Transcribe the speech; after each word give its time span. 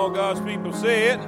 all 0.00 0.08
God's 0.08 0.40
people 0.40 0.72
say 0.72 1.08
it. 1.08 1.20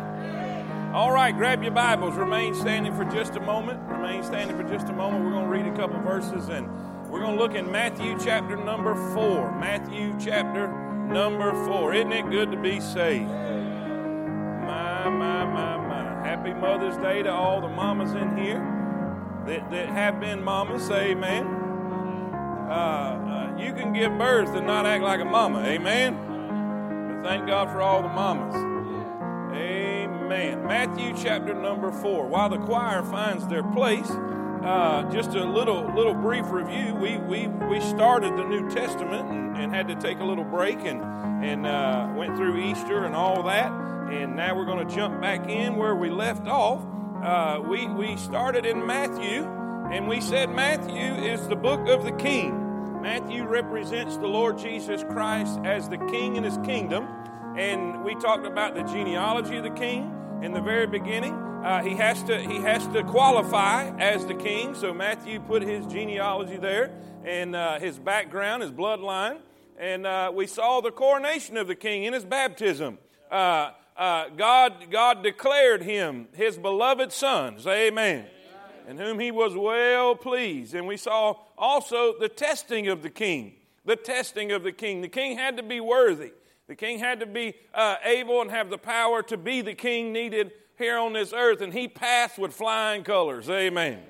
All 0.95 1.13
right, 1.13 1.37
grab 1.37 1.63
your 1.63 1.73
Bibles. 1.73 2.15
Remain 2.15 2.55
standing 2.55 2.97
for 2.97 3.05
just 3.05 3.37
a 3.37 3.41
moment. 3.41 3.79
Remain 3.87 4.23
standing 4.23 4.57
for 4.57 4.63
just 4.63 4.89
a 4.89 4.95
moment. 4.95 5.27
We're 5.27 5.33
going 5.33 5.45
to 5.45 5.51
read 5.51 5.67
a 5.67 5.77
couple 5.77 6.01
verses 6.01 6.49
and 6.49 6.67
we're 7.11 7.21
going 7.21 7.37
to 7.37 7.43
look 7.43 7.55
in 7.55 7.71
Matthew 7.71 8.19
chapter 8.19 8.57
number 8.57 8.95
4. 9.13 9.61
Matthew 9.61 10.17
chapter 10.19 10.69
number 10.69 11.53
4. 11.67 11.93
Isn't 11.93 12.13
it 12.13 12.31
good 12.31 12.51
to 12.51 12.57
be 12.57 12.81
saved? 12.81 13.29
My, 13.29 15.11
my, 15.11 15.45
my, 15.45 15.77
my. 15.77 16.27
Happy 16.27 16.55
Mother's 16.55 16.97
Day 16.97 17.23
to 17.25 17.31
all 17.31 17.61
the 17.61 17.69
mamas 17.69 18.15
in 18.15 18.39
here 18.39 18.61
that, 19.47 19.71
that 19.71 19.91
have 19.91 20.19
been 20.19 20.43
mamas. 20.43 20.91
Amen. 20.91 21.45
Uh, 22.71 22.73
uh, 22.73 23.59
you 23.59 23.75
can 23.75 23.93
give 23.93 24.17
birth 24.17 24.49
and 24.57 24.67
not 24.67 24.87
act 24.87 25.05
like 25.05 25.21
a 25.21 25.27
mama. 25.27 25.63
Amen. 25.63 26.32
Thank 27.23 27.47
God 27.47 27.71
for 27.71 27.81
all 27.81 28.03
the 28.03 28.09
mamas. 28.09 28.55
Amen. 29.55 30.67
Matthew 30.67 31.15
chapter 31.17 31.55
number 31.55 31.93
4. 31.93 32.27
While 32.27 32.49
the 32.49 32.59
choir 32.59 33.03
finds 33.05 33.47
their 33.47 33.63
place, 33.63 34.11
uh, 34.65 35.11
just 35.11 35.31
a 35.31 35.45
little 35.45 35.93
little 35.95 36.15
brief 36.15 36.51
review. 36.51 36.95
We 36.95 37.19
we 37.19 37.49
we 37.49 37.81
started 37.81 38.37
the 38.37 38.45
New 38.45 38.71
Testament 38.71 39.29
and, 39.29 39.57
and 39.57 39.75
had 39.75 39.89
to 39.89 39.95
take 39.97 40.21
a 40.21 40.25
little 40.25 40.45
break 40.45 40.79
and 40.85 41.03
and 41.45 41.67
uh, 41.67 42.13
went 42.17 42.37
through 42.37 42.59
Easter 42.59 43.05
and 43.05 43.15
all 43.15 43.43
that. 43.45 43.71
And 44.11 44.37
now 44.37 44.57
we're 44.57 44.67
going 44.67 44.87
to 44.87 44.95
jump 44.95 45.21
back 45.21 45.49
in 45.49 45.77
where 45.77 45.95
we 45.95 46.11
left 46.11 46.47
off. 46.47 46.85
Uh, 47.23 47.61
we 47.61 47.87
we 47.89 48.17
started 48.17 48.67
in 48.67 48.87
Matthew, 48.87 49.45
and 49.91 50.09
we 50.09 50.21
said 50.21 50.51
Matthew 50.51 51.15
is 51.15 51.47
the 51.49 51.57
book 51.57 51.89
of 51.89 52.05
the 52.05 52.13
King. 52.13 52.62
Matthew 53.03 53.45
represents 53.45 54.17
the 54.17 54.29
Lord 54.29 54.59
Jesus 54.59 55.03
Christ 55.03 55.59
as 55.65 55.89
the 55.89 55.99
King 55.99 56.37
in 56.37 56.45
His 56.45 56.57
kingdom, 56.59 57.09
and 57.59 58.05
we 58.05 58.15
talked 58.15 58.47
about 58.47 58.77
the 58.77 58.85
genealogy 58.85 59.57
of 59.57 59.65
the 59.65 59.71
King 59.71 60.15
in 60.41 60.53
the 60.53 60.61
very 60.61 60.87
beginning. 60.87 61.35
Uh, 61.35 61.83
he 61.83 61.97
has 61.97 62.23
to 62.23 62.41
he 62.41 62.57
has 62.59 62.87
to 62.89 63.03
qualify 63.03 63.91
as 63.99 64.25
the 64.27 64.35
king. 64.35 64.77
So 64.77 64.95
Matthew 64.95 65.41
put 65.41 65.63
his 65.63 65.85
genealogy 65.87 66.57
there 66.57 66.93
and 67.25 67.57
uh, 67.57 67.81
his 67.81 67.99
background, 67.99 68.63
his 68.63 68.71
bloodline, 68.71 69.39
and 69.79 70.07
uh, 70.07 70.31
we 70.33 70.47
saw 70.47 70.81
the 70.81 70.93
coronation 70.93 71.57
of 71.57 71.67
the 71.67 71.77
king 71.77 72.05
in 72.05 72.13
his 72.13 72.25
baptism. 72.25 72.99
Uh, 73.33 73.73
uh, 73.97 74.29
God 74.37 74.91
God 74.93 75.25
declared 75.25 75.83
him 75.83 76.29
his 76.35 76.57
beloved 76.57 77.11
sons. 77.13 77.67
Amen. 77.67 78.27
In 78.89 78.99
whom 78.99 79.19
he 79.19 79.31
was 79.31 79.55
well 79.55 80.15
pleased. 80.15 80.75
And 80.75 80.87
we 80.87 80.97
saw 80.97 81.37
also 81.57 82.15
the 82.19 82.29
testing 82.29 82.89
of 82.89 83.03
the 83.03 83.11
king. 83.11 83.55
The 83.85 83.97
testing 83.97 84.53
of 84.53 84.63
the 84.63 84.73
king. 84.73 85.01
The 85.01 85.09
king 85.09 85.37
had 85.37 85.57
to 85.57 85.63
be 85.63 85.81
worthy. 85.81 86.33
The 86.69 86.77
king 86.77 86.99
had 86.99 87.21
to 87.21 87.27
be 87.27 87.55
uh, 87.75 87.97
able 88.05 88.41
and 88.41 88.51
have 88.51 88.71
the 88.71 88.79
power 88.79 89.23
to 89.25 89.37
be 89.37 89.61
the 89.61 89.75
king 89.75 90.13
needed 90.13 90.53
here 90.79 90.97
on 90.97 91.13
this 91.13 91.33
earth, 91.33 91.61
and 91.61 91.73
he 91.73 91.87
passed 91.87 92.39
with 92.39 92.53
flying 92.53 93.05
colors. 93.05 93.51
Amen. 93.51 93.93
Amen. 93.93 94.03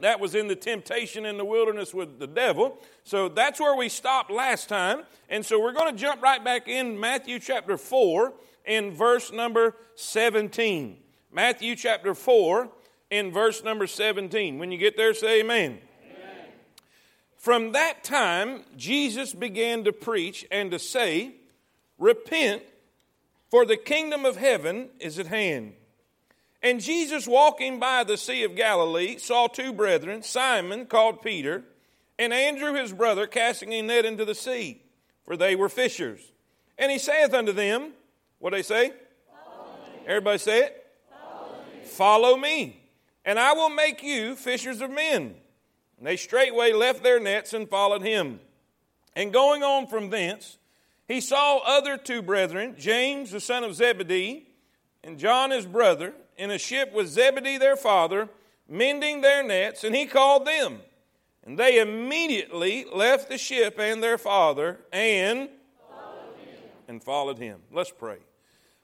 That 0.00 0.20
was 0.20 0.34
in 0.34 0.48
the 0.48 0.56
temptation 0.56 1.26
in 1.26 1.38
the 1.38 1.44
wilderness 1.44 1.92
with 1.92 2.18
the 2.18 2.26
devil. 2.26 2.78
So 3.04 3.28
that's 3.28 3.58
where 3.58 3.74
we 3.74 3.88
stopped 3.88 4.30
last 4.30 4.68
time. 4.68 5.02
And 5.28 5.44
so 5.44 5.60
we're 5.60 5.72
going 5.72 5.92
to 5.92 5.98
jump 5.98 6.22
right 6.22 6.42
back 6.42 6.68
in 6.68 6.98
Matthew 6.98 7.38
chapter 7.38 7.76
4 7.76 8.32
in 8.64 8.92
verse 8.92 9.32
number 9.32 9.74
17. 9.96 10.98
Matthew 11.32 11.74
chapter 11.74 12.14
4 12.14 12.70
in 13.10 13.32
verse 13.32 13.62
number 13.64 13.86
17. 13.86 14.58
When 14.58 14.70
you 14.70 14.78
get 14.78 14.96
there, 14.96 15.14
say 15.14 15.40
amen. 15.40 15.78
amen. 16.04 16.46
From 17.36 17.72
that 17.72 18.04
time, 18.04 18.64
Jesus 18.76 19.32
began 19.32 19.84
to 19.84 19.92
preach 19.92 20.46
and 20.50 20.70
to 20.70 20.78
say, 20.78 21.32
Repent, 21.98 22.62
for 23.50 23.64
the 23.64 23.76
kingdom 23.76 24.24
of 24.24 24.36
heaven 24.36 24.90
is 25.00 25.18
at 25.18 25.26
hand. 25.26 25.72
And 26.62 26.80
Jesus, 26.80 27.26
walking 27.26 27.78
by 27.78 28.04
the 28.04 28.16
Sea 28.16 28.44
of 28.44 28.56
Galilee, 28.56 29.16
saw 29.18 29.46
two 29.46 29.72
brethren, 29.72 30.22
Simon, 30.22 30.86
called 30.86 31.22
Peter, 31.22 31.62
and 32.18 32.32
Andrew 32.32 32.74
his 32.74 32.92
brother, 32.92 33.26
casting 33.26 33.72
a 33.72 33.82
net 33.82 34.04
into 34.04 34.24
the 34.24 34.34
sea, 34.34 34.82
for 35.24 35.36
they 35.36 35.54
were 35.54 35.68
fishers. 35.68 36.20
And 36.76 36.90
he 36.90 36.98
saith 36.98 37.32
unto 37.32 37.52
them, 37.52 37.92
What 38.40 38.52
they 38.52 38.62
say? 38.62 38.92
Everybody 40.06 40.38
say 40.38 40.60
it? 40.64 40.86
Follow 41.10 41.56
me. 41.72 41.84
Follow 41.84 42.36
me, 42.36 42.77
and 43.28 43.38
I 43.38 43.52
will 43.52 43.68
make 43.68 44.02
you 44.02 44.36
fishers 44.36 44.80
of 44.80 44.90
men. 44.90 45.34
And 45.98 46.06
they 46.06 46.16
straightway 46.16 46.72
left 46.72 47.02
their 47.02 47.20
nets 47.20 47.52
and 47.52 47.68
followed 47.68 48.00
him. 48.00 48.40
And 49.14 49.34
going 49.34 49.62
on 49.62 49.86
from 49.86 50.08
thence, 50.08 50.56
he 51.06 51.20
saw 51.20 51.58
other 51.58 51.98
two 51.98 52.22
brethren, 52.22 52.76
James 52.78 53.30
the 53.30 53.40
son 53.40 53.64
of 53.64 53.74
Zebedee, 53.74 54.46
and 55.04 55.18
John 55.18 55.50
his 55.50 55.66
brother, 55.66 56.14
in 56.38 56.50
a 56.50 56.56
ship 56.56 56.94
with 56.94 57.08
Zebedee 57.08 57.58
their 57.58 57.76
father, 57.76 58.30
mending 58.66 59.20
their 59.20 59.42
nets, 59.42 59.84
and 59.84 59.94
he 59.94 60.06
called 60.06 60.46
them. 60.46 60.78
And 61.44 61.58
they 61.58 61.80
immediately 61.80 62.86
left 62.90 63.28
the 63.28 63.36
ship 63.36 63.78
and 63.78 64.02
their 64.02 64.16
father 64.16 64.80
and 64.90 65.50
followed 65.78 66.34
and 66.88 67.04
followed 67.04 67.38
him. 67.38 67.60
Let's 67.70 67.90
pray. 67.90 68.20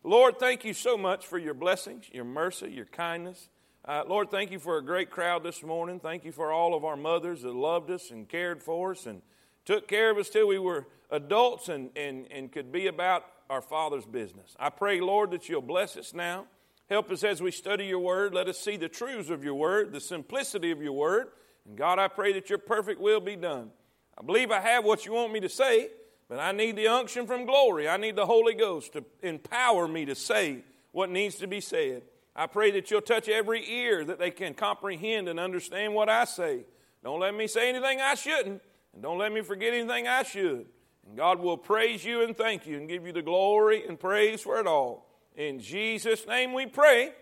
Lord, 0.02 0.38
thank 0.38 0.66
you 0.66 0.74
so 0.74 0.98
much 0.98 1.26
for 1.26 1.38
your 1.38 1.54
blessings, 1.54 2.10
your 2.12 2.24
mercy, 2.24 2.70
your 2.70 2.84
kindness. 2.84 3.48
Uh, 3.86 4.02
Lord, 4.08 4.30
thank 4.30 4.50
you 4.50 4.58
for 4.58 4.78
a 4.78 4.82
great 4.82 5.10
crowd 5.10 5.42
this 5.42 5.62
morning. 5.62 6.00
Thank 6.00 6.24
you 6.24 6.32
for 6.32 6.50
all 6.50 6.74
of 6.74 6.86
our 6.86 6.96
mothers 6.96 7.42
that 7.42 7.54
loved 7.54 7.90
us 7.90 8.10
and 8.10 8.26
cared 8.26 8.62
for 8.62 8.92
us 8.92 9.04
and 9.04 9.20
took 9.66 9.88
care 9.88 10.10
of 10.10 10.16
us 10.16 10.30
till 10.30 10.48
we 10.48 10.58
were 10.58 10.86
adults 11.10 11.68
and, 11.68 11.90
and, 11.94 12.26
and 12.30 12.50
could 12.50 12.72
be 12.72 12.86
about 12.86 13.26
our 13.50 13.60
Father's 13.60 14.06
business. 14.06 14.56
I 14.58 14.70
pray, 14.70 15.02
Lord, 15.02 15.32
that 15.32 15.50
you'll 15.50 15.60
bless 15.60 15.98
us 15.98 16.14
now. 16.14 16.46
Help 16.88 17.10
us 17.10 17.22
as 17.24 17.42
we 17.42 17.50
study 17.50 17.84
your 17.84 17.98
word. 17.98 18.32
Let 18.32 18.48
us 18.48 18.58
see 18.58 18.78
the 18.78 18.88
truths 18.88 19.28
of 19.28 19.44
your 19.44 19.54
word, 19.54 19.92
the 19.92 20.00
simplicity 20.00 20.70
of 20.70 20.80
your 20.80 20.94
word. 20.94 21.26
And 21.66 21.76
God, 21.76 21.98
I 21.98 22.08
pray 22.08 22.32
that 22.32 22.48
your 22.48 22.58
perfect 22.58 23.02
will 23.02 23.20
be 23.20 23.36
done. 23.36 23.70
I 24.16 24.24
believe 24.24 24.50
I 24.50 24.60
have 24.60 24.86
what 24.86 25.04
you 25.04 25.12
want 25.12 25.30
me 25.30 25.40
to 25.40 25.48
say, 25.50 25.90
but 26.30 26.38
I 26.38 26.52
need 26.52 26.76
the 26.76 26.88
unction 26.88 27.26
from 27.26 27.44
glory. 27.44 27.86
I 27.86 27.98
need 27.98 28.16
the 28.16 28.24
Holy 28.24 28.54
Ghost 28.54 28.94
to 28.94 29.04
empower 29.22 29.86
me 29.86 30.06
to 30.06 30.14
say 30.14 30.60
what 30.92 31.10
needs 31.10 31.34
to 31.36 31.46
be 31.46 31.60
said. 31.60 32.02
I 32.36 32.46
pray 32.46 32.70
that 32.72 32.90
you'll 32.90 33.00
touch 33.00 33.28
every 33.28 33.68
ear 33.70 34.04
that 34.04 34.18
they 34.18 34.30
can 34.30 34.54
comprehend 34.54 35.28
and 35.28 35.38
understand 35.38 35.94
what 35.94 36.08
I 36.08 36.24
say. 36.24 36.64
Don't 37.02 37.20
let 37.20 37.34
me 37.34 37.46
say 37.46 37.68
anything 37.68 38.00
I 38.00 38.14
shouldn't, 38.14 38.62
and 38.92 39.02
don't 39.02 39.18
let 39.18 39.32
me 39.32 39.42
forget 39.42 39.72
anything 39.72 40.08
I 40.08 40.22
should. 40.22 40.66
And 41.06 41.16
God 41.16 41.38
will 41.38 41.56
praise 41.56 42.04
you 42.04 42.22
and 42.22 42.36
thank 42.36 42.66
you 42.66 42.78
and 42.78 42.88
give 42.88 43.06
you 43.06 43.12
the 43.12 43.22
glory 43.22 43.86
and 43.86 44.00
praise 44.00 44.40
for 44.40 44.58
it 44.58 44.66
all. 44.66 45.06
In 45.36 45.60
Jesus' 45.60 46.26
name 46.26 46.52
we 46.52 46.66
pray. 46.66 47.12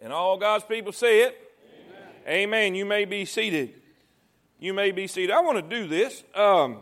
And 0.00 0.12
all 0.12 0.38
God's 0.38 0.64
people 0.64 0.92
say 0.92 1.22
it. 1.22 1.36
Amen. 2.26 2.44
Amen. 2.44 2.74
You 2.74 2.84
may 2.84 3.04
be 3.04 3.24
seated. 3.24 3.74
You 4.58 4.74
may 4.74 4.90
be 4.90 5.06
seated. 5.06 5.30
I 5.30 5.40
want 5.40 5.56
to 5.56 5.76
do 5.76 5.86
this. 5.86 6.24
Um, 6.34 6.78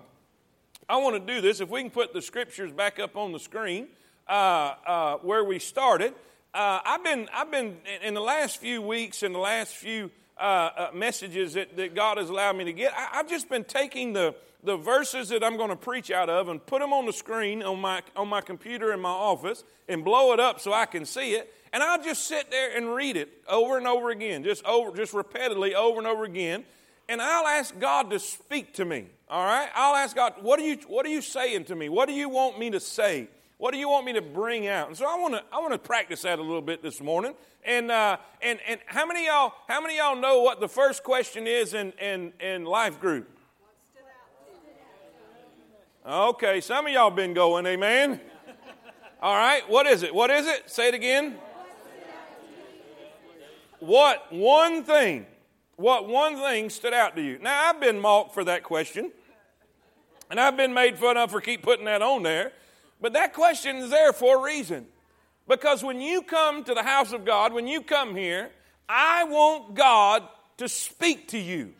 I 0.89 0.97
want 0.97 1.15
to 1.15 1.35
do 1.35 1.41
this. 1.41 1.61
If 1.61 1.69
we 1.69 1.83
can 1.83 1.91
put 1.91 2.13
the 2.13 2.23
scriptures 2.23 2.73
back 2.73 2.99
up 2.99 3.17
on 3.17 3.33
the 3.33 3.41
screen 3.41 3.89
uh, 4.29 4.75
uh, 4.87 5.17
where 5.19 5.45
we 5.45 5.59
started. 5.59 6.15
Uh, 6.56 6.81
I've 6.87 7.05
been, 7.05 7.28
I've 7.34 7.50
been 7.50 7.77
in 8.03 8.15
the 8.15 8.22
last 8.22 8.56
few 8.56 8.81
weeks, 8.81 9.22
in 9.22 9.34
the 9.34 9.39
last 9.39 9.75
few 9.75 10.11
uh, 10.39 10.41
uh, 10.41 10.91
messages 10.94 11.53
that, 11.53 11.77
that 11.77 11.94
God 11.94 12.17
has 12.17 12.31
allowed 12.31 12.56
me 12.56 12.65
to 12.65 12.72
get, 12.72 12.94
I, 12.97 13.19
I've 13.19 13.28
just 13.28 13.50
been 13.50 13.62
taking 13.62 14.15
the, 14.15 14.34
the 14.65 14.78
verses 14.78 15.28
that 15.28 15.45
I'm 15.45 15.59
going 15.59 15.69
to 15.69 15.77
preach 15.77 16.11
out 16.11 16.31
of 16.31 16.49
and 16.49 16.65
put 16.65 16.81
them 16.81 16.95
on 16.95 17.05
the 17.05 17.12
screen 17.12 17.62
on 17.62 17.78
my, 17.78 18.00
on 18.16 18.28
my 18.28 18.41
computer 18.41 18.95
in 18.95 19.00
my 19.00 19.11
office 19.11 19.65
and 19.87 20.03
blow 20.03 20.33
it 20.33 20.41
up 20.41 20.59
so 20.59 20.72
I 20.72 20.87
can 20.87 21.05
see 21.05 21.34
it. 21.34 21.53
And 21.75 21.83
I'll 21.83 22.03
just 22.03 22.27
sit 22.27 22.50
there 22.50 22.75
and 22.75 22.95
read 22.95 23.19
it 23.19 23.28
over 23.47 23.77
and 23.77 23.87
over 23.87 24.09
again, 24.09 24.43
just 24.43 24.65
over, 24.65 24.97
just 24.97 25.12
repeatedly 25.12 25.75
over 25.75 25.99
and 25.99 26.06
over 26.06 26.25
again. 26.25 26.65
And 27.06 27.21
I'll 27.21 27.47
ask 27.47 27.78
God 27.78 28.09
to 28.12 28.19
speak 28.19 28.72
to 28.77 28.87
me. 28.87 29.09
All 29.28 29.45
right? 29.45 29.69
I'll 29.75 29.95
ask 29.95 30.16
God, 30.16 30.37
what 30.41 30.59
are 30.59 30.65
you, 30.65 30.78
what 30.89 31.05
are 31.05 31.11
you 31.11 31.21
saying 31.21 31.66
to 31.66 31.77
me? 31.77 31.91
What 31.91 32.09
do 32.09 32.15
you 32.15 32.31
want 32.31 32.59
me 32.59 32.71
to 32.71 32.81
say? 32.81 33.28
What 33.59 33.73
do 33.73 33.79
you 33.79 33.89
want 33.89 34.05
me 34.05 34.13
to 34.13 34.23
bring 34.23 34.67
out? 34.67 34.89
And 34.89 34.97
so 34.97 35.07
I 35.07 35.19
want 35.19 35.35
to 35.35 35.43
I 35.53 35.61
want 35.61 35.73
to 35.73 35.79
practice 35.79 36.23
that 36.23 36.39
a 36.39 36.43
little 36.43 36.61
bit 36.61 36.83
this 36.83 37.01
morning. 37.01 37.35
And 37.65 37.91
uh, 37.91 38.19
and 38.43 38.59
and 38.69 38.81
how 38.87 39.07
many 39.07 39.27
y'all 39.27 39.55
how 39.67 39.81
many 39.81 39.97
y'all 39.97 40.17
know 40.17 40.43
what 40.43 40.61
the 40.61 40.69
first 40.69 41.03
question 41.03 41.47
is 41.47 41.73
in 41.73 41.93
in 41.93 42.33
in 42.41 42.65
life 42.65 43.01
group? 43.01 43.31
Okay, 46.07 46.61
some 46.61 46.87
of 46.87 46.93
y'all 46.93 47.11
been 47.11 47.35
going, 47.35 47.67
amen. 47.67 48.21
All 49.21 49.35
right, 49.35 49.69
what 49.69 49.87
is 49.87 50.05
it? 50.05 50.15
What 50.15 50.31
is 50.31 50.47
it? 50.47 50.71
Say 50.71 50.89
it 50.89 50.95
again. 50.95 51.37
What 53.81 54.33
one 54.33 54.85
thing, 54.85 55.27
what 55.75 56.09
one 56.09 56.37
thing 56.37 56.71
stood 56.71 56.95
out 56.95 57.17
to 57.17 57.23
you? 57.23 57.39
Now, 57.43 57.69
I've 57.69 57.81
been 57.81 57.99
mocked 57.99 58.35
for 58.35 58.45
that 58.45 58.63
question, 58.63 59.11
and 60.31 60.39
I've 60.39 60.57
been 60.57 60.73
made 60.73 60.97
fun 60.97 61.17
of 61.17 61.33
for 61.33 61.41
keep 61.41 61.63
putting 61.63 61.87
that 61.87 62.03
on 62.03 62.23
there, 62.23 62.53
but 63.01 63.13
that 63.13 63.33
question 63.33 63.77
is 63.77 63.91
there 63.91 64.13
for 64.13 64.39
a 64.39 64.43
reason. 64.43 64.87
Because 65.48 65.84
when 65.84 66.01
you 66.01 66.22
come 66.22 66.65
to 66.65 66.75
the 66.75 66.83
house 66.83 67.13
of 67.13 67.25
God, 67.25 67.53
when 67.53 67.66
you 67.66 67.81
come 67.83 68.16
here, 68.16 68.51
I 68.89 69.25
want 69.25 69.75
God 69.75 70.22
to 70.59 70.69
speak 70.69 71.28
to 71.28 71.39
you. 71.39 71.72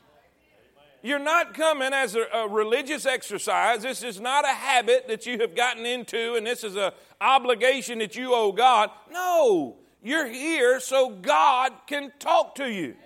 You're 1.03 1.19
not 1.19 1.55
coming 1.55 1.93
as 1.93 2.17
a, 2.17 2.23
a, 2.33 2.49
religious 2.49 3.07
exercise. 3.07 3.83
This 3.83 4.03
is 4.03 4.21
not 4.21 4.45
a 4.45 4.53
habit 4.53 5.07
that 5.09 5.25
you 5.25 5.39
have 5.39 5.55
gotten 5.55 5.87
into, 5.87 6.35
and 6.35 6.45
this 6.45 6.65
is 6.65 6.75
an 6.75 6.91
obligation 7.21 8.01
that 8.01 8.17
you 8.17 8.35
owe 8.35 8.51
God. 8.51 8.91
No, 9.13 9.77
you're 10.03 10.27
here 10.27 10.81
so 10.81 11.11
God 11.11 11.73
can 11.87 12.13
talk 12.19 12.57
to 12.57 12.69
you. 12.69 12.97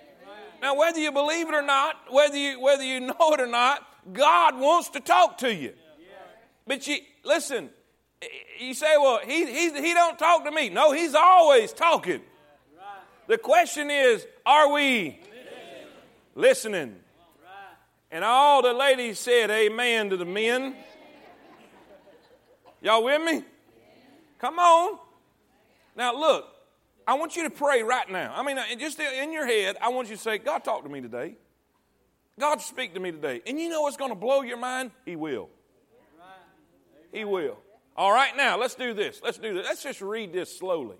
Now, 0.61 0.75
whether 0.75 0.99
you 0.99 1.11
believe 1.11 1.47
it 1.47 1.53
or 1.53 1.61
not, 1.61 1.95
whether 2.09 2.37
you, 2.37 2.59
whether 2.59 2.83
you 2.83 2.99
know 3.01 3.33
it 3.33 3.39
or 3.39 3.47
not, 3.47 3.85
God 4.11 4.57
wants 4.57 4.89
to 4.89 4.99
talk 4.99 5.39
to 5.39 5.53
you. 5.53 5.73
But 6.65 6.87
you 6.87 6.97
listen, 7.23 7.69
you 8.59 8.73
say, 8.73 8.97
well, 8.97 9.19
he, 9.25 9.45
he, 9.45 9.81
he 9.81 9.93
don't 9.93 10.17
talk 10.17 10.45
to 10.45 10.51
me. 10.51 10.69
No, 10.69 10.91
he's 10.91 11.15
always 11.15 11.73
talking. 11.73 12.21
The 13.27 13.37
question 13.37 13.89
is, 13.89 14.25
are 14.45 14.73
we 14.73 15.19
listening? 16.35 16.95
And 18.11 18.25
all 18.25 18.61
the 18.61 18.73
ladies 18.73 19.19
said 19.19 19.49
amen 19.49 20.09
to 20.09 20.17
the 20.17 20.25
men. 20.25 20.75
Y'all 22.81 23.03
with 23.03 23.21
me? 23.21 23.43
Come 24.39 24.59
on. 24.59 24.97
Now, 25.95 26.19
look, 26.19 26.47
I 27.07 27.13
want 27.13 27.35
you 27.35 27.43
to 27.43 27.49
pray 27.49 27.83
right 27.83 28.09
now. 28.09 28.33
I 28.35 28.43
mean, 28.43 28.57
uh, 28.57 28.63
just 28.77 28.99
in 28.99 29.31
your 29.31 29.45
head, 29.45 29.77
I 29.81 29.89
want 29.89 30.09
you 30.09 30.15
to 30.15 30.21
say, 30.21 30.39
God, 30.39 30.63
talk 30.63 30.83
to 30.83 30.89
me 30.89 30.99
today. 30.99 31.35
God, 32.39 32.59
speak 32.61 32.93
to 32.95 32.99
me 32.99 33.11
today. 33.11 33.41
And 33.45 33.59
you 33.59 33.69
know 33.69 33.81
what's 33.81 33.97
going 33.97 34.11
to 34.11 34.15
blow 34.15 34.41
your 34.41 34.57
mind? 34.57 34.91
He 35.05 35.15
will. 35.15 35.49
He 37.11 37.23
will. 37.23 37.57
All 37.95 38.11
right, 38.11 38.35
now, 38.35 38.57
let's 38.57 38.75
do 38.75 38.93
this. 38.93 39.21
Let's 39.23 39.37
do 39.37 39.53
this. 39.53 39.65
Let's 39.65 39.83
just 39.83 40.01
read 40.01 40.33
this 40.33 40.57
slowly. 40.57 40.97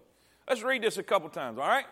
Let's 0.48 0.64
read 0.64 0.82
this 0.82 0.98
a 0.98 1.04
couple 1.04 1.30
times, 1.30 1.58
all 1.58 1.68
right? 1.68 1.86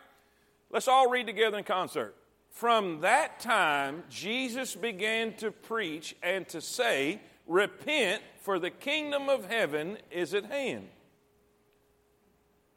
Let's 0.69 0.88
all 0.88 1.10
read 1.10 1.25
together 1.25 1.57
in 1.57 1.63
concert. 1.63 2.16
From 2.51 3.01
that 3.01 3.40
time, 3.40 4.04
Jesus 4.10 4.75
began 4.75 5.34
to 5.36 5.51
preach 5.51 6.16
and 6.22 6.48
to 6.50 6.62
say, 6.62 7.22
Repent, 7.48 8.22
for 8.42 8.60
the 8.60 8.69
kingdom 8.69 9.28
of 9.28 9.50
heaven 9.50 9.98
is 10.12 10.34
at 10.34 10.46
hand. 10.46 10.88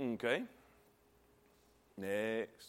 Okay. 0.01 0.45
Next. 1.99 2.69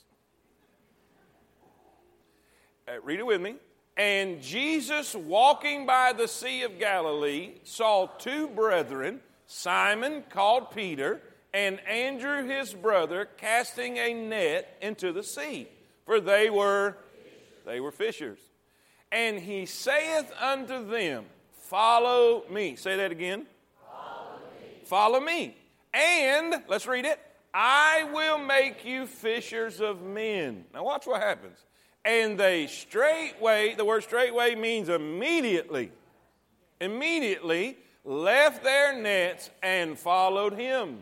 Uh, 2.88 3.00
read 3.04 3.20
it 3.20 3.26
with 3.26 3.40
me. 3.40 3.56
And 3.96 4.42
Jesus, 4.42 5.16
walking 5.16 5.86
by 5.86 6.14
the 6.14 6.28
Sea 6.28 6.64
of 6.64 6.78
Galilee, 6.78 7.54
saw 7.64 8.08
two 8.08 8.48
brethren, 8.50 9.22
Simon 9.54 10.24
called 10.30 10.72
Peter, 10.72 11.22
and 11.54 11.80
Andrew 11.82 12.48
his 12.48 12.74
brother, 12.74 13.30
casting 13.38 13.98
a 13.98 14.14
net 14.14 14.78
into 14.82 15.12
the 15.12 15.24
sea 15.24 15.68
for 16.06 16.20
they 16.20 16.50
were 16.50 16.98
they 17.66 17.80
were 17.80 17.92
fishers. 17.92 18.40
And 19.12 19.40
he 19.40 19.66
saith 19.66 20.32
unto 20.42 20.88
them, 20.88 21.26
Follow 21.62 22.44
me. 22.50 22.76
Say 22.76 22.98
that 22.98 23.12
again. 23.12 23.46
Follow 23.86 24.40
me. 24.60 24.86
Follow 24.86 25.20
me. 25.20 25.58
And 25.94 26.56
let's 26.68 26.88
read 26.88 27.06
it. 27.06 27.20
I 27.54 28.10
will 28.12 28.40
make 28.40 28.84
you 28.84 29.06
fishers 29.06 29.80
of 29.80 30.02
men. 30.02 30.66
Now 30.74 30.84
watch 30.84 31.06
what 31.06 31.22
happens. 31.22 31.58
And 32.04 32.38
they 32.38 32.68
straightway, 32.68 33.76
the 33.76 33.86
word 33.86 34.04
straightway 34.04 34.56
means 34.56 34.90
immediately, 34.90 35.92
immediately 36.82 37.78
left 38.04 38.64
their 38.64 39.00
nets 39.00 39.50
and 39.62 39.98
followed 39.98 40.54
him. 40.54 41.00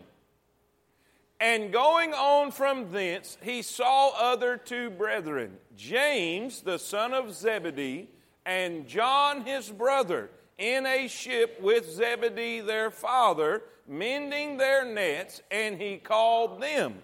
And 1.40 1.72
going 1.72 2.14
on 2.14 2.52
from 2.52 2.92
thence, 2.92 3.36
he 3.42 3.62
saw 3.62 4.12
other 4.16 4.56
two 4.56 4.90
brethren, 4.90 5.56
James 5.76 6.60
the 6.60 6.78
son 6.78 7.12
of 7.12 7.34
Zebedee, 7.34 8.08
and 8.46 8.86
John 8.86 9.44
his 9.44 9.68
brother, 9.68 10.30
in 10.58 10.86
a 10.86 11.08
ship 11.08 11.60
with 11.60 11.90
Zebedee 11.90 12.60
their 12.60 12.92
father, 12.92 13.64
mending 13.88 14.56
their 14.56 14.84
nets, 14.84 15.42
and 15.50 15.80
he 15.80 15.96
called 15.96 16.62
them. 16.62 17.02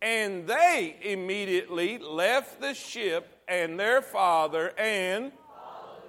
And 0.00 0.46
they 0.46 0.96
immediately 1.02 1.98
left 1.98 2.62
the 2.62 2.72
ship 2.72 3.38
and 3.46 3.78
their 3.78 4.00
father 4.00 4.72
and 4.78 5.32
followed 5.32 6.02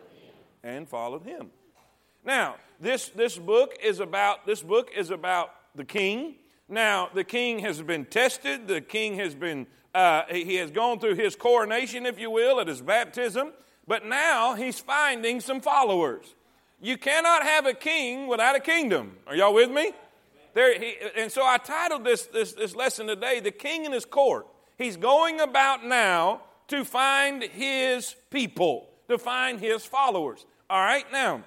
and 0.63 0.87
followed 0.87 1.23
him. 1.23 1.49
Now, 2.23 2.55
this, 2.79 3.09
this 3.09 3.37
book 3.37 3.75
is 3.83 3.99
about 3.99 4.45
this 4.45 4.61
book 4.61 4.91
is 4.95 5.09
about 5.09 5.53
the 5.75 5.85
king 5.85 6.35
now, 6.69 7.09
the 7.11 7.23
king 7.23 7.59
has 7.59 7.81
been 7.81 8.05
tested. 8.05 8.67
The 8.67 8.79
king 8.79 9.15
has 9.15 9.33
been, 9.33 9.65
uh, 9.93 10.23
he 10.29 10.55
has 10.55 10.69
gone 10.69 10.99
through 10.99 11.15
his 11.15 11.35
coronation, 11.35 12.05
if 12.05 12.19
you 12.19 12.29
will, 12.29 12.59
at 12.59 12.67
his 12.67 12.81
baptism. 12.81 13.51
But 13.87 14.05
now 14.05 14.53
he's 14.53 14.79
finding 14.79 15.41
some 15.41 15.61
followers. 15.61 16.35
You 16.79 16.95
cannot 16.97 17.43
have 17.43 17.65
a 17.65 17.73
king 17.73 18.27
without 18.27 18.55
a 18.55 18.59
kingdom. 18.59 19.17
Are 19.25 19.35
y'all 19.35 19.53
with 19.53 19.71
me? 19.71 19.91
There, 20.53 20.79
he, 20.79 20.95
and 21.17 21.31
so 21.31 21.43
I 21.43 21.57
titled 21.57 22.03
this, 22.03 22.27
this, 22.27 22.53
this 22.53 22.75
lesson 22.75 23.07
today, 23.07 23.39
The 23.39 23.51
King 23.51 23.85
in 23.85 23.91
His 23.91 24.05
Court. 24.05 24.47
He's 24.77 24.95
going 24.95 25.39
about 25.39 25.85
now 25.85 26.41
to 26.67 26.85
find 26.85 27.43
his 27.43 28.15
people, 28.29 28.89
to 29.09 29.17
find 29.17 29.59
his 29.59 29.85
followers. 29.85 30.45
All 30.69 30.81
right, 30.81 31.05
now, 31.11 31.43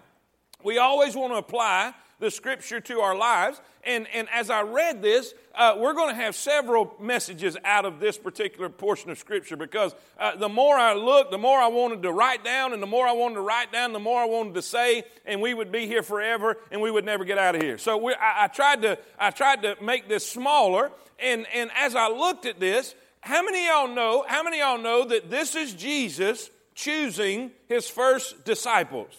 we 0.64 0.78
always 0.78 1.14
want 1.14 1.32
to 1.32 1.36
apply 1.36 1.94
the 2.22 2.30
scripture 2.30 2.80
to 2.80 3.00
our 3.00 3.16
lives. 3.16 3.60
And, 3.84 4.06
and 4.14 4.28
as 4.32 4.48
I 4.48 4.62
read 4.62 5.02
this, 5.02 5.34
uh, 5.56 5.74
we're 5.76 5.92
going 5.92 6.10
to 6.10 6.22
have 6.22 6.36
several 6.36 6.94
messages 7.00 7.56
out 7.64 7.84
of 7.84 7.98
this 7.98 8.16
particular 8.16 8.68
portion 8.68 9.10
of 9.10 9.18
scripture 9.18 9.56
because 9.56 9.92
uh, 10.20 10.36
the 10.36 10.48
more 10.48 10.76
I 10.76 10.94
looked, 10.94 11.32
the 11.32 11.38
more 11.38 11.58
I 11.58 11.66
wanted 11.66 12.02
to 12.04 12.12
write 12.12 12.44
down, 12.44 12.72
and 12.72 12.80
the 12.80 12.86
more 12.86 13.08
I 13.08 13.12
wanted 13.12 13.34
to 13.34 13.40
write 13.40 13.72
down, 13.72 13.92
the 13.92 13.98
more 13.98 14.20
I 14.20 14.26
wanted 14.26 14.54
to 14.54 14.62
say, 14.62 15.02
and 15.26 15.42
we 15.42 15.52
would 15.52 15.72
be 15.72 15.86
here 15.86 16.04
forever 16.04 16.58
and 16.70 16.80
we 16.80 16.92
would 16.92 17.04
never 17.04 17.24
get 17.24 17.38
out 17.38 17.56
of 17.56 17.62
here. 17.62 17.76
So 17.76 17.96
we, 17.96 18.14
I, 18.14 18.44
I, 18.44 18.46
tried 18.46 18.82
to, 18.82 18.98
I 19.18 19.30
tried 19.32 19.62
to 19.62 19.76
make 19.82 20.08
this 20.08 20.24
smaller. 20.24 20.92
And, 21.18 21.46
and 21.52 21.70
as 21.76 21.96
I 21.96 22.08
looked 22.08 22.46
at 22.46 22.60
this, 22.60 22.94
how 23.20 23.42
many 23.42 23.66
y'all 23.66 23.88
know, 23.88 24.24
how 24.28 24.44
many 24.44 24.60
y'all 24.60 24.78
know 24.78 25.04
that 25.06 25.28
this 25.28 25.56
is 25.56 25.74
Jesus 25.74 26.50
choosing 26.76 27.50
his 27.68 27.88
first 27.88 28.44
disciples? 28.44 29.12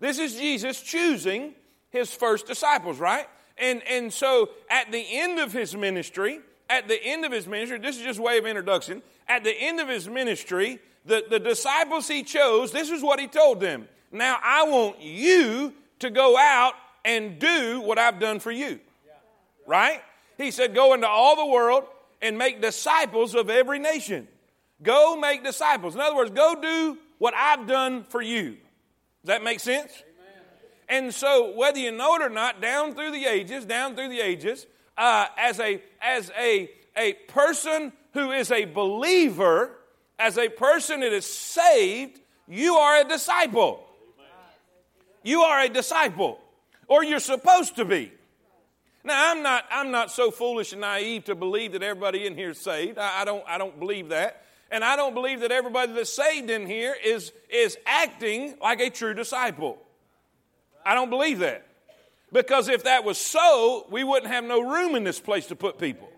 This 0.00 0.18
is 0.18 0.34
Jesus 0.34 0.80
choosing 0.80 1.54
his 1.90 2.12
first 2.12 2.46
disciples, 2.46 2.98
right? 2.98 3.26
And, 3.56 3.82
and 3.88 4.12
so 4.12 4.50
at 4.70 4.92
the 4.92 5.04
end 5.10 5.38
of 5.38 5.52
his 5.52 5.76
ministry, 5.76 6.40
at 6.70 6.86
the 6.86 7.02
end 7.02 7.24
of 7.24 7.32
his 7.32 7.46
ministry, 7.46 7.78
this 7.78 7.96
is 7.96 8.02
just 8.02 8.20
way 8.20 8.38
of 8.38 8.46
introduction. 8.46 9.02
At 9.26 9.42
the 9.42 9.54
end 9.54 9.80
of 9.80 9.88
his 9.88 10.08
ministry, 10.08 10.78
the, 11.04 11.24
the 11.28 11.40
disciples 11.40 12.06
he 12.06 12.22
chose, 12.22 12.70
this 12.70 12.90
is 12.90 13.02
what 13.02 13.18
he 13.18 13.26
told 13.26 13.60
them. 13.60 13.88
Now 14.12 14.38
I 14.42 14.64
want 14.64 15.00
you 15.00 15.72
to 16.00 16.10
go 16.10 16.36
out 16.38 16.74
and 17.04 17.38
do 17.38 17.80
what 17.80 17.98
I've 17.98 18.20
done 18.20 18.38
for 18.38 18.52
you. 18.52 18.80
Right? 19.66 20.00
He 20.36 20.50
said, 20.50 20.74
Go 20.74 20.94
into 20.94 21.08
all 21.08 21.36
the 21.36 21.46
world 21.46 21.84
and 22.22 22.38
make 22.38 22.62
disciples 22.62 23.34
of 23.34 23.50
every 23.50 23.78
nation. 23.78 24.28
Go 24.82 25.16
make 25.16 25.44
disciples. 25.44 25.94
In 25.94 26.00
other 26.00 26.16
words, 26.16 26.30
go 26.30 26.54
do 26.60 26.98
what 27.18 27.34
I've 27.34 27.66
done 27.66 28.04
for 28.04 28.22
you. 28.22 28.56
Does 29.28 29.36
that 29.36 29.44
make 29.44 29.60
sense? 29.60 29.92
Amen. 29.92 30.42
And 30.88 31.14
so, 31.14 31.54
whether 31.54 31.78
you 31.78 31.92
know 31.92 32.14
it 32.14 32.22
or 32.22 32.30
not, 32.30 32.62
down 32.62 32.94
through 32.94 33.10
the 33.10 33.26
ages, 33.26 33.66
down 33.66 33.94
through 33.94 34.08
the 34.08 34.20
ages, 34.20 34.66
uh, 34.96 35.26
as 35.36 35.60
a 35.60 35.82
as 36.00 36.32
a 36.40 36.70
a 36.96 37.12
person 37.28 37.92
who 38.14 38.30
is 38.30 38.50
a 38.50 38.64
believer, 38.64 39.72
as 40.18 40.38
a 40.38 40.48
person 40.48 41.00
that 41.00 41.12
is 41.12 41.26
saved, 41.26 42.18
you 42.48 42.76
are 42.76 43.02
a 43.02 43.04
disciple. 43.04 43.84
You 45.22 45.42
are 45.42 45.60
a 45.60 45.68
disciple, 45.68 46.40
or 46.86 47.04
you're 47.04 47.20
supposed 47.20 47.76
to 47.76 47.84
be. 47.84 48.10
Now, 49.04 49.30
I'm 49.30 49.42
not, 49.42 49.66
I'm 49.70 49.90
not 49.90 50.10
so 50.10 50.30
foolish 50.30 50.72
and 50.72 50.80
naive 50.80 51.24
to 51.26 51.34
believe 51.34 51.72
that 51.72 51.82
everybody 51.82 52.26
in 52.26 52.34
here 52.34 52.50
is 52.50 52.60
saved. 52.60 52.96
I, 52.96 53.20
I, 53.20 53.24
don't, 53.26 53.44
I 53.46 53.58
don't 53.58 53.78
believe 53.78 54.08
that. 54.08 54.42
And 54.70 54.84
I 54.84 54.96
don't 54.96 55.14
believe 55.14 55.40
that 55.40 55.50
everybody 55.50 55.92
that's 55.92 56.12
saved 56.12 56.50
in 56.50 56.66
here 56.66 56.94
is, 57.02 57.32
is 57.48 57.78
acting 57.86 58.56
like 58.60 58.80
a 58.80 58.90
true 58.90 59.14
disciple. 59.14 59.78
I 60.84 60.94
don't 60.94 61.10
believe 61.10 61.38
that. 61.38 61.66
Because 62.32 62.68
if 62.68 62.84
that 62.84 63.04
was 63.04 63.16
so, 63.16 63.86
we 63.90 64.04
wouldn't 64.04 64.30
have 64.30 64.44
no 64.44 64.60
room 64.60 64.94
in 64.94 65.04
this 65.04 65.18
place 65.18 65.46
to 65.46 65.56
put 65.56 65.78
people. 65.78 66.10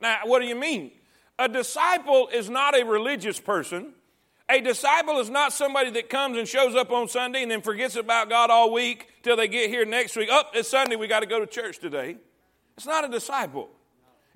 Now, 0.00 0.18
what 0.24 0.40
do 0.40 0.46
you 0.46 0.54
mean? 0.54 0.92
A 1.38 1.48
disciple 1.48 2.28
is 2.32 2.48
not 2.48 2.78
a 2.78 2.84
religious 2.84 3.40
person. 3.40 3.92
A 4.48 4.60
disciple 4.60 5.18
is 5.18 5.28
not 5.28 5.52
somebody 5.52 5.90
that 5.90 6.08
comes 6.08 6.38
and 6.38 6.46
shows 6.46 6.76
up 6.76 6.92
on 6.92 7.08
Sunday 7.08 7.42
and 7.42 7.50
then 7.50 7.62
forgets 7.62 7.96
about 7.96 8.28
God 8.28 8.48
all 8.48 8.72
week 8.72 9.08
till 9.22 9.36
they 9.36 9.48
get 9.48 9.70
here 9.70 9.84
next 9.84 10.14
week. 10.16 10.28
Oh, 10.30 10.44
it's 10.54 10.68
Sunday, 10.68 10.94
we 10.94 11.08
got 11.08 11.20
to 11.20 11.26
go 11.26 11.40
to 11.40 11.46
church 11.46 11.80
today. 11.80 12.16
It's 12.76 12.86
not 12.86 13.04
a 13.04 13.08
disciple. 13.08 13.68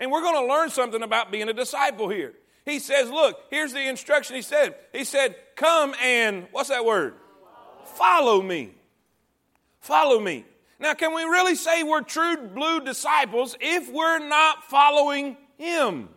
And 0.01 0.11
we're 0.11 0.23
going 0.23 0.47
to 0.47 0.53
learn 0.53 0.71
something 0.71 1.03
about 1.03 1.31
being 1.31 1.49
a 1.49 1.53
disciple 1.53 2.09
here. 2.09 2.35
He 2.71 2.79
says, 2.79 3.11
Look, 3.11 3.41
here's 3.51 3.73
the 3.73 3.89
instruction 3.89 4.37
he 4.37 4.43
said. 4.43 4.77
He 4.93 5.05
said, 5.05 5.35
Come 5.57 5.95
and, 6.01 6.47
what's 6.53 6.69
that 6.69 6.85
word? 6.85 7.15
Follow 7.97 8.41
me. 8.41 8.71
Follow 9.81 10.21
me. 10.21 10.45
Now, 10.79 10.95
can 10.95 11.15
we 11.15 11.25
really 11.25 11.57
say 11.57 11.83
we're 11.83 12.03
true 12.03 12.37
blue 12.37 12.81
disciples 12.81 13.57
if 13.61 13.93
we're 13.93 14.21
not 14.21 14.65
following 14.65 15.37
him? 15.59 16.09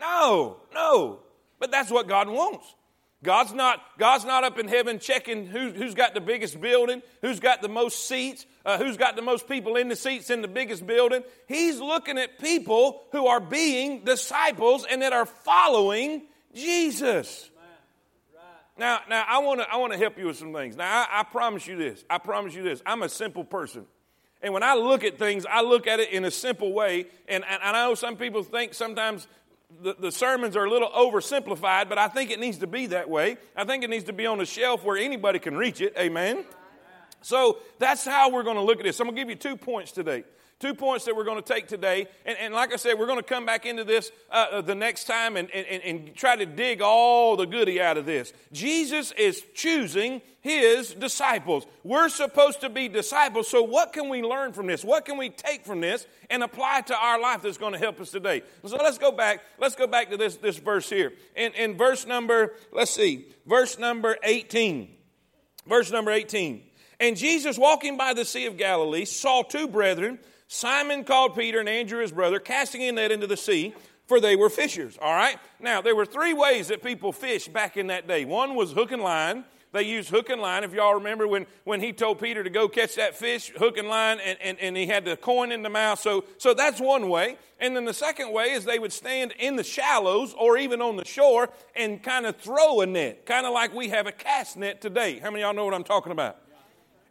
No, 0.00 0.56
no. 0.72 1.20
But 1.58 1.70
that's 1.70 1.90
what 1.90 2.08
God 2.08 2.28
wants. 2.28 2.74
God's 3.24 3.52
not, 3.52 3.80
God's 3.98 4.24
not 4.24 4.44
up 4.44 4.58
in 4.58 4.68
heaven 4.68 5.00
checking 5.00 5.46
who, 5.46 5.72
who's 5.72 5.94
got 5.94 6.14
the 6.14 6.20
biggest 6.20 6.60
building, 6.60 7.02
who's 7.20 7.40
got 7.40 7.62
the 7.62 7.68
most 7.68 8.06
seats, 8.06 8.46
uh, 8.64 8.78
who's 8.78 8.96
got 8.96 9.16
the 9.16 9.22
most 9.22 9.48
people 9.48 9.76
in 9.76 9.88
the 9.88 9.96
seats 9.96 10.30
in 10.30 10.40
the 10.40 10.48
biggest 10.48 10.86
building. 10.86 11.24
He's 11.48 11.80
looking 11.80 12.16
at 12.16 12.38
people 12.38 13.02
who 13.10 13.26
are 13.26 13.40
being 13.40 14.04
disciples 14.04 14.86
and 14.88 15.02
that 15.02 15.12
are 15.12 15.26
following 15.26 16.22
Jesus. 16.54 17.50
Now, 18.78 19.00
now 19.08 19.24
I 19.28 19.40
want 19.40 19.60
to 19.60 19.68
I 19.68 19.76
want 19.78 19.92
to 19.92 19.98
help 19.98 20.16
you 20.18 20.26
with 20.26 20.36
some 20.36 20.52
things. 20.52 20.76
Now, 20.76 21.06
I, 21.10 21.20
I 21.20 21.22
promise 21.24 21.66
you 21.66 21.76
this. 21.76 22.04
I 22.08 22.18
promise 22.18 22.54
you 22.54 22.62
this. 22.62 22.80
I'm 22.86 23.02
a 23.02 23.08
simple 23.08 23.42
person. 23.42 23.86
And 24.40 24.54
when 24.54 24.62
I 24.62 24.74
look 24.74 25.02
at 25.02 25.18
things, 25.18 25.44
I 25.50 25.62
look 25.62 25.88
at 25.88 25.98
it 25.98 26.10
in 26.10 26.24
a 26.24 26.30
simple 26.30 26.72
way. 26.72 27.06
And, 27.26 27.44
and 27.44 27.60
I 27.60 27.72
know 27.72 27.94
some 27.96 28.14
people 28.14 28.44
think 28.44 28.72
sometimes 28.72 29.26
the, 29.82 29.94
the 29.98 30.12
sermons 30.12 30.56
are 30.56 30.64
a 30.64 30.70
little 30.70 30.90
oversimplified, 30.90 31.88
but 31.88 31.98
I 31.98 32.08
think 32.08 32.30
it 32.30 32.40
needs 32.40 32.58
to 32.58 32.66
be 32.66 32.86
that 32.86 33.08
way. 33.08 33.36
I 33.54 33.64
think 33.64 33.84
it 33.84 33.90
needs 33.90 34.04
to 34.04 34.12
be 34.12 34.26
on 34.26 34.40
a 34.40 34.46
shelf 34.46 34.84
where 34.84 34.96
anybody 34.96 35.38
can 35.38 35.56
reach 35.56 35.80
it. 35.80 35.94
Amen. 35.98 36.44
So 37.20 37.58
that's 37.78 38.04
how 38.04 38.30
we're 38.30 38.44
going 38.44 38.56
to 38.56 38.62
look 38.62 38.78
at 38.78 38.84
this. 38.84 38.98
I'm 39.00 39.06
going 39.06 39.16
to 39.16 39.20
give 39.20 39.30
you 39.30 39.36
two 39.36 39.56
points 39.56 39.92
today. 39.92 40.24
Two 40.60 40.74
points 40.74 41.04
that 41.04 41.14
we're 41.14 41.24
going 41.24 41.40
to 41.40 41.54
take 41.54 41.68
today. 41.68 42.08
And, 42.26 42.36
and 42.36 42.52
like 42.52 42.72
I 42.72 42.76
said, 42.76 42.98
we're 42.98 43.06
going 43.06 43.20
to 43.20 43.22
come 43.22 43.46
back 43.46 43.64
into 43.64 43.84
this 43.84 44.10
uh, 44.28 44.46
uh, 44.50 44.60
the 44.60 44.74
next 44.74 45.04
time 45.04 45.36
and, 45.36 45.48
and, 45.52 45.82
and 45.84 46.16
try 46.16 46.34
to 46.34 46.46
dig 46.46 46.82
all 46.82 47.36
the 47.36 47.46
goody 47.46 47.80
out 47.80 47.96
of 47.96 48.06
this. 48.06 48.32
Jesus 48.52 49.12
is 49.12 49.40
choosing 49.54 50.20
his 50.40 50.94
disciples. 50.94 51.64
We're 51.84 52.08
supposed 52.08 52.62
to 52.62 52.68
be 52.68 52.88
disciples. 52.88 53.48
So, 53.48 53.62
what 53.62 53.92
can 53.92 54.08
we 54.08 54.20
learn 54.22 54.52
from 54.52 54.66
this? 54.66 54.84
What 54.84 55.04
can 55.04 55.16
we 55.16 55.30
take 55.30 55.64
from 55.64 55.80
this 55.80 56.08
and 56.28 56.42
apply 56.42 56.80
to 56.82 56.96
our 56.96 57.20
life 57.20 57.42
that's 57.42 57.58
going 57.58 57.74
to 57.74 57.78
help 57.78 58.00
us 58.00 58.10
today? 58.10 58.42
So, 58.66 58.78
let's 58.78 58.98
go 58.98 59.12
back. 59.12 59.44
Let's 59.60 59.76
go 59.76 59.86
back 59.86 60.10
to 60.10 60.16
this, 60.16 60.38
this 60.38 60.58
verse 60.58 60.90
here. 60.90 61.12
In, 61.36 61.52
in 61.52 61.76
verse 61.76 62.04
number, 62.04 62.54
let's 62.72 62.90
see, 62.90 63.26
verse 63.46 63.78
number 63.78 64.16
18. 64.24 64.88
Verse 65.68 65.92
number 65.92 66.10
18. 66.10 66.62
And 66.98 67.16
Jesus, 67.16 67.56
walking 67.56 67.96
by 67.96 68.12
the 68.12 68.24
Sea 68.24 68.46
of 68.46 68.56
Galilee, 68.56 69.04
saw 69.04 69.42
two 69.42 69.68
brethren 69.68 70.18
Simon 70.48 71.04
called 71.04 71.36
Peter 71.36 71.60
and 71.60 71.68
Andrew 71.68 72.00
his 72.00 72.10
brother, 72.10 72.40
casting 72.40 72.82
a 72.82 72.90
net 72.90 73.12
into 73.12 73.26
the 73.26 73.36
sea, 73.36 73.74
for 74.06 74.18
they 74.18 74.34
were 74.34 74.48
fishers. 74.48 74.98
All 75.00 75.14
right? 75.14 75.38
Now, 75.60 75.82
there 75.82 75.94
were 75.94 76.06
three 76.06 76.32
ways 76.32 76.68
that 76.68 76.82
people 76.82 77.12
fished 77.12 77.52
back 77.52 77.76
in 77.76 77.88
that 77.88 78.08
day. 78.08 78.24
One 78.24 78.54
was 78.54 78.72
hook 78.72 78.90
and 78.90 79.02
line. 79.02 79.44
They 79.72 79.82
used 79.82 80.08
hook 80.08 80.30
and 80.30 80.40
line. 80.40 80.64
If 80.64 80.72
y'all 80.72 80.94
remember 80.94 81.28
when, 81.28 81.44
when 81.64 81.80
he 81.80 81.92
told 81.92 82.18
Peter 82.18 82.42
to 82.42 82.48
go 82.48 82.66
catch 82.66 82.94
that 82.94 83.14
fish, 83.14 83.52
hook 83.58 83.76
and 83.76 83.88
line, 83.88 84.18
and, 84.24 84.38
and, 84.40 84.58
and 84.58 84.74
he 84.74 84.86
had 84.86 85.04
the 85.04 85.18
coin 85.18 85.52
in 85.52 85.62
the 85.62 85.68
mouth. 85.68 86.00
So, 86.00 86.24
so 86.38 86.54
that's 86.54 86.80
one 86.80 87.10
way. 87.10 87.36
And 87.60 87.76
then 87.76 87.84
the 87.84 87.92
second 87.92 88.32
way 88.32 88.52
is 88.52 88.64
they 88.64 88.78
would 88.78 88.94
stand 88.94 89.34
in 89.38 89.56
the 89.56 89.64
shallows 89.64 90.34
or 90.38 90.56
even 90.56 90.80
on 90.80 90.96
the 90.96 91.04
shore 91.04 91.50
and 91.76 92.02
kind 92.02 92.24
of 92.24 92.36
throw 92.36 92.80
a 92.80 92.86
net, 92.86 93.26
kind 93.26 93.44
of 93.46 93.52
like 93.52 93.74
we 93.74 93.88
have 93.88 94.06
a 94.06 94.12
cast 94.12 94.56
net 94.56 94.80
today. 94.80 95.18
How 95.18 95.30
many 95.30 95.42
y'all 95.42 95.52
know 95.52 95.66
what 95.66 95.74
I'm 95.74 95.84
talking 95.84 96.12
about? 96.12 96.38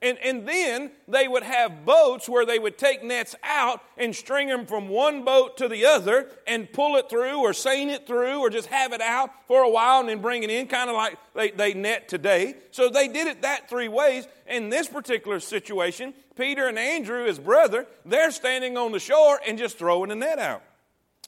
And, 0.02 0.20
and 0.20 0.48
then 0.48 0.92
they 1.08 1.28
would 1.28 1.42
have 1.42 1.84
boats 1.84 2.30
where 2.30 2.46
they 2.46 2.60
would 2.60 2.78
take 2.78 3.04
nets 3.04 3.36
out 3.44 3.82
and 3.98 4.16
string 4.16 4.48
them 4.48 4.68
from 4.68 4.90
one 4.90 5.26
boat 5.26 5.58
to 5.58 5.68
the 5.68 5.86
other 5.86 6.30
and 6.46 6.72
pull 6.72 6.98
it 6.98 7.10
through 7.10 7.40
or 7.40 7.52
seine 7.52 7.90
it 7.90 8.06
through 8.06 8.40
or 8.40 8.52
just 8.52 8.68
have 8.68 8.94
it 8.94 9.02
out 9.02 9.32
for 9.48 9.64
a 9.64 9.70
while 9.70 10.00
and 10.00 10.10
then 10.10 10.22
bring 10.22 10.44
it 10.44 10.52
in, 10.52 10.68
kind 10.68 10.90
of 10.90 10.96
like 10.96 11.18
they, 11.34 11.50
they 11.50 11.74
net 11.74 12.08
today. 12.08 12.56
So 12.70 12.90
they 12.90 13.08
did 13.08 13.26
it 13.26 13.42
that 13.42 13.70
three 13.70 13.88
ways. 13.88 14.28
In 14.48 14.70
this 14.70 14.88
particular 14.88 15.40
situation, 15.40 16.14
Peter 16.36 16.68
and 16.68 16.78
Andrew, 16.78 17.26
his 17.26 17.40
brother, 17.40 17.88
they're 18.06 18.32
standing 18.32 18.78
on 18.78 18.92
the 18.92 19.00
shore 19.00 19.40
and 19.48 19.58
just 19.58 19.80
throwing 19.80 20.10
the 20.10 20.16
net 20.16 20.38
out. 20.38 20.62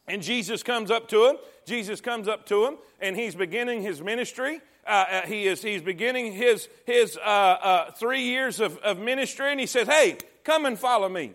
And 0.07 0.21
Jesus 0.21 0.61
comes 0.61 0.91
up 0.91 1.07
to 1.09 1.27
him. 1.27 1.38
Jesus 1.65 2.01
comes 2.01 2.27
up 2.27 2.45
to 2.47 2.65
him 2.65 2.77
and 2.99 3.15
he's 3.15 3.35
beginning 3.35 3.81
his 3.81 4.01
ministry 4.01 4.61
uh, 4.91 5.22
he 5.27 5.46
is 5.46 5.62
he's 5.62 5.81
beginning 5.81 6.34
his 6.34 6.67
his 6.86 7.17
uh, 7.17 7.19
uh, 7.19 7.91
three 7.91 8.24
years 8.24 8.60
of, 8.60 8.77
of 8.79 9.00
ministry, 9.00 9.51
and 9.51 9.60
he 9.60 9.65
says, 9.65 9.88
"Hey, 9.88 10.17
come 10.43 10.65
and 10.65 10.77
follow 10.77 11.10
me. 11.10 11.34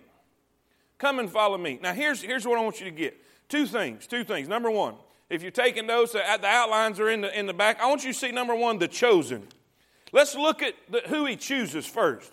Come 0.99 1.19
and 1.19 1.31
follow 1.31 1.59
me." 1.59 1.79
Now, 1.83 1.93
here's 1.93 2.23
here's 2.23 2.47
what 2.47 2.59
I 2.59 2.63
want 2.63 2.81
you 2.81 2.87
to 2.87 2.91
get: 2.91 3.17
two 3.49 3.67
things. 3.67 4.07
Two 4.07 4.25
things. 4.25 4.49
Number 4.49 4.71
one, 4.71 4.95
if 5.31 5.43
you're 5.43 5.51
taking 5.51 5.87
those, 5.87 6.13
the 6.13 6.47
outlines 6.47 7.01
are 7.01 7.09
in 7.09 7.23
the 7.23 7.39
in 7.39 7.47
the 7.47 7.55
back. 7.55 7.81
I 7.81 7.87
want 7.87 8.05
you 8.05 8.13
to 8.13 8.19
see 8.19 8.33
number 8.33 8.55
one, 8.55 8.79
the 8.79 8.89
chosen. 8.89 9.47
Let's 10.13 10.37
look 10.37 10.63
at 10.63 10.75
the, 10.89 11.03
who 11.07 11.27
he 11.27 11.37
chooses 11.37 11.87
first. 11.87 12.33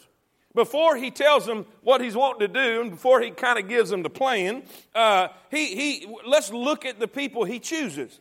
Before 0.54 0.98
he 0.98 1.12
tells 1.12 1.46
them 1.46 1.66
what 1.82 2.02
he's 2.02 2.16
wanting 2.16 2.48
to 2.48 2.48
do, 2.48 2.82
and 2.82 2.92
before 2.92 3.22
he 3.22 3.32
kind 3.32 3.58
of 3.58 3.70
gives 3.70 3.90
them 3.90 4.04
the 4.04 4.10
plan, 4.10 4.64
uh, 4.94 5.30
he, 5.50 5.76
he, 5.76 6.16
let's 6.28 6.52
look 6.52 6.86
at 6.86 7.00
the 7.00 7.08
people 7.08 7.46
he 7.46 7.60
chooses. 7.60 8.20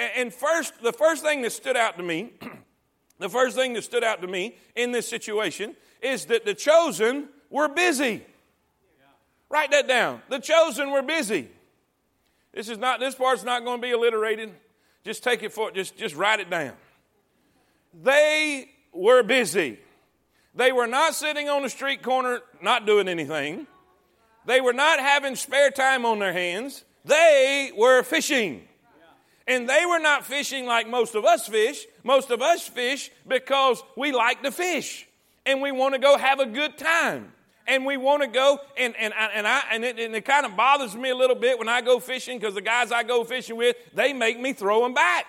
And 0.00 0.32
first, 0.32 0.72
the 0.82 0.92
first 0.92 1.22
thing 1.22 1.42
that 1.42 1.52
stood 1.52 1.76
out 1.76 1.98
to 1.98 2.02
me, 2.02 2.32
the 3.18 3.28
first 3.28 3.54
thing 3.54 3.74
that 3.74 3.84
stood 3.84 4.02
out 4.02 4.22
to 4.22 4.28
me 4.28 4.56
in 4.74 4.92
this 4.92 5.06
situation 5.06 5.76
is 6.00 6.26
that 6.26 6.46
the 6.46 6.54
chosen 6.54 7.28
were 7.50 7.68
busy. 7.68 8.24
Write 9.50 9.72
that 9.72 9.86
down. 9.88 10.22
The 10.30 10.38
chosen 10.38 10.90
were 10.90 11.02
busy. 11.02 11.48
This 12.52 12.68
is 12.68 12.78
not 12.78 12.98
this 12.98 13.14
part's 13.14 13.44
not 13.44 13.64
going 13.64 13.80
to 13.80 13.86
be 13.86 13.92
alliterated. 13.92 14.52
Just 15.04 15.22
take 15.22 15.42
it 15.42 15.52
for 15.52 15.70
just 15.70 15.96
just 15.96 16.14
write 16.14 16.40
it 16.40 16.48
down. 16.48 16.72
They 18.02 18.70
were 18.92 19.22
busy. 19.22 19.78
They 20.54 20.72
were 20.72 20.86
not 20.86 21.14
sitting 21.14 21.48
on 21.48 21.62
the 21.62 21.68
street 21.68 22.02
corner 22.02 22.40
not 22.62 22.86
doing 22.86 23.06
anything. 23.06 23.66
They 24.46 24.60
were 24.60 24.72
not 24.72 24.98
having 24.98 25.36
spare 25.36 25.70
time 25.70 26.04
on 26.04 26.18
their 26.18 26.32
hands. 26.32 26.84
They 27.04 27.70
were 27.76 28.02
fishing. 28.02 28.66
And 29.50 29.68
they 29.68 29.84
were 29.84 29.98
not 29.98 30.24
fishing 30.24 30.64
like 30.64 30.88
most 30.88 31.16
of 31.16 31.24
us 31.24 31.48
fish. 31.48 31.84
Most 32.04 32.30
of 32.30 32.40
us 32.40 32.68
fish 32.68 33.10
because 33.26 33.82
we 33.96 34.12
like 34.12 34.44
to 34.44 34.52
fish 34.52 35.08
and 35.44 35.60
we 35.60 35.72
want 35.72 35.94
to 35.94 36.00
go 36.00 36.16
have 36.16 36.38
a 36.38 36.46
good 36.46 36.78
time. 36.78 37.32
And 37.66 37.84
we 37.84 37.96
want 37.96 38.22
to 38.22 38.28
go, 38.28 38.58
and, 38.78 38.94
and, 38.96 39.12
and, 39.12 39.46
I, 39.46 39.62
and, 39.72 39.84
it, 39.84 39.98
and 39.98 40.14
it 40.14 40.24
kind 40.24 40.46
of 40.46 40.56
bothers 40.56 40.94
me 40.94 41.10
a 41.10 41.16
little 41.16 41.34
bit 41.34 41.58
when 41.58 41.68
I 41.68 41.80
go 41.80 41.98
fishing 41.98 42.38
because 42.38 42.54
the 42.54 42.60
guys 42.62 42.92
I 42.92 43.02
go 43.02 43.24
fishing 43.24 43.56
with, 43.56 43.74
they 43.92 44.12
make 44.12 44.38
me 44.40 44.52
throw 44.52 44.82
them 44.82 44.94
back. 44.94 45.26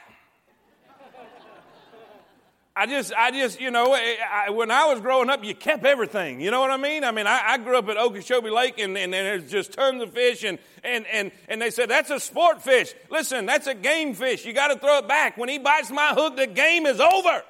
I 2.81 2.88
just, 2.88 3.13
I 3.15 3.29
just, 3.29 3.61
you 3.61 3.69
know, 3.69 3.93
eh, 3.93 4.00
eh, 4.00 4.15
I, 4.47 4.50
when 4.50 4.71
I 4.71 4.85
was 4.85 5.01
growing 5.01 5.29
up, 5.29 5.43
you 5.43 5.53
kept 5.53 5.85
everything. 5.85 6.41
You 6.41 6.50
know 6.50 6.61
what 6.61 6.71
I 6.71 6.77
mean? 6.77 7.03
I 7.03 7.11
mean, 7.11 7.27
I, 7.27 7.39
I 7.50 7.57
grew 7.59 7.77
up 7.77 7.88
at 7.89 7.95
Okeechobee 7.95 8.50
Lake, 8.50 8.79
and, 8.79 8.97
and, 8.97 9.13
and, 9.13 9.27
there's 9.27 9.51
just 9.51 9.73
tons 9.73 10.01
of 10.01 10.11
fish, 10.11 10.43
and, 10.43 10.57
and, 10.83 11.05
and, 11.13 11.31
and 11.47 11.61
they 11.61 11.69
said, 11.69 11.91
that's 11.91 12.09
a 12.09 12.19
sport 12.19 12.63
fish. 12.63 12.95
Listen, 13.11 13.45
that's 13.45 13.67
a 13.67 13.75
game 13.75 14.15
fish. 14.15 14.45
You 14.45 14.53
got 14.53 14.69
to 14.69 14.79
throw 14.79 14.97
it 14.97 15.07
back. 15.07 15.38
When 15.38 15.47
he 15.47 15.59
bites 15.59 15.91
my 15.91 16.07
hook, 16.07 16.38
the 16.38 16.47
game 16.47 16.88
is 16.88 17.00
over. 17.00 17.43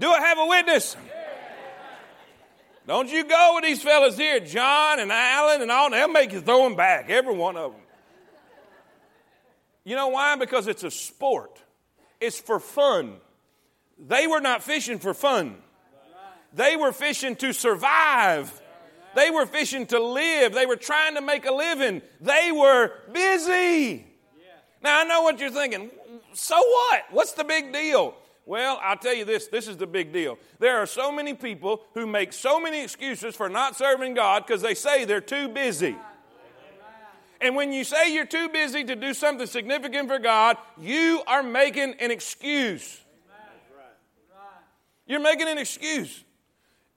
Do 0.00 0.10
I 0.10 0.20
have 0.20 0.38
a 0.38 0.46
witness? 0.46 0.96
Don't 2.88 3.08
you 3.12 3.22
go 3.22 3.52
with 3.54 3.62
these 3.64 3.80
fellas 3.80 4.16
here, 4.16 4.40
John 4.40 4.98
and 4.98 5.12
Alan 5.12 5.62
and 5.62 5.70
all. 5.70 5.88
They'll 5.88 6.08
make 6.08 6.32
you 6.32 6.40
throw 6.40 6.64
them 6.64 6.74
back, 6.74 7.10
every 7.10 7.36
one 7.36 7.56
of 7.56 7.70
them. 7.70 7.82
You 9.84 9.94
know 9.94 10.08
why? 10.08 10.34
Because 10.34 10.66
it's 10.66 10.82
a 10.82 10.90
sport. 10.90 11.62
It's 12.20 12.38
for 12.40 12.60
fun. 12.60 13.16
They 13.98 14.26
were 14.26 14.40
not 14.40 14.62
fishing 14.62 14.98
for 14.98 15.14
fun. 15.14 15.56
They 16.52 16.76
were 16.76 16.92
fishing 16.92 17.36
to 17.36 17.52
survive. 17.52 18.60
They 19.14 19.30
were 19.30 19.46
fishing 19.46 19.86
to 19.86 19.98
live. 19.98 20.54
They 20.54 20.66
were 20.66 20.76
trying 20.76 21.14
to 21.16 21.20
make 21.20 21.46
a 21.46 21.52
living. 21.52 22.02
They 22.20 22.52
were 22.52 22.92
busy. 23.12 24.06
Now, 24.82 25.00
I 25.00 25.04
know 25.04 25.22
what 25.22 25.40
you're 25.40 25.50
thinking. 25.50 25.90
So 26.34 26.56
what? 26.56 27.02
What's 27.10 27.32
the 27.32 27.44
big 27.44 27.72
deal? 27.72 28.14
Well, 28.46 28.78
I'll 28.82 28.96
tell 28.96 29.14
you 29.14 29.26
this 29.26 29.48
this 29.48 29.68
is 29.68 29.76
the 29.76 29.86
big 29.86 30.12
deal. 30.12 30.38
There 30.58 30.78
are 30.78 30.86
so 30.86 31.12
many 31.12 31.34
people 31.34 31.82
who 31.92 32.06
make 32.06 32.32
so 32.32 32.58
many 32.58 32.82
excuses 32.82 33.34
for 33.36 33.48
not 33.48 33.76
serving 33.76 34.14
God 34.14 34.46
because 34.46 34.62
they 34.62 34.74
say 34.74 35.04
they're 35.04 35.20
too 35.20 35.48
busy. 35.48 35.96
And 37.40 37.54
when 37.54 37.72
you 37.72 37.84
say 37.84 38.12
you're 38.12 38.26
too 38.26 38.48
busy 38.48 38.82
to 38.84 38.96
do 38.96 39.14
something 39.14 39.46
significant 39.46 40.08
for 40.08 40.18
God, 40.18 40.56
you 40.80 41.22
are 41.26 41.42
making 41.42 41.94
an 42.00 42.10
excuse. 42.10 43.00
You're 45.06 45.20
making 45.20 45.48
an 45.48 45.58
excuse. 45.58 46.24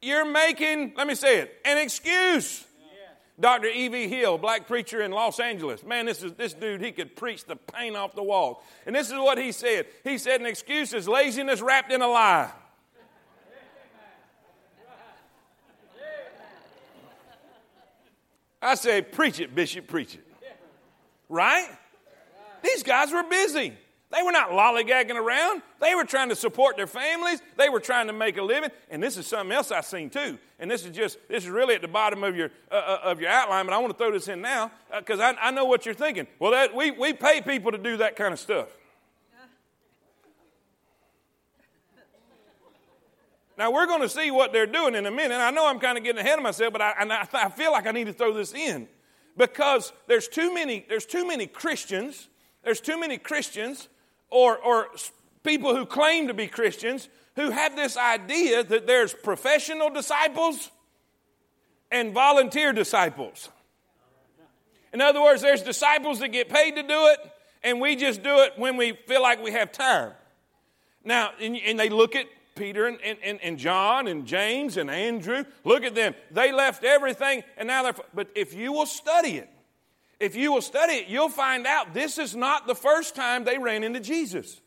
You're 0.01 0.25
making, 0.25 0.93
let 0.97 1.07
me 1.07 1.15
say 1.15 1.39
it, 1.39 1.55
an 1.63 1.77
excuse. 1.77 2.65
Dr. 3.39 3.67
E.V. 3.67 4.07
Hill, 4.07 4.37
black 4.37 4.67
preacher 4.67 5.01
in 5.01 5.11
Los 5.11 5.39
Angeles. 5.39 5.83
Man, 5.83 6.05
this 6.05 6.21
is 6.21 6.33
this 6.33 6.53
dude, 6.53 6.81
he 6.81 6.91
could 6.91 7.15
preach 7.15 7.45
the 7.45 7.55
paint 7.55 7.95
off 7.95 8.13
the 8.13 8.21
wall. 8.21 8.63
And 8.85 8.95
this 8.95 9.07
is 9.07 9.13
what 9.13 9.37
he 9.37 9.51
said. 9.51 9.87
He 10.03 10.17
said 10.17 10.41
an 10.41 10.47
excuse 10.47 10.93
is 10.93 11.07
laziness 11.07 11.61
wrapped 11.61 11.91
in 11.91 12.01
a 12.01 12.07
lie. 12.07 12.51
I 18.61 18.75
say, 18.75 19.01
preach 19.01 19.39
it, 19.39 19.55
Bishop, 19.55 19.87
preach 19.87 20.15
it 20.15 20.30
right? 21.31 21.67
These 22.61 22.83
guys 22.83 23.11
were 23.11 23.23
busy. 23.23 23.73
They 24.11 24.21
were 24.23 24.33
not 24.33 24.49
lollygagging 24.49 25.15
around. 25.15 25.61
They 25.79 25.95
were 25.95 26.03
trying 26.03 26.29
to 26.29 26.35
support 26.35 26.75
their 26.75 26.85
families. 26.85 27.41
They 27.57 27.69
were 27.69 27.79
trying 27.79 28.07
to 28.07 28.13
make 28.13 28.37
a 28.37 28.41
living. 28.41 28.69
And 28.89 29.01
this 29.01 29.15
is 29.15 29.25
something 29.25 29.55
else 29.55 29.71
I've 29.71 29.85
seen 29.85 30.09
too. 30.09 30.37
And 30.59 30.69
this 30.69 30.85
is 30.85 30.91
just 30.91 31.17
this 31.29 31.45
is 31.45 31.49
really 31.49 31.75
at 31.75 31.81
the 31.81 31.87
bottom 31.87 32.23
of 32.23 32.35
your 32.35 32.51
uh, 32.69 32.75
uh 32.75 32.99
of 33.03 33.21
your 33.21 33.29
outline, 33.29 33.65
but 33.65 33.73
I 33.73 33.77
want 33.77 33.93
to 33.93 33.97
throw 33.97 34.11
this 34.11 34.27
in 34.27 34.41
now 34.41 34.69
because 34.95 35.19
uh, 35.21 35.33
I, 35.41 35.47
I, 35.47 35.51
know 35.51 35.65
what 35.65 35.85
you're 35.85 35.95
thinking. 35.95 36.27
Well, 36.39 36.51
that, 36.51 36.75
we 36.75 36.91
we 36.91 37.13
pay 37.13 37.41
people 37.41 37.71
to 37.71 37.77
do 37.77 37.97
that 37.97 38.17
kind 38.17 38.33
of 38.33 38.39
stuff. 38.39 38.67
Now, 43.57 43.71
we're 43.71 43.85
going 43.85 44.01
to 44.01 44.09
see 44.09 44.31
what 44.31 44.53
they're 44.53 44.65
doing 44.65 44.95
in 44.95 45.05
a 45.05 45.11
minute. 45.11 45.35
I 45.35 45.51
know 45.51 45.67
I'm 45.67 45.79
kind 45.79 45.97
of 45.97 46.03
getting 46.03 46.19
ahead 46.19 46.39
of 46.39 46.43
myself, 46.43 46.73
but 46.73 46.81
I, 46.81 46.93
I, 46.97 47.27
I 47.45 47.49
feel 47.49 47.71
like 47.71 47.85
I 47.85 47.91
need 47.91 48.07
to 48.07 48.13
throw 48.13 48.33
this 48.33 48.53
in 48.53 48.87
because 49.37 49.93
there's 50.07 50.27
too 50.27 50.53
many, 50.53 50.85
there's 50.87 51.05
too 51.05 51.25
many 51.27 51.47
Christians, 51.47 52.27
there's 52.63 52.81
too 52.81 52.99
many 52.99 53.17
Christians 53.17 53.87
or, 54.29 54.57
or 54.57 54.87
people 55.43 55.75
who 55.75 55.85
claim 55.85 56.27
to 56.27 56.33
be 56.33 56.47
Christians 56.47 57.09
who 57.35 57.49
have 57.49 57.75
this 57.75 57.97
idea 57.97 58.63
that 58.63 58.87
there's 58.87 59.13
professional 59.13 59.89
disciples 59.89 60.69
and 61.91 62.13
volunteer 62.13 62.73
disciples. 62.73 63.49
In 64.93 65.01
other 65.01 65.21
words, 65.21 65.41
there's 65.41 65.61
disciples 65.61 66.19
that 66.19 66.29
get 66.29 66.49
paid 66.49 66.75
to 66.75 66.83
do 66.83 67.07
it, 67.07 67.19
and 67.63 67.79
we 67.79 67.95
just 67.95 68.23
do 68.23 68.39
it 68.39 68.53
when 68.57 68.75
we 68.75 68.93
feel 69.07 69.21
like 69.21 69.41
we 69.41 69.51
have 69.51 69.71
time. 69.71 70.11
Now, 71.03 71.31
and, 71.39 71.57
and 71.57 71.79
they 71.79 71.89
look 71.89 72.15
at 72.15 72.25
Peter 72.55 72.87
and, 72.87 72.99
and, 73.01 73.39
and 73.41 73.57
John 73.57 74.07
and 74.07 74.25
James 74.25 74.77
and 74.77 74.89
Andrew. 74.89 75.43
Look 75.63 75.83
at 75.83 75.95
them. 75.95 76.15
They 76.31 76.51
left 76.51 76.83
everything, 76.83 77.43
and 77.57 77.67
now 77.67 77.83
they're. 77.83 77.95
But 78.13 78.29
if 78.35 78.53
you 78.53 78.71
will 78.71 78.85
study 78.85 79.37
it, 79.37 79.49
if 80.19 80.35
you 80.35 80.51
will 80.53 80.61
study 80.61 80.93
it, 80.93 81.07
you'll 81.07 81.29
find 81.29 81.65
out 81.65 81.93
this 81.93 82.17
is 82.17 82.35
not 82.35 82.67
the 82.67 82.75
first 82.75 83.15
time 83.15 83.43
they 83.43 83.57
ran 83.57 83.83
into 83.83 83.99
Jesus. 83.99 84.61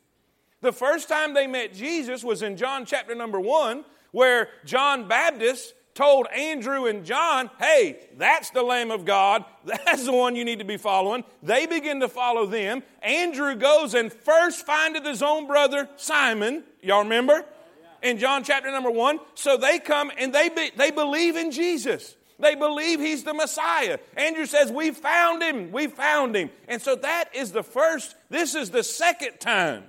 The 0.60 0.72
first 0.72 1.08
time 1.08 1.34
they 1.34 1.46
met 1.46 1.74
Jesus 1.74 2.24
was 2.24 2.42
in 2.42 2.56
John 2.56 2.86
chapter 2.86 3.14
number 3.14 3.38
one, 3.38 3.84
where 4.12 4.48
John 4.64 5.06
Baptist 5.06 5.74
told 5.94 6.26
Andrew 6.28 6.86
and 6.86 7.04
John, 7.04 7.50
hey, 7.58 8.00
that's 8.16 8.50
the 8.50 8.62
Lamb 8.62 8.90
of 8.90 9.04
God. 9.04 9.44
That's 9.64 10.04
the 10.04 10.12
one 10.12 10.36
you 10.36 10.44
need 10.44 10.58
to 10.58 10.64
be 10.64 10.76
following. 10.76 11.24
They 11.42 11.66
begin 11.66 12.00
to 12.00 12.08
follow 12.08 12.46
them. 12.46 12.82
Andrew 13.00 13.54
goes 13.54 13.94
and 13.94 14.12
first 14.12 14.66
findeth 14.66 15.06
his 15.06 15.22
own 15.22 15.46
brother 15.46 15.88
Simon. 15.96 16.64
Y'all 16.82 17.04
remember? 17.04 17.44
In 18.04 18.18
John 18.18 18.44
chapter 18.44 18.70
number 18.70 18.90
one. 18.90 19.18
So 19.34 19.56
they 19.56 19.80
come 19.80 20.12
and 20.16 20.32
they, 20.32 20.50
be, 20.50 20.70
they 20.76 20.92
believe 20.92 21.36
in 21.36 21.50
Jesus. 21.50 22.14
They 22.38 22.54
believe 22.54 23.00
he's 23.00 23.24
the 23.24 23.32
Messiah. 23.32 23.98
Andrew 24.16 24.44
says, 24.44 24.70
We 24.70 24.90
found 24.90 25.42
him. 25.42 25.72
We 25.72 25.86
found 25.86 26.36
him. 26.36 26.50
And 26.68 26.82
so 26.82 26.96
that 26.96 27.30
is 27.34 27.50
the 27.52 27.62
first, 27.62 28.14
this 28.28 28.54
is 28.54 28.70
the 28.70 28.84
second 28.84 29.40
time. 29.40 29.84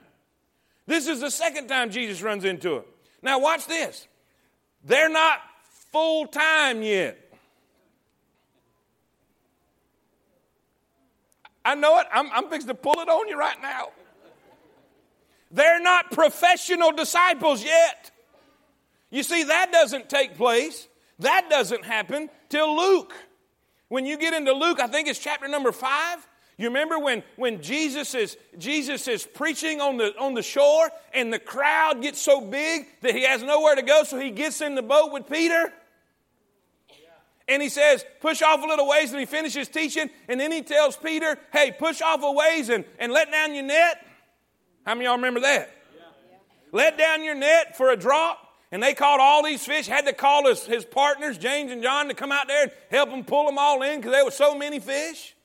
This 0.87 1.07
is 1.07 1.19
the 1.19 1.29
second 1.29 1.67
time 1.67 1.91
Jesus 1.91 2.21
runs 2.21 2.45
into 2.45 2.77
it. 2.77 2.87
Now, 3.21 3.39
watch 3.39 3.67
this. 3.67 4.07
They're 4.83 5.09
not 5.09 5.39
full 5.91 6.27
time 6.27 6.81
yet. 6.83 7.19
I 11.65 11.75
know 11.75 11.99
it. 11.99 12.05
I'm, 12.13 12.31
I'm 12.31 12.47
fixing 12.49 12.67
to 12.67 12.75
pull 12.75 12.99
it 12.99 13.09
on 13.09 13.27
you 13.27 13.37
right 13.37 13.59
now. 13.61 13.87
They're 15.55 15.81
not 15.81 16.11
professional 16.11 16.91
disciples 16.91 17.63
yet. 17.63 18.11
You 19.09 19.23
see, 19.23 19.45
that 19.45 19.71
doesn't 19.71 20.09
take 20.09 20.35
place. 20.35 20.89
That 21.19 21.47
doesn't 21.49 21.85
happen 21.85 22.29
till 22.49 22.75
Luke. 22.75 23.13
When 23.87 24.05
you 24.05 24.17
get 24.17 24.33
into 24.33 24.51
Luke, 24.51 24.81
I 24.81 24.87
think 24.87 25.07
it's 25.07 25.17
chapter 25.17 25.47
number 25.47 25.71
five. 25.71 26.27
You 26.57 26.67
remember 26.67 26.99
when, 26.99 27.23
when 27.37 27.61
Jesus, 27.61 28.15
is, 28.15 28.37
Jesus 28.57 29.07
is 29.07 29.25
preaching 29.25 29.79
on 29.79 29.95
the, 29.95 30.13
on 30.19 30.33
the 30.33 30.41
shore 30.41 30.89
and 31.13 31.31
the 31.31 31.39
crowd 31.39 32.01
gets 32.01 32.21
so 32.21 32.41
big 32.41 32.87
that 33.01 33.15
he 33.15 33.23
has 33.23 33.41
nowhere 33.41 33.75
to 33.75 33.81
go, 33.81 34.03
so 34.03 34.19
he 34.19 34.31
gets 34.31 34.59
in 34.59 34.75
the 34.75 34.81
boat 34.81 35.13
with 35.13 35.29
Peter? 35.29 35.71
And 37.47 37.61
he 37.61 37.69
says, 37.69 38.03
push 38.19 38.41
off 38.41 38.61
a 38.61 38.65
little 38.65 38.89
ways, 38.89 39.11
and 39.11 39.19
he 39.21 39.25
finishes 39.25 39.69
teaching, 39.69 40.09
and 40.27 40.37
then 40.37 40.51
he 40.51 40.63
tells 40.63 40.97
Peter, 40.97 41.37
hey, 41.53 41.71
push 41.71 42.01
off 42.01 42.21
a 42.23 42.31
ways 42.31 42.67
and, 42.67 42.83
and 42.99 43.13
let 43.13 43.31
down 43.31 43.53
your 43.53 43.63
net. 43.63 44.05
How 44.85 44.93
many 44.93 45.05
y'all 45.05 45.15
remember 45.15 45.41
that? 45.41 45.71
Let 46.71 46.97
down 46.97 47.23
your 47.23 47.35
net 47.35 47.75
for 47.77 47.91
a 47.91 47.97
drop. 47.97 48.41
And 48.71 48.83
they 48.83 48.93
caught 48.93 49.19
all 49.19 49.43
these 49.43 49.65
fish, 49.65 49.87
had 49.87 50.05
to 50.05 50.11
call 50.11 50.47
his, 50.47 50.65
his 50.65 50.83
partners, 50.83 51.37
James 51.37 51.71
and 51.71 51.81
John, 51.81 52.09
to 52.09 52.13
come 52.13 52.31
out 52.31 52.47
there 52.47 52.63
and 52.63 52.71
help 52.89 53.09
them 53.09 53.23
pull 53.23 53.45
them 53.45 53.57
all 53.57 53.81
in 53.83 53.99
because 53.99 54.11
there 54.11 54.25
were 54.25 54.31
so 54.31 54.55
many 54.55 54.79
fish. 54.79 55.35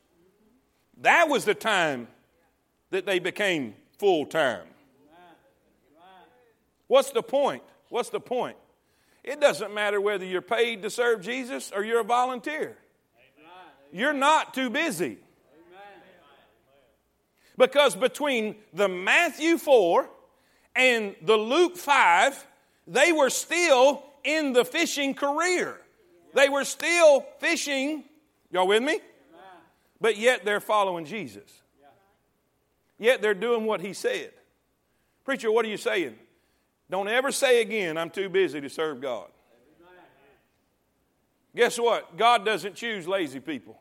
That 1.02 1.28
was 1.28 1.44
the 1.44 1.54
time 1.54 2.08
that 2.90 3.06
they 3.06 3.18
became 3.18 3.74
full 3.98 4.26
time. 4.26 4.66
What's 6.88 7.10
the 7.10 7.22
point? 7.22 7.62
What's 7.88 8.10
the 8.10 8.20
point? 8.20 8.56
It 9.22 9.40
doesn't 9.40 9.72
matter 9.72 10.00
whether 10.00 10.24
you're 10.24 10.42
paid 10.42 10.82
to 10.82 10.90
serve 10.90 11.20
Jesus 11.20 11.70
or 11.72 11.84
you're 11.84 12.00
a 12.00 12.04
volunteer. 12.04 12.76
You're 13.92 14.12
not 14.12 14.54
too 14.54 14.70
busy. 14.70 15.18
Because 17.60 17.94
between 17.94 18.56
the 18.72 18.88
Matthew 18.88 19.58
4 19.58 20.08
and 20.74 21.14
the 21.20 21.36
Luke 21.36 21.76
5, 21.76 22.46
they 22.86 23.12
were 23.12 23.28
still 23.28 24.02
in 24.24 24.54
the 24.54 24.64
fishing 24.64 25.12
career. 25.12 25.78
They 26.32 26.48
were 26.48 26.64
still 26.64 27.20
fishing. 27.38 28.04
Y'all 28.50 28.66
with 28.66 28.82
me? 28.82 29.00
But 30.00 30.16
yet 30.16 30.42
they're 30.46 30.60
following 30.60 31.04
Jesus. 31.04 31.60
Yet 32.98 33.20
they're 33.20 33.34
doing 33.34 33.66
what 33.66 33.82
he 33.82 33.92
said. 33.92 34.30
Preacher, 35.26 35.52
what 35.52 35.66
are 35.66 35.68
you 35.68 35.76
saying? 35.76 36.18
Don't 36.88 37.08
ever 37.08 37.30
say 37.30 37.60
again, 37.60 37.98
I'm 37.98 38.08
too 38.08 38.30
busy 38.30 38.62
to 38.62 38.70
serve 38.70 39.02
God. 39.02 39.28
Guess 41.54 41.78
what? 41.78 42.16
God 42.16 42.46
doesn't 42.46 42.74
choose 42.74 43.06
lazy 43.06 43.38
people. 43.38 43.79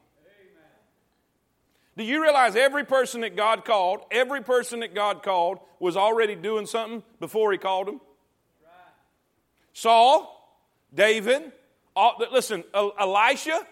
Do 1.99 2.05
you 2.05 2.21
realize 2.21 2.55
every 2.55 2.85
person 2.85 3.21
that 3.21 3.35
God 3.35 3.65
called, 3.65 3.99
every 4.09 4.41
person 4.41 4.79
that 4.79 4.95
God 4.95 5.21
called 5.21 5.59
was 5.81 5.97
already 5.97 6.33
doing 6.33 6.65
something 6.65 7.03
before 7.19 7.51
he 7.51 7.57
called 7.57 7.87
them? 7.87 7.99
Saul, 9.73 10.63
David, 10.93 11.51
all, 11.97 12.15
listen, 12.31 12.63
Elisha, 12.73 13.67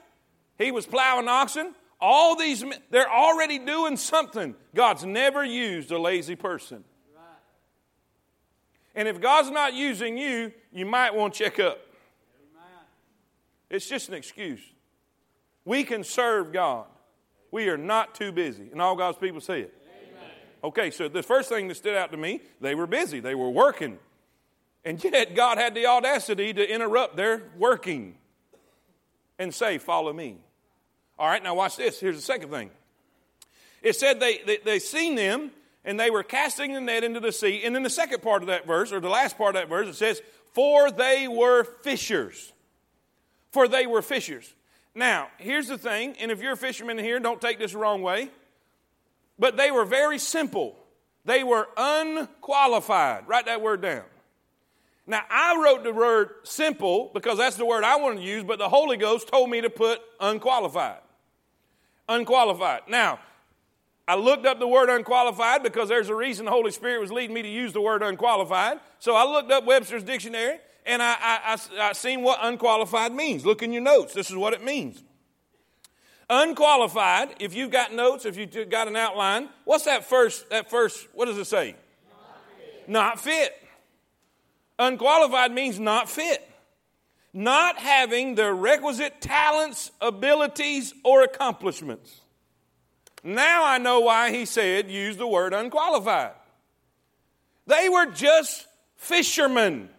he 0.57 0.71
was 0.73 0.85
plowing 0.85 1.29
oxen. 1.29 1.73
All 2.01 2.35
these, 2.35 2.65
they're 2.89 3.09
already 3.09 3.59
doing 3.59 3.95
something. 3.95 4.55
God's 4.75 5.05
never 5.05 5.45
used 5.45 5.89
a 5.93 5.97
lazy 5.97 6.35
person. 6.35 6.83
And 8.93 9.07
if 9.07 9.21
God's 9.21 9.51
not 9.51 9.73
using 9.73 10.17
you, 10.17 10.51
you 10.73 10.85
might 10.85 11.15
want 11.15 11.33
to 11.35 11.45
check 11.45 11.61
up. 11.61 11.79
It's 13.69 13.87
just 13.87 14.09
an 14.09 14.15
excuse. 14.15 14.59
We 15.63 15.85
can 15.85 16.03
serve 16.03 16.51
God. 16.51 16.87
We 17.51 17.69
are 17.69 17.77
not 17.77 18.15
too 18.15 18.31
busy. 18.31 18.69
And 18.71 18.81
all 18.81 18.95
God's 18.95 19.17
people 19.17 19.41
say 19.41 19.61
it. 19.61 19.73
Okay, 20.63 20.91
so 20.91 21.07
the 21.07 21.23
first 21.23 21.49
thing 21.49 21.67
that 21.67 21.75
stood 21.75 21.95
out 21.95 22.11
to 22.11 22.17
me, 22.17 22.41
they 22.59 22.75
were 22.75 22.87
busy. 22.87 23.19
They 23.19 23.35
were 23.35 23.49
working. 23.49 23.99
And 24.83 25.01
yet 25.03 25.35
God 25.35 25.57
had 25.57 25.75
the 25.75 25.85
audacity 25.85 26.53
to 26.53 26.73
interrupt 26.73 27.15
their 27.15 27.43
working 27.57 28.15
and 29.37 29.53
say, 29.53 29.77
Follow 29.77 30.11
me. 30.13 30.37
All 31.19 31.27
right, 31.27 31.41
now 31.41 31.55
watch 31.55 31.77
this. 31.77 31.99
Here's 31.99 32.15
the 32.15 32.21
second 32.21 32.49
thing. 32.49 32.71
It 33.81 33.95
said 33.95 34.19
they, 34.19 34.39
they, 34.45 34.57
they 34.57 34.79
seen 34.79 35.15
them 35.15 35.51
and 35.85 35.99
they 35.99 36.09
were 36.09 36.23
casting 36.23 36.73
the 36.73 36.81
net 36.81 37.03
into 37.03 37.19
the 37.19 37.31
sea. 37.31 37.63
And 37.63 37.75
in 37.75 37.83
the 37.83 37.89
second 37.89 38.21
part 38.21 38.41
of 38.41 38.47
that 38.47 38.67
verse, 38.67 38.91
or 38.91 38.99
the 38.99 39.09
last 39.09 39.37
part 39.37 39.55
of 39.55 39.61
that 39.61 39.69
verse, 39.69 39.87
it 39.87 39.95
says, 39.95 40.21
For 40.53 40.91
they 40.91 41.27
were 41.27 41.63
fishers. 41.63 42.51
For 43.51 43.67
they 43.67 43.87
were 43.87 44.01
fishers. 44.01 44.53
Now, 44.97 45.27
here's 45.37 45.67
the 45.67 45.77
thing, 45.77 46.15
and 46.19 46.31
if 46.31 46.41
you're 46.41 46.53
a 46.53 46.57
fisherman 46.57 46.97
here, 46.97 47.19
don't 47.19 47.39
take 47.39 47.59
this 47.59 47.73
the 47.73 47.77
wrong 47.77 48.01
way, 48.01 48.31
but 49.37 49.55
they 49.55 49.69
were 49.69 49.85
very 49.85 50.17
simple. 50.17 50.75
They 51.23 51.43
were 51.43 51.67
unqualified. 51.77 53.27
Write 53.27 53.45
that 53.45 53.61
word 53.61 53.83
down. 53.83 54.05
Now, 55.05 55.21
I 55.29 55.61
wrote 55.63 55.83
the 55.83 55.93
word 55.93 56.31
simple 56.45 57.11
because 57.13 57.37
that's 57.37 57.57
the 57.57 57.65
word 57.65 57.83
I 57.83 57.97
wanted 57.97 58.21
to 58.21 58.25
use, 58.25 58.43
but 58.43 58.57
the 58.57 58.69
Holy 58.69 58.97
Ghost 58.97 59.27
told 59.27 59.51
me 59.51 59.61
to 59.61 59.69
put 59.69 60.01
unqualified. 60.19 60.97
Unqualified. 62.09 62.81
Now, 62.87 63.19
I 64.07 64.15
looked 64.15 64.47
up 64.47 64.57
the 64.57 64.67
word 64.67 64.89
unqualified 64.89 65.61
because 65.61 65.89
there's 65.89 66.09
a 66.09 66.15
reason 66.15 66.45
the 66.45 66.51
Holy 66.51 66.71
Spirit 66.71 67.01
was 67.01 67.11
leading 67.11 67.35
me 67.35 67.43
to 67.43 67.47
use 67.47 67.71
the 67.71 67.81
word 67.81 68.01
unqualified. 68.01 68.79
So 68.97 69.13
I 69.13 69.25
looked 69.25 69.51
up 69.51 69.63
Webster's 69.63 70.01
dictionary 70.01 70.57
and 70.87 71.03
I, 71.03 71.15
I, 71.19 71.39
I, 71.77 71.89
I 71.89 71.93
seen 71.93 72.23
what 72.23 72.39
unqualified 72.41 73.13
means. 73.13 73.45
Look 73.45 73.61
in 73.61 73.71
your 73.71 73.83
notes. 73.83 74.13
This 74.13 74.29
is 74.29 74.35
what 74.35 74.53
it 74.53 74.63
means. 74.63 75.03
Unqualified, 76.29 77.35
if 77.39 77.53
you've 77.53 77.71
got 77.71 77.93
notes, 77.93 78.25
if 78.25 78.37
you've 78.37 78.69
got 78.69 78.87
an 78.87 78.95
outline, 78.95 79.49
what's 79.63 79.85
that 79.85 80.05
first, 80.05 80.49
that 80.49 80.69
first, 80.69 81.07
what 81.13 81.25
does 81.25 81.37
it 81.37 81.45
say? 81.45 81.75
Not 82.09 82.49
fit. 82.57 82.89
Not 82.89 83.19
fit. 83.19 83.63
Unqualified 84.79 85.51
means 85.51 85.79
not 85.79 86.09
fit. 86.09 86.47
Not 87.33 87.77
having 87.77 88.35
the 88.35 88.51
requisite 88.53 89.21
talents, 89.21 89.91
abilities, 90.01 90.93
or 91.03 91.21
accomplishments. 91.21 92.21
Now 93.23 93.65
I 93.65 93.77
know 93.77 94.01
why 94.01 94.31
he 94.31 94.45
said 94.45 94.89
use 94.89 95.17
the 95.17 95.27
word 95.27 95.53
unqualified. 95.53 96.31
They 97.67 97.89
were 97.89 98.07
just 98.07 98.65
fishermen. 98.95 99.89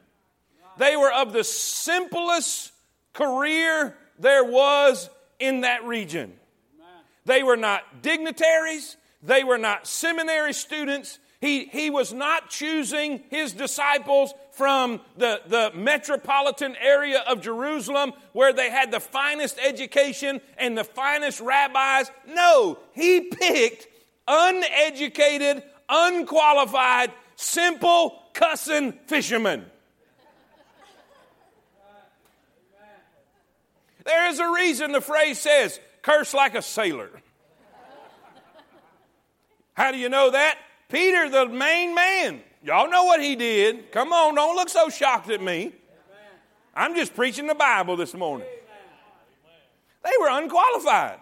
They 0.79 0.97
were 0.97 1.13
of 1.13 1.33
the 1.33 1.45
simplest 1.45 2.73
career 3.13 3.97
there 4.19 4.45
was 4.45 5.11
in 5.39 5.63
that 5.63 5.85
region. 5.85 6.33
They 7.25 7.43
were 7.43 7.57
not 7.57 8.03
dignitaries, 8.03 8.97
they 9.23 9.45
were 9.45 9.59
not 9.59 9.87
seminary 9.87 10.53
students, 10.53 11.19
He, 11.41 11.67
he 11.67 11.89
was 11.91 12.13
not 12.13 12.51
choosing 12.51 13.23
his 13.31 13.53
disciples 13.53 14.35
from 14.53 15.01
the, 15.17 15.41
the 15.47 15.71
metropolitan 15.73 16.75
area 16.81 17.23
of 17.29 17.41
Jerusalem 17.43 18.13
where 18.33 18.53
they 18.53 18.71
had 18.71 18.91
the 18.91 18.99
finest 18.99 19.57
education 19.65 20.41
and 20.57 20.77
the 20.77 20.83
finest 20.83 21.41
rabbis. 21.41 22.11
No, 22.27 22.79
he 22.93 23.21
picked 23.21 23.87
uneducated, 24.27 25.63
unqualified, 25.89 27.13
simple, 27.37 28.21
cussing 28.35 28.93
fishermen. 29.07 29.65
There 34.09 34.31
is 34.31 34.39
a 34.39 34.49
reason 34.51 34.93
the 34.93 35.03
phrase 35.03 35.39
says, 35.39 35.79
curse 36.01 36.33
like 36.33 36.55
a 36.55 36.63
sailor. 36.63 37.11
How 39.75 39.93
do 39.93 39.99
you 39.99 40.09
know 40.09 40.31
that? 40.31 40.57
Peter, 40.89 41.29
the 41.29 41.45
main 41.47 41.95
man, 41.95 42.41
y'all 42.65 42.89
know 42.89 43.05
what 43.05 43.21
he 43.21 43.37
did. 43.37 43.93
Come 43.93 44.15
on, 44.15 44.35
don't 44.35 44.57
look 44.57 44.71
so 44.71 44.89
shocked 44.89 45.29
at 45.29 45.43
me. 45.43 45.75
I'm 46.75 46.95
just 46.95 47.15
preaching 47.15 47.47
the 47.47 47.55
Bible 47.55 47.97
this 47.97 48.15
morning. 48.15 48.47
They 50.03 50.13
were 50.19 50.31
unqualified. 50.31 51.19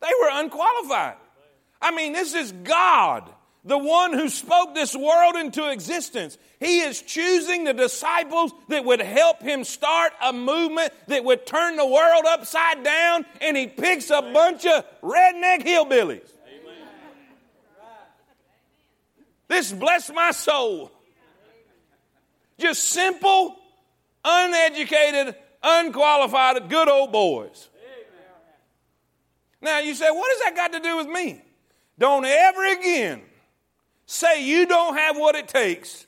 They 0.00 0.10
were 0.22 0.40
unqualified. 0.40 1.18
I 1.80 1.94
mean, 1.94 2.14
this 2.14 2.34
is 2.34 2.50
God, 2.50 3.30
the 3.64 3.78
one 3.78 4.12
who 4.12 4.28
spoke 4.28 4.74
this 4.74 4.96
world 4.96 5.36
into 5.36 5.70
existence. 5.70 6.38
He 6.58 6.80
is 6.80 7.02
choosing 7.02 7.64
the 7.64 7.74
disciples 7.74 8.52
that 8.68 8.84
would 8.84 9.00
help 9.00 9.42
him 9.42 9.64
start 9.64 10.12
a 10.22 10.32
movement 10.32 10.92
that 11.08 11.24
would 11.24 11.46
turn 11.46 11.76
the 11.76 11.86
world 11.86 12.24
upside 12.26 12.82
down, 12.82 13.26
and 13.40 13.56
he 13.56 13.66
picks 13.66 14.10
a 14.10 14.22
bunch 14.22 14.64
of 14.64 14.84
redneck 15.02 15.62
hillbillies. 15.62 16.28
This 19.48 19.72
bless 19.72 20.10
my 20.10 20.30
soul. 20.30 20.92
Just 22.58 22.84
simple, 22.84 23.56
uneducated, 24.24 25.34
unqualified, 25.62 26.68
good 26.68 26.88
old 26.88 27.10
boys. 27.12 27.68
Now 29.60 29.80
you 29.80 29.94
say, 29.94 30.10
what 30.10 30.30
does 30.30 30.40
that 30.44 30.56
got 30.56 30.72
to 30.72 30.80
do 30.80 30.96
with 30.96 31.08
me? 31.08 31.42
Don't 31.98 32.24
ever 32.24 32.64
again 32.78 33.22
say 34.10 34.44
you 34.44 34.66
don't 34.66 34.96
have 34.96 35.16
what 35.16 35.36
it 35.36 35.46
takes 35.46 36.06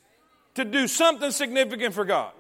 to 0.54 0.64
do 0.64 0.88
something 0.88 1.30
significant 1.30 1.94
for 1.94 2.04
God. 2.04 2.32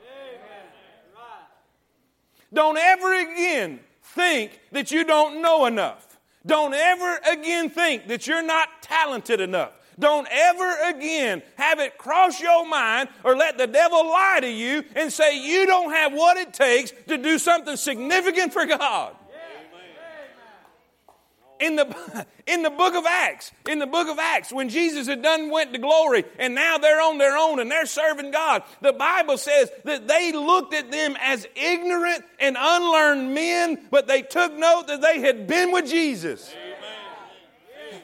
Don't 2.52 2.76
ever 2.76 3.14
again 3.14 3.80
think 4.02 4.60
that 4.72 4.90
you 4.90 5.04
don't 5.04 5.40
know 5.40 5.64
enough. 5.66 6.18
Don't 6.44 6.74
ever 6.74 7.20
again 7.30 7.70
think 7.70 8.08
that 8.08 8.26
you're 8.26 8.42
not 8.42 8.68
talented 8.82 9.40
enough. 9.40 9.72
Don't 9.98 10.26
ever 10.30 10.76
again 10.88 11.42
have 11.56 11.78
it 11.78 11.96
cross 11.96 12.40
your 12.40 12.66
mind 12.66 13.08
or 13.24 13.36
let 13.36 13.56
the 13.56 13.66
devil 13.66 14.04
lie 14.04 14.38
to 14.40 14.50
you 14.50 14.82
and 14.96 15.12
say 15.12 15.40
you 15.40 15.66
don't 15.66 15.92
have 15.92 16.12
what 16.12 16.36
it 16.36 16.52
takes 16.52 16.92
to 17.06 17.16
do 17.16 17.38
something 17.38 17.76
significant 17.76 18.52
for 18.52 18.66
God. 18.66 19.14
In 21.62 21.76
the, 21.76 22.26
in 22.48 22.62
the 22.62 22.70
book 22.70 22.94
of 22.94 23.06
Acts, 23.06 23.52
in 23.68 23.78
the 23.78 23.86
book 23.86 24.08
of 24.08 24.18
Acts, 24.18 24.52
when 24.52 24.68
Jesus 24.68 25.06
had 25.06 25.22
done 25.22 25.48
went 25.50 25.72
to 25.72 25.78
glory 25.78 26.24
and 26.38 26.56
now 26.56 26.76
they're 26.76 27.00
on 27.00 27.18
their 27.18 27.36
own 27.36 27.60
and 27.60 27.70
they're 27.70 27.86
serving 27.86 28.32
God, 28.32 28.64
the 28.80 28.92
Bible 28.92 29.38
says 29.38 29.70
that 29.84 30.08
they 30.08 30.32
looked 30.32 30.74
at 30.74 30.90
them 30.90 31.16
as 31.20 31.46
ignorant 31.54 32.24
and 32.40 32.56
unlearned 32.58 33.32
men, 33.32 33.80
but 33.92 34.08
they 34.08 34.22
took 34.22 34.52
note 34.52 34.88
that 34.88 35.00
they 35.00 35.20
had 35.20 35.46
been 35.46 35.70
with 35.70 35.88
Jesus. 35.88 36.52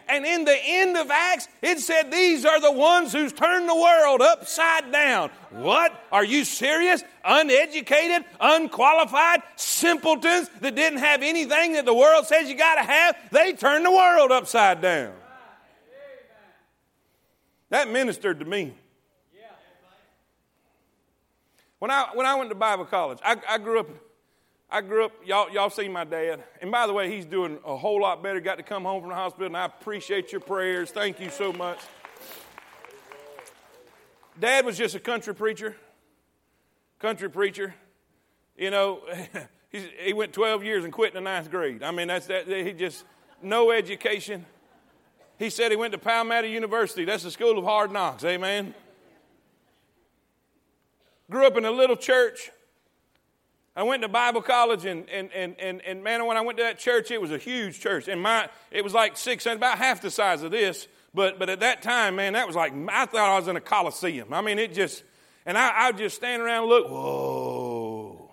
And 0.09 0.25
in 0.25 0.45
the 0.45 0.57
end 0.57 0.97
of 0.97 1.11
Acts, 1.11 1.49
it 1.61 1.81
said 1.81 2.11
these 2.11 2.45
are 2.47 2.61
the 2.61 2.73
ones 2.73 3.13
who's 3.13 3.33
turned 3.33 3.69
the 3.69 3.75
world 3.75 4.23
upside 4.23 4.91
down. 4.91 5.31
What? 5.51 5.93
Are 6.11 6.25
you 6.25 6.45
serious? 6.45 7.03
Uneducated, 7.25 8.25
unqualified, 8.41 9.43
simpletons 9.57 10.49
that 10.61 10.75
didn't 10.75 11.01
have 11.01 11.23
anything 11.23 11.75
that 11.75 11.85
the 11.85 11.95
world 11.95 12.27
says 12.27 12.49
you 12.49 12.57
got 12.57 12.77
to 12.77 12.83
have? 12.83 13.17
They 13.31 13.53
turned 13.53 13.85
the 13.85 13.91
world 13.91 14.33
upside 14.33 14.81
down. 14.81 15.13
That 17.71 17.91
ministered 17.91 18.41
to 18.41 18.47
me. 18.47 18.75
When 21.79 21.91
I, 21.91 22.09
when 22.15 22.27
I 22.27 22.35
went 22.35 22.51
to 22.51 22.57
Bible 22.57 22.87
college, 22.87 23.19
I, 23.23 23.37
I 23.49 23.59
grew 23.59 23.81
up 23.81 23.89
I 24.71 24.83
grew 24.83 25.07
up, 25.07 25.13
y'all, 25.25 25.51
y'all 25.51 25.71
see 25.71 25.89
my 25.89 26.05
dad. 26.05 26.45
And 26.61 26.71
by 26.71 26.87
the 26.87 26.93
way, 26.93 27.11
he's 27.11 27.25
doing 27.25 27.59
a 27.65 27.75
whole 27.75 28.03
lot 28.03 28.23
better. 28.23 28.39
Got 28.39 28.57
to 28.57 28.63
come 28.63 28.85
home 28.85 29.01
from 29.01 29.09
the 29.09 29.17
hospital, 29.17 29.47
and 29.47 29.57
I 29.57 29.65
appreciate 29.65 30.31
your 30.31 30.43
prayers. 30.43 30.91
Thank 30.91 31.21
you 31.21 31.31
so 31.31 31.55
much. 31.55 31.79
Dad 34.39 34.67
was 34.67 34.77
just 34.77 34.95
a 34.95 35.01
country 35.01 35.35
preacher. 35.35 35.75
Country 36.99 37.31
preacher. 37.31 37.75
You 38.59 38.71
know, 38.71 39.01
he 39.71 40.13
went 40.13 40.35
12 40.35 40.63
years 40.63 40.85
and 40.85 40.93
quit 40.93 41.15
in 41.15 41.25
the 41.25 41.31
ninth 41.31 41.51
grade. 41.51 41.83
I 41.83 41.91
mean, 41.91 42.09
that's 42.09 42.27
that. 42.27 42.47
He 42.47 42.73
just, 42.73 43.05
no 43.43 43.71
education. 43.71 44.45
He 45.39 45.49
said 45.49 45.71
he 45.71 45.79
went 45.79 45.93
to 45.93 45.99
Palmetto 45.99 46.47
University. 46.47 47.07
That's 47.07 47.23
the 47.23 47.31
school 47.31 47.59
of 47.59 47.65
hard 47.65 47.91
knocks. 47.91 48.23
Amen. 48.23 48.75
Grew 51.31 51.47
up 51.47 51.57
in 51.57 51.65
a 51.65 51.71
little 51.71 51.97
church 51.97 52.51
I 53.79 53.85
went 53.85 54.03
to 54.03 54.09
Bible 54.09 54.43
college, 54.43 54.85
and, 54.85 55.09
and, 55.09 55.31
and, 55.33 55.55
and, 55.61 55.81
and 55.83 56.03
man, 56.03 56.27
when 56.27 56.37
I 56.37 56.41
went 56.41 56.59
to 56.59 56.65
that 56.65 56.81
church, 56.81 57.13
it 57.13 57.21
was 57.21 57.31
a 57.31 57.39
huge 57.39 57.79
church. 57.79 58.09
And 58.09 58.21
my, 58.21 58.49
it 58.73 58.83
was 58.83 58.93
like 58.93 59.17
six, 59.17 59.47
about 59.47 59.79
half 59.79 60.01
the 60.01 60.11
size 60.11 60.43
of 60.43 60.51
this. 60.51 60.89
But, 61.15 61.39
but 61.39 61.49
at 61.49 61.61
that 61.61 61.81
time, 61.81 62.17
man, 62.17 62.33
that 62.33 62.45
was 62.45 62.57
like, 62.57 62.73
I 62.89 63.07
thought 63.07 63.31
I 63.31 63.37
was 63.39 63.47
in 63.47 63.55
a 63.55 63.61
coliseum. 63.61 64.35
I 64.35 64.41
mean, 64.41 64.59
it 64.59 64.75
just, 64.75 65.05
and 65.47 65.57
I, 65.57 65.69
I 65.69 65.91
would 65.91 65.99
just 65.99 66.17
stand 66.17 66.43
around 66.43 66.63
and 66.63 66.71
look, 66.71 66.91
whoa. 66.91 68.33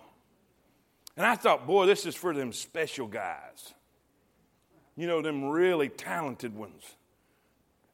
And 1.16 1.24
I 1.24 1.36
thought, 1.36 1.64
boy, 1.64 1.86
this 1.86 2.06
is 2.06 2.16
for 2.16 2.34
them 2.34 2.52
special 2.52 3.06
guys. 3.06 3.72
You 4.96 5.06
know, 5.06 5.22
them 5.22 5.44
really 5.44 5.90
talented 5.90 6.56
ones. 6.56 6.82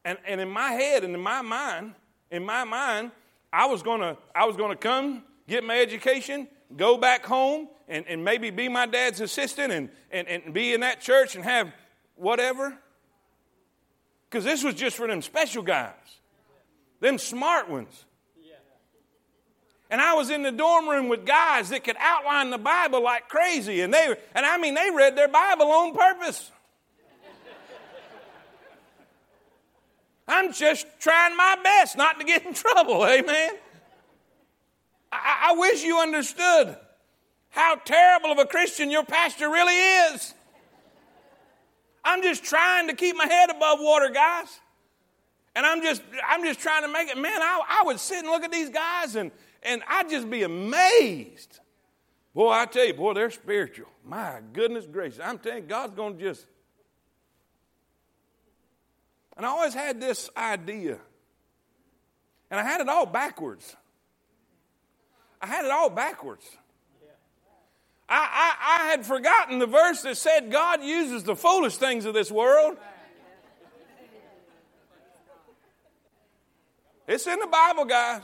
And, 0.06 0.16
and 0.26 0.40
in 0.40 0.48
my 0.48 0.70
head 0.70 1.04
and 1.04 1.14
in 1.14 1.20
my 1.20 1.42
mind, 1.42 1.92
in 2.30 2.46
my 2.46 2.64
mind, 2.64 3.10
I 3.52 3.66
was 3.66 3.82
gonna, 3.82 4.16
I 4.34 4.46
was 4.46 4.56
gonna 4.56 4.74
come, 4.74 5.22
get 5.46 5.62
my 5.64 5.78
education, 5.78 6.48
go 6.76 6.96
back 6.96 7.24
home 7.24 7.68
and, 7.88 8.06
and 8.06 8.24
maybe 8.24 8.50
be 8.50 8.68
my 8.68 8.87
dad's 8.87 9.20
assistant 9.20 9.72
and, 9.72 9.88
and, 10.11 10.28
and 10.28 10.54
be 10.54 10.72
in 10.72 10.80
that 10.80 11.00
church 11.00 11.35
and 11.35 11.44
have 11.44 11.72
whatever? 12.16 12.76
Because 14.28 14.44
this 14.44 14.64
was 14.64 14.74
just 14.74 14.96
for 14.96 15.06
them 15.06 15.22
special 15.22 15.62
guys, 15.62 15.92
them 17.00 17.18
smart 17.18 17.68
ones. 17.68 18.04
And 19.92 20.00
I 20.00 20.14
was 20.14 20.30
in 20.30 20.42
the 20.42 20.50
dorm 20.50 20.88
room 20.88 21.08
with 21.11 21.26
guys 21.26 21.68
that 21.68 21.85
could 21.85 21.96
outline 21.98 22.48
the 22.48 22.56
Bible 22.56 23.02
like 23.02 23.28
crazy. 23.28 23.82
And 23.82 23.92
they 23.92 24.16
and 24.35 24.46
I 24.46 24.56
mean 24.56 24.72
they 24.72 24.90
read 24.90 25.16
their 25.16 25.28
Bible 25.28 25.66
on 25.66 25.94
purpose. 25.94 26.50
I'm 30.26 30.54
just 30.54 30.87
trying 30.98 31.37
my 31.37 31.58
best 31.62 31.98
not 31.98 32.18
to 32.18 32.24
get 32.24 32.46
in 32.46 32.54
trouble, 32.54 33.06
amen. 33.06 33.50
I, 35.12 35.51
I 35.51 35.57
wish 35.57 35.85
you 35.85 35.98
understood 35.98 36.77
how 37.51 37.77
terrible 37.77 38.33
of 38.33 38.38
a 38.38 38.46
Christian 38.46 38.90
your 38.90 39.05
pastor 39.05 39.48
really 39.48 39.75
is. 39.75 40.35
I'm 42.05 42.22
just 42.22 42.42
trying 42.42 42.88
to 42.88 42.94
keep 42.94 43.14
my 43.16 43.27
head 43.27 43.51
above 43.51 43.79
water, 43.81 44.11
guys. 44.11 44.48
And 45.55 45.66
I'm 45.66 45.83
just, 45.83 46.03
I'm 46.27 46.42
just 46.42 46.61
trying 46.61 46.83
to 46.83 46.88
make 46.88 47.09
it. 47.09 47.18
Man, 47.18 47.42
I, 47.42 47.61
I 47.68 47.83
would 47.85 48.01
sit 48.01 48.20
and 48.20 48.29
look 48.29 48.42
at 48.42 48.51
these 48.51 48.70
guys 48.70 49.16
and, 49.16 49.31
and 49.62 49.83
I'd 49.87 50.09
just 50.09 50.29
be 50.31 50.42
amazed. 50.42 51.61
Boy, 52.35 52.51
I 52.51 52.64
tell 52.64 52.87
you, 52.87 52.94
boy, 52.94 53.12
they're 53.12 53.31
spiritual. 53.31 53.88
My 54.05 54.40
goodness 54.55 54.87
gracious. 54.87 55.20
I'm 55.22 55.38
telling 55.38 55.64
you, 55.64 55.68
God's 55.68 55.94
going 55.94 56.16
to 56.16 56.22
just. 56.22 56.46
And 59.37 59.44
I 59.44 59.51
always 59.51 59.75
had 59.75 60.01
this 60.01 60.31
idea. 60.37 60.98
And 62.51 62.59
I 62.59 62.62
had 62.62 62.81
it 62.81 62.88
all 62.88 63.05
backwards. 63.07 63.77
I 65.42 65.46
had 65.46 65.64
it 65.64 65.70
all 65.72 65.90
backwards. 65.90 66.44
I, 68.09 68.55
I, 68.59 68.85
I 68.85 68.90
had 68.90 69.05
forgotten 69.05 69.59
the 69.59 69.66
verse 69.66 70.02
that 70.02 70.16
said 70.16 70.52
God 70.52 70.83
uses 70.83 71.24
the 71.24 71.35
foolish 71.35 71.76
things 71.76 72.05
of 72.05 72.14
this 72.14 72.31
world. 72.31 72.76
It's 77.09 77.26
in 77.26 77.38
the 77.40 77.46
Bible, 77.46 77.85
guys. 77.85 78.22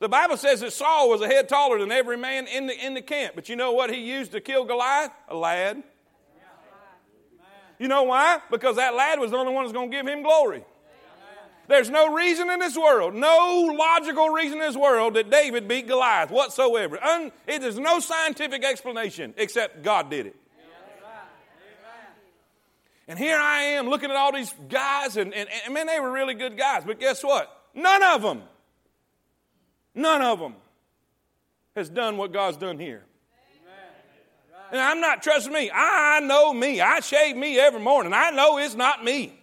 The 0.00 0.08
Bible 0.08 0.36
says 0.36 0.60
that 0.60 0.72
Saul 0.72 1.10
was 1.10 1.20
a 1.20 1.26
head 1.26 1.48
taller 1.48 1.78
than 1.78 1.90
every 1.90 2.16
man 2.16 2.46
in 2.46 2.66
the, 2.66 2.86
in 2.86 2.94
the 2.94 3.02
camp. 3.02 3.34
But 3.34 3.48
you 3.48 3.56
know 3.56 3.72
what 3.72 3.92
he 3.92 4.00
used 4.00 4.32
to 4.32 4.40
kill 4.40 4.64
Goliath? 4.64 5.10
A 5.28 5.36
lad. 5.36 5.82
You 7.78 7.88
know 7.88 8.04
why? 8.04 8.40
Because 8.50 8.76
that 8.76 8.94
lad 8.94 9.18
was 9.18 9.32
the 9.32 9.36
only 9.36 9.52
one 9.52 9.64
that's 9.64 9.72
going 9.72 9.90
to 9.90 9.96
give 9.96 10.06
him 10.06 10.22
glory. 10.22 10.64
There's 11.68 11.90
no 11.90 12.14
reason 12.14 12.48
in 12.48 12.60
this 12.60 12.76
world, 12.76 13.14
no 13.14 13.74
logical 13.78 14.30
reason 14.30 14.54
in 14.54 14.66
this 14.66 14.76
world 14.76 15.14
that 15.14 15.30
David 15.30 15.68
beat 15.68 15.86
Goliath 15.86 16.30
whatsoever. 16.30 16.98
Un, 17.02 17.30
it, 17.46 17.60
there's 17.60 17.78
no 17.78 18.00
scientific 18.00 18.64
explanation 18.64 19.34
except 19.36 19.82
God 19.82 20.10
did 20.10 20.26
it. 20.26 20.36
And 23.06 23.18
here 23.18 23.38
I 23.38 23.62
am 23.62 23.88
looking 23.88 24.10
at 24.10 24.16
all 24.16 24.32
these 24.32 24.52
guys, 24.68 25.16
and, 25.16 25.32
and, 25.32 25.48
and 25.64 25.72
man, 25.72 25.86
they 25.86 25.98
were 25.98 26.10
really 26.12 26.34
good 26.34 26.58
guys. 26.58 26.84
But 26.84 27.00
guess 27.00 27.22
what? 27.22 27.50
None 27.74 28.02
of 28.02 28.22
them, 28.22 28.42
none 29.94 30.20
of 30.20 30.38
them 30.38 30.54
has 31.76 31.88
done 31.88 32.16
what 32.16 32.32
God's 32.32 32.56
done 32.56 32.78
here. 32.78 33.04
And 34.70 34.80
I'm 34.80 35.00
not 35.00 35.22
trusting 35.22 35.52
me. 35.52 35.70
I 35.72 36.20
know 36.20 36.52
me. 36.52 36.82
I 36.82 37.00
shave 37.00 37.36
me 37.36 37.58
every 37.58 37.80
morning. 37.80 38.12
I 38.12 38.30
know 38.30 38.58
it's 38.58 38.74
not 38.74 39.02
me. 39.02 39.37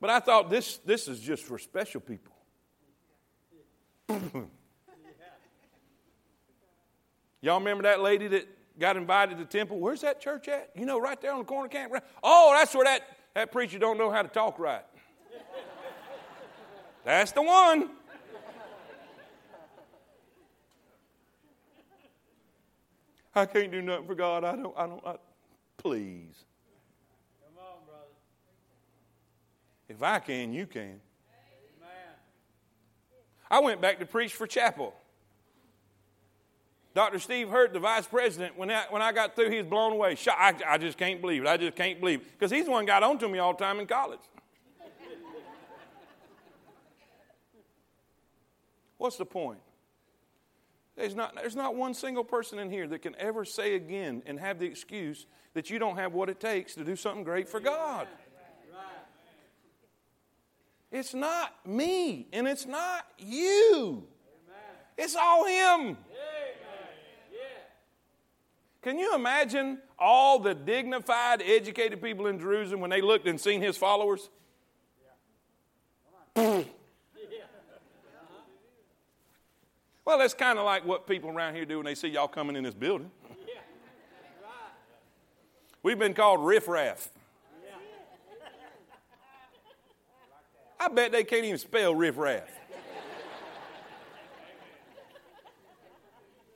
But 0.00 0.10
I 0.10 0.20
thought 0.20 0.48
this, 0.50 0.76
this 0.78 1.08
is 1.08 1.18
just 1.20 1.42
for 1.44 1.58
special 1.58 2.00
people. 2.00 2.32
Y'all 7.40 7.58
remember 7.58 7.84
that 7.84 8.00
lady 8.00 8.28
that 8.28 8.48
got 8.78 8.96
invited 8.96 9.38
to 9.38 9.44
temple? 9.44 9.78
Where's 9.78 10.00
that 10.02 10.20
church 10.20 10.48
at? 10.48 10.70
You 10.74 10.86
know, 10.86 11.00
right 11.00 11.20
there 11.20 11.32
on 11.32 11.38
the 11.38 11.44
corner 11.44 11.68
campground. 11.68 12.04
Oh, 12.22 12.54
that's 12.56 12.74
where 12.74 12.84
that, 12.84 13.02
that 13.34 13.52
preacher 13.52 13.78
don't 13.78 13.98
know 13.98 14.10
how 14.10 14.22
to 14.22 14.28
talk 14.28 14.58
right. 14.58 14.84
That's 17.04 17.32
the 17.32 17.42
one. 17.42 17.90
I 23.34 23.46
can't 23.46 23.70
do 23.70 23.80
nothing 23.80 24.06
for 24.06 24.14
God. 24.16 24.42
I 24.42 24.56
don't, 24.56 24.74
I 24.76 24.86
don't, 24.86 25.06
I, 25.06 25.14
please. 25.76 26.44
Come 27.44 27.64
on, 27.64 27.84
brother. 27.86 28.04
If 29.88 30.02
I 30.02 30.18
can, 30.18 30.52
you 30.52 30.66
can. 30.66 30.82
Amen. 30.82 31.00
I 33.50 33.60
went 33.60 33.80
back 33.80 33.98
to 34.00 34.06
preach 34.06 34.34
for 34.34 34.46
chapel. 34.46 34.94
Dr. 36.94 37.18
Steve 37.18 37.48
Hurt, 37.48 37.72
the 37.72 37.78
vice 37.78 38.06
president, 38.06 38.58
when 38.58 38.70
I, 38.70 38.84
when 38.90 39.02
I 39.02 39.12
got 39.12 39.36
through, 39.36 39.50
he 39.50 39.58
was 39.58 39.66
blown 39.66 39.92
away. 39.92 40.16
I, 40.26 40.54
I 40.66 40.78
just 40.78 40.98
can't 40.98 41.20
believe 41.20 41.42
it. 41.42 41.48
I 41.48 41.56
just 41.56 41.76
can't 41.76 42.00
believe 42.00 42.22
it. 42.22 42.26
Because 42.32 42.50
he's 42.50 42.64
the 42.64 42.70
one 42.70 42.86
got 42.86 43.02
on 43.02 43.18
to 43.18 43.28
me 43.28 43.38
all 43.38 43.52
the 43.52 43.64
time 43.64 43.78
in 43.78 43.86
college. 43.86 44.18
What's 48.98 49.16
the 49.16 49.26
point? 49.26 49.60
There's 50.96 51.14
not, 51.14 51.36
there's 51.36 51.54
not 51.54 51.76
one 51.76 51.94
single 51.94 52.24
person 52.24 52.58
in 52.58 52.68
here 52.70 52.88
that 52.88 53.02
can 53.02 53.14
ever 53.16 53.44
say 53.44 53.76
again 53.76 54.24
and 54.26 54.40
have 54.40 54.58
the 54.58 54.66
excuse 54.66 55.26
that 55.54 55.70
you 55.70 55.78
don't 55.78 55.96
have 55.96 56.12
what 56.12 56.28
it 56.28 56.40
takes 56.40 56.74
to 56.74 56.84
do 56.84 56.96
something 56.96 57.22
great 57.22 57.48
for 57.48 57.60
God. 57.60 58.08
It's 60.90 61.14
not 61.14 61.54
me 61.66 62.26
and 62.32 62.48
it's 62.48 62.66
not 62.66 63.06
you. 63.18 64.04
It's 64.96 65.14
all 65.14 65.46
Him. 65.46 65.96
Can 68.80 68.98
you 68.98 69.14
imagine 69.14 69.78
all 69.98 70.38
the 70.38 70.54
dignified, 70.54 71.42
educated 71.42 72.00
people 72.00 72.26
in 72.26 72.38
Jerusalem 72.38 72.80
when 72.80 72.90
they 72.90 73.00
looked 73.00 73.26
and 73.26 73.40
seen 73.40 73.60
His 73.60 73.76
followers? 73.76 74.30
Well, 80.08 80.16
that's 80.16 80.32
kind 80.32 80.58
of 80.58 80.64
like 80.64 80.86
what 80.86 81.06
people 81.06 81.28
around 81.28 81.54
here 81.54 81.66
do 81.66 81.76
when 81.76 81.84
they 81.84 81.94
see 81.94 82.08
y'all 82.08 82.28
coming 82.28 82.56
in 82.56 82.64
this 82.64 82.72
building. 82.72 83.10
We've 85.82 85.98
been 85.98 86.14
called 86.14 86.42
riffraff. 86.42 87.10
I 90.80 90.88
bet 90.88 91.12
they 91.12 91.24
can't 91.24 91.44
even 91.44 91.58
spell 91.58 91.94
riffraff. 91.94 92.48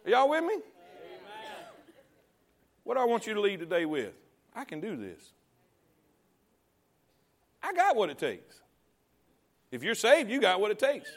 Are 0.04 0.10
y'all 0.10 0.28
with 0.28 0.44
me? 0.44 0.58
What 2.84 2.94
do 2.94 3.00
I 3.00 3.04
want 3.04 3.26
you 3.26 3.34
to 3.34 3.40
leave 3.40 3.60
today 3.60 3.84
with, 3.84 4.12
I 4.54 4.64
can 4.64 4.80
do 4.80 4.96
this. 4.96 5.32
I 7.62 7.72
got 7.72 7.94
what 7.94 8.10
it 8.10 8.18
takes. 8.18 8.56
If 9.70 9.82
you're 9.82 9.94
saved, 9.94 10.28
you 10.28 10.40
got 10.40 10.60
what 10.60 10.70
it 10.70 10.78
takes. 10.78 11.08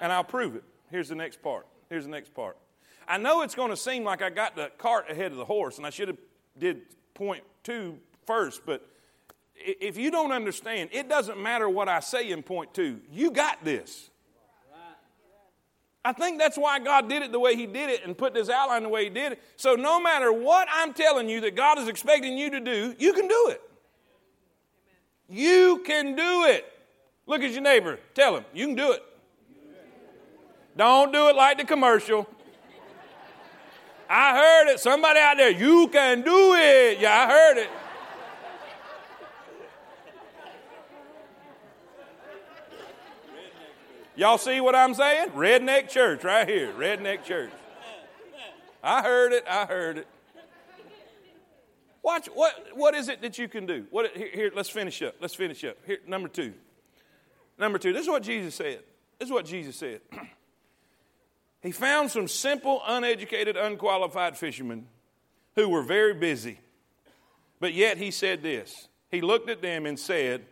And 0.00 0.10
I'll 0.10 0.24
prove 0.24 0.56
it. 0.56 0.64
Here's 0.90 1.08
the 1.08 1.14
next 1.14 1.42
part. 1.42 1.66
Here's 1.88 2.04
the 2.04 2.10
next 2.10 2.34
part. 2.34 2.56
I 3.06 3.18
know 3.18 3.42
it's 3.42 3.54
going 3.54 3.70
to 3.70 3.76
seem 3.76 4.04
like 4.04 4.22
I 4.22 4.30
got 4.30 4.56
the 4.56 4.70
cart 4.78 5.10
ahead 5.10 5.32
of 5.32 5.36
the 5.36 5.44
horse, 5.44 5.76
and 5.76 5.86
I 5.86 5.90
should 5.90 6.08
have 6.08 6.18
did 6.58 6.82
point 7.14 7.44
two 7.62 7.98
first, 8.26 8.62
but 8.64 8.88
if 9.54 9.96
you 9.96 10.10
don't 10.10 10.32
understand, 10.32 10.90
it 10.92 11.08
doesn't 11.08 11.40
matter 11.40 11.68
what 11.68 11.88
I 11.88 12.00
say 12.00 12.30
in 12.30 12.42
point 12.42 12.74
two. 12.74 13.00
You 13.10 13.30
got 13.30 13.64
this. 13.64 14.10
I 16.04 16.12
think 16.12 16.40
that's 16.40 16.58
why 16.58 16.80
God 16.80 17.08
did 17.08 17.22
it 17.22 17.30
the 17.30 17.38
way 17.38 17.54
He 17.54 17.66
did 17.66 17.88
it 17.88 18.04
and 18.04 18.18
put 18.18 18.34
this 18.34 18.48
outline 18.48 18.82
the 18.82 18.88
way 18.88 19.04
He 19.04 19.10
did 19.10 19.32
it. 19.32 19.42
So 19.56 19.74
no 19.74 20.00
matter 20.00 20.32
what 20.32 20.66
I'm 20.72 20.92
telling 20.94 21.28
you 21.28 21.40
that 21.42 21.54
God 21.54 21.78
is 21.78 21.86
expecting 21.86 22.36
you 22.36 22.50
to 22.50 22.60
do, 22.60 22.94
you 22.98 23.12
can 23.12 23.28
do 23.28 23.48
it. 23.50 23.62
You 25.28 25.82
can 25.86 26.16
do 26.16 26.44
it. 26.46 26.66
Look 27.26 27.42
at 27.42 27.52
your 27.52 27.62
neighbor. 27.62 28.00
Tell 28.14 28.36
him, 28.36 28.44
you 28.52 28.66
can 28.66 28.74
do 28.74 28.92
it. 28.92 29.02
Don't 30.76 31.12
do 31.12 31.28
it 31.28 31.36
like 31.36 31.58
the 31.58 31.64
commercial. 31.64 32.26
I 34.10 34.36
heard 34.36 34.72
it. 34.72 34.80
Somebody 34.80 35.20
out 35.20 35.36
there, 35.36 35.50
you 35.50 35.88
can 35.88 36.22
do 36.22 36.54
it. 36.54 36.98
Yeah, 36.98 37.16
I 37.16 37.30
heard 37.30 37.58
it. 37.58 37.70
Y'all 44.14 44.38
see 44.38 44.60
what 44.60 44.74
I'm 44.74 44.94
saying? 44.94 45.30
Redneck 45.30 45.88
church 45.88 46.22
right 46.24 46.48
here. 46.48 46.72
Redneck 46.72 47.24
church. 47.24 47.50
I 48.82 49.02
heard 49.02 49.32
it. 49.32 49.44
I 49.48 49.64
heard 49.64 49.98
it. 49.98 50.06
Watch 52.02 52.26
what 52.34 52.54
what 52.74 52.94
is 52.94 53.08
it 53.08 53.22
that 53.22 53.38
you 53.38 53.48
can 53.48 53.64
do? 53.64 53.86
What 53.90 54.16
here, 54.16 54.28
here 54.32 54.52
let's 54.54 54.68
finish 54.68 55.00
up. 55.02 55.14
Let's 55.20 55.34
finish 55.34 55.64
up. 55.64 55.76
Here 55.86 55.98
number 56.06 56.28
2. 56.28 56.52
Number 57.58 57.78
2. 57.78 57.92
This 57.92 58.02
is 58.02 58.08
what 58.08 58.22
Jesus 58.22 58.54
said. 58.54 58.80
This 59.18 59.28
is 59.28 59.32
what 59.32 59.46
Jesus 59.46 59.76
said. 59.76 60.00
He 61.62 61.70
found 61.70 62.10
some 62.10 62.26
simple, 62.26 62.82
uneducated, 62.84 63.56
unqualified 63.56 64.36
fishermen 64.36 64.88
who 65.54 65.68
were 65.68 65.82
very 65.82 66.12
busy. 66.12 66.58
But 67.60 67.72
yet 67.72 67.98
he 67.98 68.10
said 68.10 68.42
this. 68.42 68.88
He 69.12 69.20
looked 69.20 69.48
at 69.48 69.62
them 69.62 69.86
and 69.86 69.96
said, 69.96 70.44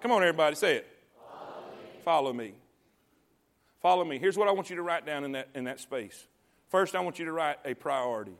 Come 0.00 0.10
on, 0.10 0.22
everybody, 0.22 0.56
say 0.56 0.78
it. 0.78 0.99
Follow 2.02 2.32
me. 2.32 2.54
Follow 3.80 4.04
me. 4.04 4.18
Here's 4.18 4.36
what 4.36 4.48
I 4.48 4.52
want 4.52 4.70
you 4.70 4.76
to 4.76 4.82
write 4.82 5.06
down 5.06 5.24
in 5.24 5.32
that, 5.32 5.48
in 5.54 5.64
that 5.64 5.80
space. 5.80 6.26
First, 6.68 6.94
I 6.94 7.00
want 7.00 7.18
you 7.18 7.24
to 7.24 7.32
write 7.32 7.58
a 7.64 7.74
priority. 7.74 8.36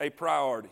A 0.00 0.10
priority. 0.10 0.70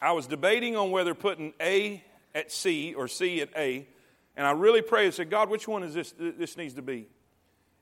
I 0.00 0.12
was 0.12 0.26
debating 0.26 0.76
on 0.76 0.90
whether 0.90 1.14
putting 1.14 1.52
A 1.60 2.02
at 2.34 2.52
C 2.52 2.94
or 2.94 3.08
C 3.08 3.40
at 3.40 3.50
A 3.56 3.86
and 4.36 4.46
I 4.46 4.50
really 4.50 4.82
prayed 4.82 5.06
and 5.06 5.14
said, 5.14 5.30
God, 5.30 5.48
which 5.48 5.66
one 5.66 5.82
is 5.82 5.94
this 5.94 6.14
this 6.18 6.56
needs 6.56 6.74
to 6.74 6.82
be? 6.82 7.08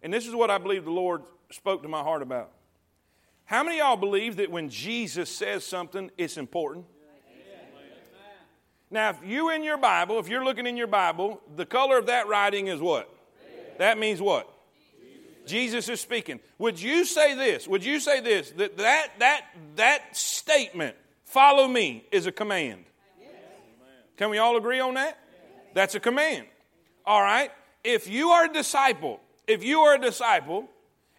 And 0.02 0.12
this 0.12 0.26
is 0.26 0.34
what 0.34 0.50
I 0.50 0.58
believe 0.58 0.84
the 0.84 0.90
Lord 0.90 1.22
spoke 1.50 1.82
to 1.82 1.88
my 1.88 2.02
heart 2.02 2.22
about. 2.22 2.52
How 3.44 3.64
many 3.64 3.78
y'all 3.78 3.96
believe 3.96 4.36
that 4.36 4.50
when 4.50 4.68
Jesus 4.68 5.28
says 5.28 5.66
something, 5.66 6.10
it's 6.16 6.36
important? 6.36 6.86
Now, 8.94 9.10
if 9.10 9.18
you 9.24 9.50
in 9.50 9.64
your 9.64 9.76
Bible, 9.76 10.20
if 10.20 10.28
you're 10.28 10.44
looking 10.44 10.68
in 10.68 10.76
your 10.76 10.86
Bible, 10.86 11.42
the 11.56 11.66
color 11.66 11.98
of 11.98 12.06
that 12.06 12.28
writing 12.28 12.68
is 12.68 12.80
what? 12.80 13.12
That 13.78 13.98
means 13.98 14.20
what? 14.20 14.48
Jesus 15.46 15.88
is 15.88 16.00
speaking. 16.00 16.38
Would 16.58 16.80
you 16.80 17.04
say 17.04 17.34
this? 17.34 17.66
Would 17.66 17.84
you 17.84 17.98
say 17.98 18.20
this? 18.20 18.52
That 18.52 18.76
that 18.76 19.08
that 19.18 19.46
that 19.74 20.16
statement, 20.16 20.94
follow 21.24 21.66
me, 21.66 22.04
is 22.12 22.28
a 22.28 22.32
command. 22.32 22.84
Can 24.16 24.30
we 24.30 24.38
all 24.38 24.56
agree 24.56 24.78
on 24.78 24.94
that? 24.94 25.18
That's 25.74 25.96
a 25.96 26.00
command. 26.00 26.46
All 27.04 27.20
right? 27.20 27.50
If 27.82 28.08
you 28.08 28.28
are 28.28 28.44
a 28.44 28.52
disciple, 28.52 29.18
if 29.48 29.64
you 29.64 29.80
are 29.80 29.96
a 29.96 30.00
disciple, 30.00 30.68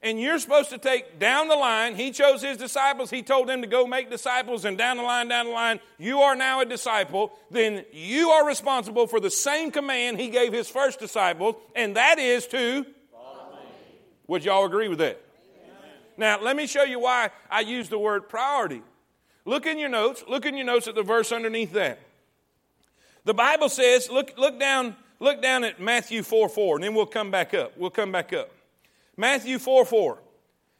and 0.05 0.21
you're 0.21 0.37
supposed 0.37 0.69
to 0.69 0.77
take 0.77 1.17
down 1.17 1.47
the 1.47 1.55
line, 1.55 1.95
he 1.95 2.11
chose 2.11 2.43
his 2.43 2.57
disciples, 2.57 3.09
he 3.09 3.23
told 3.23 3.49
them 3.49 3.61
to 3.61 3.67
go 3.67 3.87
make 3.87 4.11
disciples, 4.11 4.63
and 4.63 4.77
down 4.77 4.97
the 4.97 5.03
line, 5.03 5.27
down 5.27 5.47
the 5.47 5.51
line, 5.51 5.79
you 5.97 6.19
are 6.19 6.35
now 6.35 6.61
a 6.61 6.65
disciple, 6.65 7.33
then 7.49 7.83
you 7.91 8.29
are 8.29 8.45
responsible 8.45 9.07
for 9.07 9.19
the 9.19 9.31
same 9.31 9.71
command 9.71 10.19
he 10.19 10.29
gave 10.29 10.53
his 10.53 10.69
first 10.69 10.99
disciples, 10.99 11.55
and 11.75 11.95
that 11.95 12.19
is 12.19 12.45
to 12.47 12.85
Would 14.27 14.45
y'all 14.45 14.65
agree 14.65 14.87
with 14.89 14.99
that? 14.99 15.19
Amen. 15.57 15.91
Now, 16.17 16.39
let 16.39 16.55
me 16.55 16.67
show 16.67 16.83
you 16.83 16.99
why 16.99 17.31
I 17.49 17.61
use 17.61 17.89
the 17.89 17.97
word 17.97 18.29
priority. 18.29 18.83
Look 19.43 19.65
in 19.65 19.79
your 19.79 19.89
notes, 19.89 20.23
look 20.27 20.45
in 20.45 20.55
your 20.55 20.67
notes 20.67 20.87
at 20.87 20.93
the 20.93 21.03
verse 21.03 21.31
underneath 21.31 21.73
that. 21.73 21.99
The 23.23 23.33
Bible 23.33 23.69
says, 23.69 24.11
look, 24.11 24.33
look 24.37 24.59
down, 24.59 24.95
look 25.19 25.41
down 25.41 25.63
at 25.63 25.79
Matthew 25.79 26.21
4 26.21 26.47
4, 26.47 26.75
and 26.75 26.83
then 26.83 26.93
we'll 26.93 27.07
come 27.07 27.31
back 27.31 27.55
up. 27.55 27.75
We'll 27.75 27.89
come 27.89 28.11
back 28.11 28.31
up. 28.31 28.51
Matthew 29.17 29.59
4 29.59 29.85
4. 29.85 30.19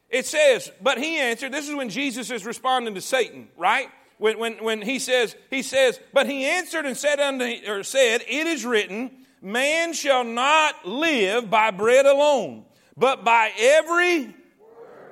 It 0.10 0.26
says, 0.26 0.72
but 0.82 0.98
he 0.98 1.18
answered, 1.18 1.52
this 1.52 1.68
is 1.68 1.76
when 1.76 1.90
Jesus 1.90 2.30
is 2.30 2.46
responding 2.46 2.96
to 2.96 3.02
Satan, 3.02 3.50
right? 3.58 3.90
When, 4.18 4.40
when, 4.40 4.64
when 4.64 4.82
he 4.82 5.00
says, 5.00 5.36
he 5.50 5.62
says, 5.62 6.00
but 6.14 6.28
he 6.28 6.46
answered 6.46 6.86
and 6.86 6.96
said 6.96 7.20
unto, 7.20 7.46
or 7.68 7.84
said, 7.84 8.22
it 8.22 8.48
is 8.48 8.66
written, 8.66 9.12
man 9.42 9.94
shall 9.94 10.24
not 10.24 10.86
live 10.88 11.50
by 11.50 11.72
bread 11.72 12.06
alone, 12.06 12.66
but 12.96 13.26
by 13.26 13.52
every 13.58 14.34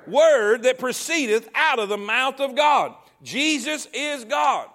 word 0.06 0.62
that 0.62 0.78
proceedeth 0.78 1.48
out 1.54 1.78
of 1.78 1.88
the 1.88 1.98
mouth 1.98 2.40
of 2.40 2.54
God. 2.54 2.94
Jesus 3.22 3.86
is 3.92 4.24
God. 4.24 4.68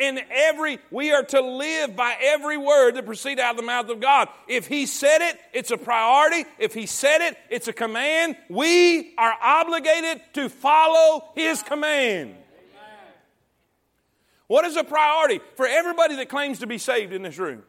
And 0.00 0.20
every 0.30 0.78
we 0.90 1.12
are 1.12 1.22
to 1.22 1.40
live 1.40 1.94
by 1.94 2.16
every 2.20 2.56
word 2.56 2.96
that 2.96 3.04
proceeds 3.04 3.40
out 3.40 3.52
of 3.52 3.56
the 3.58 3.62
mouth 3.62 3.88
of 3.90 4.00
God. 4.00 4.28
If 4.48 4.66
He 4.66 4.86
said 4.86 5.20
it, 5.20 5.38
it's 5.52 5.70
a 5.70 5.76
priority. 5.76 6.46
If 6.58 6.72
He 6.74 6.86
said 6.86 7.20
it, 7.20 7.36
it's 7.50 7.68
a 7.68 7.72
command. 7.72 8.36
We 8.48 9.14
are 9.16 9.34
obligated 9.42 10.22
to 10.34 10.48
follow 10.48 11.24
His 11.34 11.62
command. 11.62 12.36
What 14.46 14.64
is 14.64 14.76
a 14.76 14.82
priority 14.82 15.40
for 15.54 15.66
everybody 15.66 16.16
that 16.16 16.28
claims 16.28 16.58
to 16.58 16.66
be 16.66 16.78
saved 16.78 17.12
in 17.12 17.22
this 17.22 17.38
room? 17.38 17.62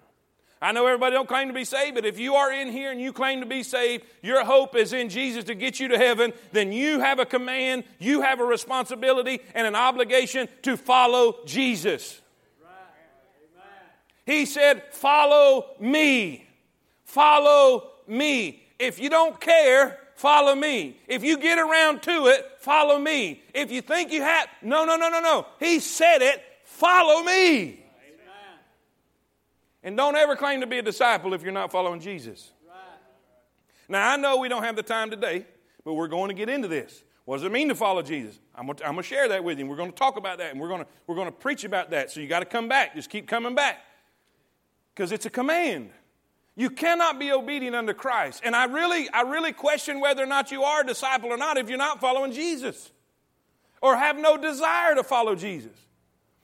I 0.61 0.71
know 0.71 0.85
everybody 0.85 1.15
don't 1.15 1.27
claim 1.27 1.47
to 1.47 1.53
be 1.55 1.65
saved, 1.65 1.95
but 1.95 2.05
if 2.05 2.19
you 2.19 2.35
are 2.35 2.51
in 2.51 2.71
here 2.71 2.91
and 2.91 3.01
you 3.01 3.11
claim 3.11 3.39
to 3.39 3.47
be 3.47 3.63
saved, 3.63 4.03
your 4.21 4.45
hope 4.45 4.75
is 4.75 4.93
in 4.93 5.09
Jesus 5.09 5.45
to 5.45 5.55
get 5.55 5.79
you 5.79 5.87
to 5.87 5.97
heaven, 5.97 6.33
then 6.51 6.71
you 6.71 6.99
have 6.99 7.17
a 7.17 7.25
command, 7.25 7.83
you 7.97 8.21
have 8.21 8.39
a 8.39 8.45
responsibility 8.45 9.41
and 9.55 9.65
an 9.65 9.75
obligation 9.75 10.47
to 10.61 10.77
follow 10.77 11.37
Jesus. 11.45 12.21
He 14.27 14.45
said, 14.45 14.83
Follow 14.91 15.65
me. 15.79 16.47
Follow 17.05 17.89
me. 18.07 18.63
If 18.77 18.99
you 18.99 19.09
don't 19.09 19.39
care, 19.41 19.97
follow 20.15 20.53
me. 20.53 20.97
If 21.07 21.23
you 21.23 21.39
get 21.39 21.57
around 21.57 22.03
to 22.03 22.27
it, 22.27 22.45
follow 22.59 22.99
me. 22.99 23.41
If 23.55 23.71
you 23.71 23.81
think 23.81 24.11
you 24.11 24.21
have, 24.21 24.47
no, 24.61 24.85
no, 24.85 24.95
no, 24.95 25.09
no, 25.09 25.21
no. 25.21 25.47
He 25.59 25.79
said 25.79 26.21
it, 26.21 26.41
follow 26.63 27.23
me. 27.23 27.80
And 29.83 29.97
don't 29.97 30.15
ever 30.15 30.35
claim 30.35 30.61
to 30.61 30.67
be 30.67 30.77
a 30.77 30.81
disciple 30.81 31.33
if 31.33 31.41
you're 31.41 31.51
not 31.51 31.71
following 31.71 31.99
Jesus. 31.99 32.51
Right. 32.67 32.75
Now, 33.89 34.11
I 34.11 34.17
know 34.17 34.37
we 34.37 34.47
don't 34.47 34.63
have 34.63 34.75
the 34.75 34.83
time 34.83 35.09
today, 35.09 35.45
but 35.83 35.93
we're 35.93 36.07
going 36.07 36.29
to 36.29 36.35
get 36.35 36.49
into 36.49 36.67
this. 36.67 37.03
What 37.25 37.37
does 37.37 37.45
it 37.45 37.51
mean 37.51 37.69
to 37.69 37.75
follow 37.75 38.01
Jesus? 38.01 38.39
I'm 38.55 38.65
going 38.65 38.77
to, 38.77 39.03
share 39.03 39.27
that 39.29 39.43
with 39.43 39.59
you. 39.59 39.65
We're 39.65 39.75
going 39.75 39.91
to 39.91 39.97
talk 39.97 40.17
about 40.17 40.37
that, 40.39 40.51
and 40.51 40.59
we're 40.59 40.67
going 40.67 40.81
to, 40.81 40.87
we're 41.07 41.15
going 41.15 41.27
to 41.27 41.31
preach 41.31 41.63
about 41.63 41.91
that. 41.91 42.11
So 42.11 42.19
you 42.19 42.27
got 42.27 42.39
to 42.39 42.45
come 42.45 42.67
back. 42.67 42.95
Just 42.95 43.09
keep 43.09 43.27
coming 43.27 43.55
back. 43.55 43.79
Because 44.93 45.11
it's 45.11 45.25
a 45.25 45.29
command. 45.29 45.91
You 46.55 46.69
cannot 46.69 47.19
be 47.19 47.31
obedient 47.31 47.75
unto 47.75 47.93
Christ. 47.93 48.41
And 48.43 48.55
I 48.55 48.65
really, 48.65 49.09
I 49.09 49.21
really 49.21 49.53
question 49.53 49.99
whether 49.99 50.21
or 50.23 50.27
not 50.27 50.51
you 50.51 50.63
are 50.63 50.81
a 50.81 50.85
disciple 50.85 51.29
or 51.29 51.37
not 51.37 51.57
if 51.57 51.69
you're 51.69 51.77
not 51.77 52.01
following 52.01 52.31
Jesus 52.31 52.91
or 53.81 53.95
have 53.95 54.17
no 54.17 54.37
desire 54.37 54.95
to 54.95 55.03
follow 55.03 55.35
Jesus. 55.35 55.75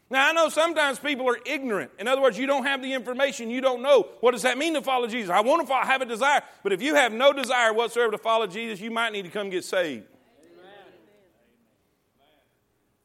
Now, 0.09 0.29
I 0.29 0.31
know 0.31 0.47
sometimes 0.47 0.99
people 0.99 1.27
are 1.29 1.37
ignorant. 1.45 1.91
In 1.99 2.07
other 2.07 2.21
words, 2.21 2.37
you 2.37 2.47
don't 2.47 2.65
have 2.65 2.81
the 2.81 2.93
information, 2.93 3.49
you 3.49 3.59
don't 3.59 3.81
know. 3.81 4.07
What 4.21 4.31
does 4.31 4.43
that 4.43 4.57
mean 4.57 4.73
to 4.75 4.81
follow 4.81 5.07
Jesus? 5.07 5.29
I 5.29 5.41
want 5.41 5.61
to 5.61 5.67
follow, 5.67 5.85
have 5.85 6.01
a 6.01 6.05
desire, 6.05 6.41
but 6.63 6.71
if 6.71 6.81
you 6.81 6.95
have 6.95 7.11
no 7.11 7.33
desire 7.33 7.73
whatsoever 7.73 8.11
to 8.11 8.17
follow 8.17 8.47
Jesus, 8.47 8.79
you 8.79 8.89
might 8.89 9.11
need 9.11 9.23
to 9.23 9.29
come 9.29 9.49
get 9.49 9.65
saved. 9.65 10.05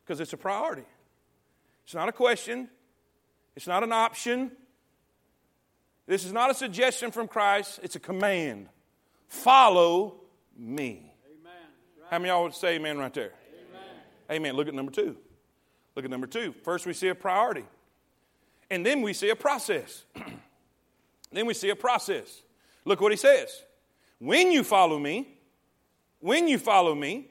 Because 0.04 0.20
it's 0.20 0.32
a 0.32 0.36
priority. 0.36 0.84
It's 1.84 1.94
not 1.94 2.08
a 2.08 2.12
question, 2.12 2.68
it's 3.56 3.66
not 3.66 3.82
an 3.82 3.92
option. 3.92 4.52
This 6.06 6.24
is 6.24 6.32
not 6.32 6.50
a 6.50 6.54
suggestion 6.54 7.10
from 7.10 7.26
Christ, 7.26 7.80
it's 7.82 7.96
a 7.96 8.00
command. 8.00 8.68
Follow 9.28 10.20
me. 10.56 11.14
Amen. 11.26 11.52
How 12.10 12.18
many 12.18 12.28
y'all 12.28 12.44
would 12.44 12.54
say 12.54 12.74
amen 12.74 12.98
right 12.98 13.14
there? 13.14 13.32
Amen. 13.70 13.88
amen. 14.30 14.56
Look 14.56 14.68
at 14.68 14.74
number 14.74 14.92
two. 14.92 15.16
Look 15.94 16.04
at 16.04 16.10
number 16.10 16.26
two. 16.26 16.54
First, 16.62 16.86
we 16.86 16.92
see 16.92 17.08
a 17.08 17.14
priority, 17.14 17.64
and 18.70 18.84
then 18.84 19.02
we 19.02 19.12
see 19.12 19.30
a 19.30 19.36
process. 19.36 20.04
then 21.32 21.46
we 21.46 21.54
see 21.54 21.70
a 21.70 21.76
process. 21.76 22.42
Look 22.84 23.00
what 23.00 23.12
he 23.12 23.16
says. 23.18 23.62
When 24.18 24.50
you 24.50 24.64
follow 24.64 24.98
me, 24.98 25.28
when 26.20 26.48
you 26.48 26.58
follow 26.58 26.94
me, 26.94 27.28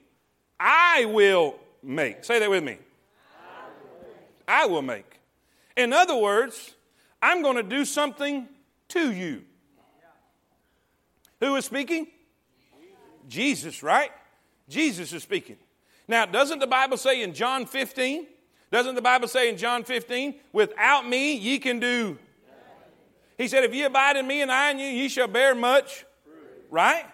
I 0.60 1.06
will 1.06 1.56
make. 1.82 2.24
Say 2.24 2.40
that 2.40 2.50
with 2.50 2.64
me. 2.64 2.78
I 4.48 4.66
will 4.66 4.82
make. 4.82 5.20
In 5.78 5.94
other 5.94 6.16
words, 6.16 6.76
I'm 7.22 7.42
going 7.42 7.56
to 7.56 7.64
do 7.64 7.86
something 7.86 8.48
to 8.90 9.12
you. 9.12 9.44
Who 11.40 11.56
is 11.56 11.66
speaking? 11.66 12.08
Jesus, 13.28 13.82
right? 13.82 14.12
Jesus 14.68 15.14
is 15.14 15.24
speaking. 15.24 15.58
Now, 16.08 16.26
doesn't 16.26 16.60
the 16.60 16.68
Bible 16.68 16.98
say 16.98 17.24
in 17.24 17.34
John 17.34 17.66
15 17.66 18.28
doesn't 18.72 18.96
the 18.96 19.02
Bible 19.02 19.28
say 19.28 19.50
in 19.50 19.58
John 19.58 19.84
15, 19.84 20.36
without 20.54 21.08
me 21.08 21.36
ye 21.36 21.60
can 21.60 21.80
do? 21.80 22.18
He 23.38 23.48
said, 23.48 23.64
if 23.64 23.74
ye 23.74 23.84
abide 23.84 24.18
in 24.18 24.28
me 24.28 24.42
and 24.42 24.52
I 24.52 24.72
in 24.72 24.80
you, 24.80 24.88
ye 24.88 25.10
shall 25.10 25.28
bear 25.28 25.54
much. 25.54 26.06
Right? 26.70 27.06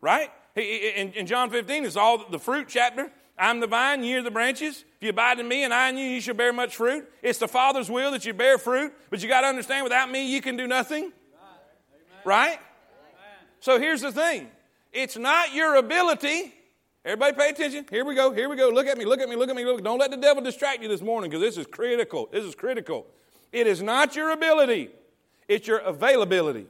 Right? 0.00 0.30
In, 0.56 1.12
in 1.12 1.26
John 1.26 1.50
15, 1.50 1.84
it's 1.84 1.96
all 1.96 2.28
the 2.28 2.38
fruit 2.38 2.66
chapter. 2.68 3.10
I'm 3.36 3.60
the 3.60 3.66
vine, 3.66 4.02
ye 4.02 4.14
are 4.14 4.22
the 4.22 4.30
branches. 4.30 4.84
If 4.96 5.02
you 5.02 5.10
abide 5.10 5.40
in 5.40 5.48
me 5.48 5.64
and 5.64 5.74
I 5.74 5.88
in 5.88 5.98
you, 5.98 6.06
you 6.06 6.20
shall 6.20 6.34
bear 6.34 6.52
much 6.52 6.76
fruit. 6.76 7.08
It's 7.22 7.38
the 7.38 7.48
Father's 7.48 7.90
will 7.90 8.12
that 8.12 8.24
you 8.24 8.32
bear 8.32 8.58
fruit, 8.58 8.92
but 9.10 9.22
you 9.22 9.28
got 9.28 9.40
to 9.42 9.48
understand 9.48 9.84
without 9.84 10.10
me, 10.10 10.32
you 10.32 10.40
can 10.40 10.56
do 10.56 10.66
nothing. 10.66 11.12
Right? 12.24 12.58
So 13.60 13.78
here's 13.78 14.00
the 14.00 14.12
thing 14.12 14.50
it's 14.92 15.16
not 15.16 15.52
your 15.52 15.76
ability, 15.76 16.54
Everybody 17.04 17.36
pay 17.36 17.50
attention. 17.50 17.84
Here 17.90 18.04
we 18.04 18.14
go. 18.14 18.32
Here 18.32 18.48
we 18.48 18.56
go. 18.56 18.70
Look 18.70 18.86
at 18.86 18.96
me. 18.96 19.04
Look 19.04 19.20
at 19.20 19.28
me. 19.28 19.36
Look 19.36 19.50
at 19.50 19.56
me. 19.56 19.64
Look. 19.64 19.84
Don't 19.84 19.98
let 19.98 20.10
the 20.10 20.16
devil 20.16 20.42
distract 20.42 20.82
you 20.82 20.88
this 20.88 21.02
morning 21.02 21.30
because 21.30 21.42
this 21.42 21.58
is 21.58 21.66
critical. 21.66 22.28
This 22.32 22.44
is 22.44 22.54
critical. 22.54 23.06
It 23.52 23.66
is 23.66 23.82
not 23.82 24.16
your 24.16 24.30
ability, 24.30 24.90
it's 25.46 25.66
your 25.66 25.78
availability. 25.78 26.66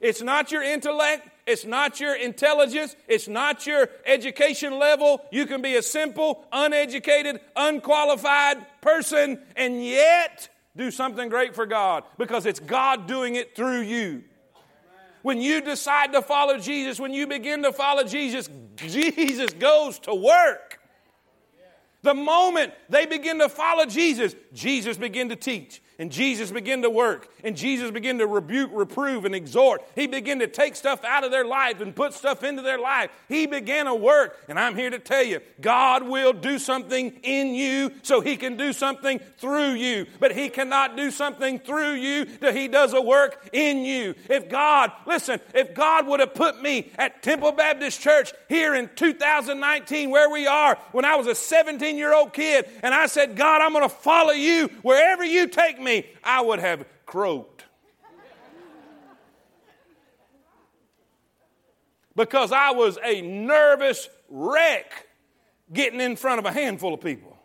It's 0.00 0.22
not 0.22 0.52
your 0.52 0.62
intellect. 0.62 1.28
It's 1.46 1.64
not 1.64 1.98
your 1.98 2.14
intelligence. 2.14 2.94
It's 3.08 3.26
not 3.26 3.66
your 3.66 3.88
education 4.06 4.78
level. 4.78 5.22
You 5.32 5.46
can 5.46 5.62
be 5.62 5.76
a 5.76 5.82
simple, 5.82 6.44
uneducated, 6.52 7.40
unqualified 7.56 8.64
person 8.80 9.40
and 9.56 9.84
yet 9.84 10.50
do 10.76 10.90
something 10.90 11.28
great 11.28 11.54
for 11.54 11.66
God 11.66 12.04
because 12.18 12.46
it's 12.46 12.60
God 12.60 13.06
doing 13.06 13.34
it 13.34 13.56
through 13.56 13.80
you. 13.80 14.24
When 15.28 15.42
you 15.42 15.60
decide 15.60 16.14
to 16.14 16.22
follow 16.22 16.56
Jesus, 16.56 16.98
when 16.98 17.12
you 17.12 17.26
begin 17.26 17.62
to 17.64 17.70
follow 17.70 18.02
Jesus, 18.02 18.48
Jesus 18.76 19.52
goes 19.52 19.98
to 19.98 20.14
work. 20.14 20.80
The 22.00 22.14
moment 22.14 22.72
they 22.88 23.04
begin 23.04 23.38
to 23.40 23.50
follow 23.50 23.84
Jesus, 23.84 24.34
Jesus 24.54 24.96
begin 24.96 25.28
to 25.28 25.36
teach. 25.36 25.82
And 26.00 26.12
Jesus 26.12 26.52
began 26.52 26.82
to 26.82 26.90
work, 26.90 27.28
and 27.42 27.56
Jesus 27.56 27.90
began 27.90 28.18
to 28.18 28.26
rebuke, 28.28 28.70
reprove, 28.72 29.24
and 29.24 29.34
exhort. 29.34 29.82
He 29.96 30.06
began 30.06 30.38
to 30.38 30.46
take 30.46 30.76
stuff 30.76 31.02
out 31.02 31.24
of 31.24 31.32
their 31.32 31.44
life 31.44 31.80
and 31.80 31.94
put 31.94 32.14
stuff 32.14 32.44
into 32.44 32.62
their 32.62 32.78
life. 32.78 33.10
He 33.26 33.46
began 33.46 33.86
to 33.86 33.96
work, 33.96 34.38
and 34.48 34.60
I'm 34.60 34.76
here 34.76 34.90
to 34.90 35.00
tell 35.00 35.24
you 35.24 35.40
God 35.60 36.04
will 36.04 36.32
do 36.32 36.60
something 36.60 37.18
in 37.24 37.52
you 37.52 37.90
so 38.02 38.20
He 38.20 38.36
can 38.36 38.56
do 38.56 38.72
something 38.72 39.18
through 39.38 39.72
you. 39.72 40.06
But 40.20 40.36
He 40.36 40.50
cannot 40.50 40.96
do 40.96 41.10
something 41.10 41.58
through 41.58 41.94
you 41.94 42.26
till 42.26 42.52
He 42.52 42.68
does 42.68 42.94
a 42.94 43.02
work 43.02 43.48
in 43.52 43.78
you. 43.78 44.14
If 44.30 44.48
God, 44.48 44.92
listen, 45.04 45.40
if 45.52 45.74
God 45.74 46.06
would 46.06 46.20
have 46.20 46.34
put 46.34 46.62
me 46.62 46.92
at 46.96 47.24
Temple 47.24 47.50
Baptist 47.50 48.00
Church 48.00 48.32
here 48.48 48.76
in 48.76 48.88
2019, 48.94 50.10
where 50.10 50.30
we 50.30 50.46
are, 50.46 50.78
when 50.92 51.04
I 51.04 51.16
was 51.16 51.26
a 51.26 51.34
17 51.34 51.96
year 51.96 52.14
old 52.14 52.32
kid, 52.32 52.68
and 52.84 52.94
I 52.94 53.06
said, 53.06 53.34
God, 53.34 53.60
I'm 53.62 53.72
going 53.72 53.82
to 53.82 53.88
follow 53.88 54.30
you 54.30 54.68
wherever 54.82 55.24
you 55.24 55.48
take 55.48 55.80
me 55.80 55.87
me, 55.88 56.06
I 56.22 56.40
would 56.40 56.58
have 56.58 56.84
croaked. 57.06 57.64
because 62.18 62.50
I 62.50 62.72
was 62.72 62.98
a 63.04 63.22
nervous 63.22 64.08
wreck 64.28 65.06
getting 65.72 66.00
in 66.00 66.16
front 66.16 66.40
of 66.40 66.46
a 66.46 66.52
handful 66.52 66.92
of 66.92 67.00
people. 67.00 67.38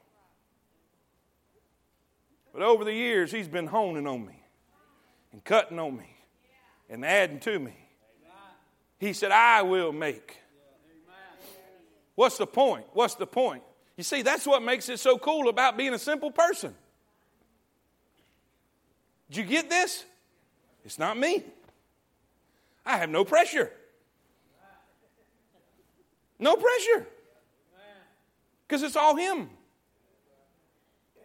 But 2.52 2.64
over 2.64 2.84
the 2.84 2.94
years, 2.94 3.32
he's 3.32 3.48
been 3.48 3.68
honing 3.68 4.08
on 4.08 4.26
me 4.26 4.44
and 5.32 5.44
cutting 5.44 5.78
on 5.78 5.96
me 5.96 6.10
and 6.90 7.06
adding 7.06 7.40
to 7.42 7.60
me. 7.60 7.76
He 9.00 9.14
said, 9.14 9.32
I 9.32 9.62
will 9.62 9.92
make. 9.92 10.40
What's 12.16 12.38
the 12.38 12.48
point? 12.48 12.86
What's 12.94 13.16
the 13.16 13.28
point? 13.28 13.64
You 13.96 14.04
see, 14.04 14.24
that's 14.24 14.48
what 14.48 14.64
makes 14.64 14.90
it 14.90 15.00
so 15.00 15.20
cool 15.20 15.50
about 15.50 15.78
being 15.78 15.94
a 15.94 16.00
simple 16.00 16.32
person. 16.32 16.74
Did 19.30 19.38
you 19.38 19.44
get 19.44 19.70
this? 19.70 20.06
It's 20.86 21.00
not 21.00 21.18
me. 21.18 21.44
I 22.86 22.98
have 22.98 23.10
no 23.10 23.24
pressure. 23.24 23.72
No 26.40 26.56
pressure. 26.56 27.08
Because 28.68 28.84
it's 28.84 28.96
all 28.96 29.16
Him. 29.16 29.50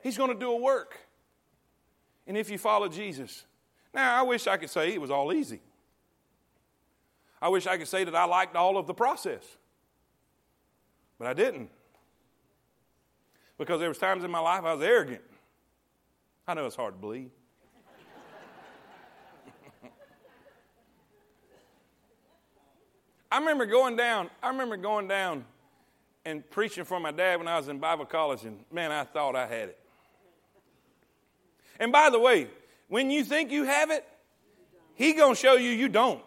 He's 0.03 0.17
going 0.17 0.33
to 0.33 0.39
do 0.39 0.51
a 0.51 0.57
work. 0.57 0.99
And 2.27 2.37
if 2.37 2.51
you 2.51 2.59
follow 2.59 2.89
Jesus, 2.89 3.45
now 3.93 4.19
I 4.19 4.23
wish 4.23 4.47
I 4.47 4.57
could 4.57 4.71
say 4.71 4.93
it 4.93 5.01
was 5.01 5.11
all 5.11 5.33
easy. 5.33 5.61
I 7.41 7.49
wish 7.49 7.67
I 7.67 7.79
could 7.79 7.89
say 7.89 8.05
that 8.05 8.15
I 8.15 8.25
liked 8.25 8.55
all 8.55 8.77
of 8.77 8.87
the 8.87 8.95
process. 8.95 9.43
But 11.19 11.27
I 11.27 11.35
didn't. 11.35 11.71
Because 13.57 13.81
there 13.81 13.89
was 13.89 13.99
times 13.99 14.25
in 14.25 14.31
my 14.31 14.41
life 14.41 14.65
I 14.65 14.75
was 14.75 14.83
arrogant. 14.83 15.23
I 16.47 16.55
know 16.55 16.67
it's 16.67 16.77
hard 16.77 16.95
to 16.95 16.99
believe. 16.99 17.31
I 23.31 23.39
remember 23.39 23.67
going 23.67 23.97
down, 23.97 24.31
I 24.43 24.49
remember 24.49 24.77
going 24.77 25.09
down 25.09 25.45
and 26.25 26.49
preaching 26.51 26.85
for 26.85 26.99
my 26.99 27.11
dad 27.11 27.39
when 27.39 27.49
I 27.49 27.57
was 27.57 27.69
in 27.69 27.79
Bible 27.79 28.07
college, 28.07 28.45
and 28.45 28.65
man, 28.73 28.91
I 28.91 29.05
thought 29.05 29.37
I 29.37 29.47
had 29.47 29.71
it. 29.71 29.79
And 31.79 31.93
by 31.93 32.11
the 32.11 32.19
way, 32.19 32.49
when 32.89 33.11
you 33.11 33.25
think 33.25 33.51
you 33.51 33.65
have 33.65 33.91
it, 33.91 34.07
he 34.95 35.13
gonna 35.13 35.35
show 35.35 35.55
you 35.55 35.71
you 35.71 35.89
don't. 35.89 36.23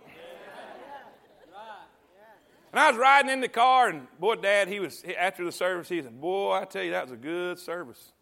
And 2.71 2.79
I 2.79 2.89
was 2.89 2.97
riding 2.97 3.29
in 3.29 3.41
the 3.41 3.49
car, 3.49 3.89
and 3.89 4.07
boy, 4.17 4.35
Dad, 4.35 4.69
he 4.69 4.79
was 4.79 5.03
after 5.19 5.43
the 5.43 5.51
service. 5.51 5.89
He 5.89 6.01
said, 6.01 6.21
"Boy, 6.21 6.53
I 6.53 6.63
tell 6.63 6.83
you, 6.83 6.91
that 6.91 7.03
was 7.03 7.11
a 7.11 7.17
good 7.17 7.59
service. 7.59 8.13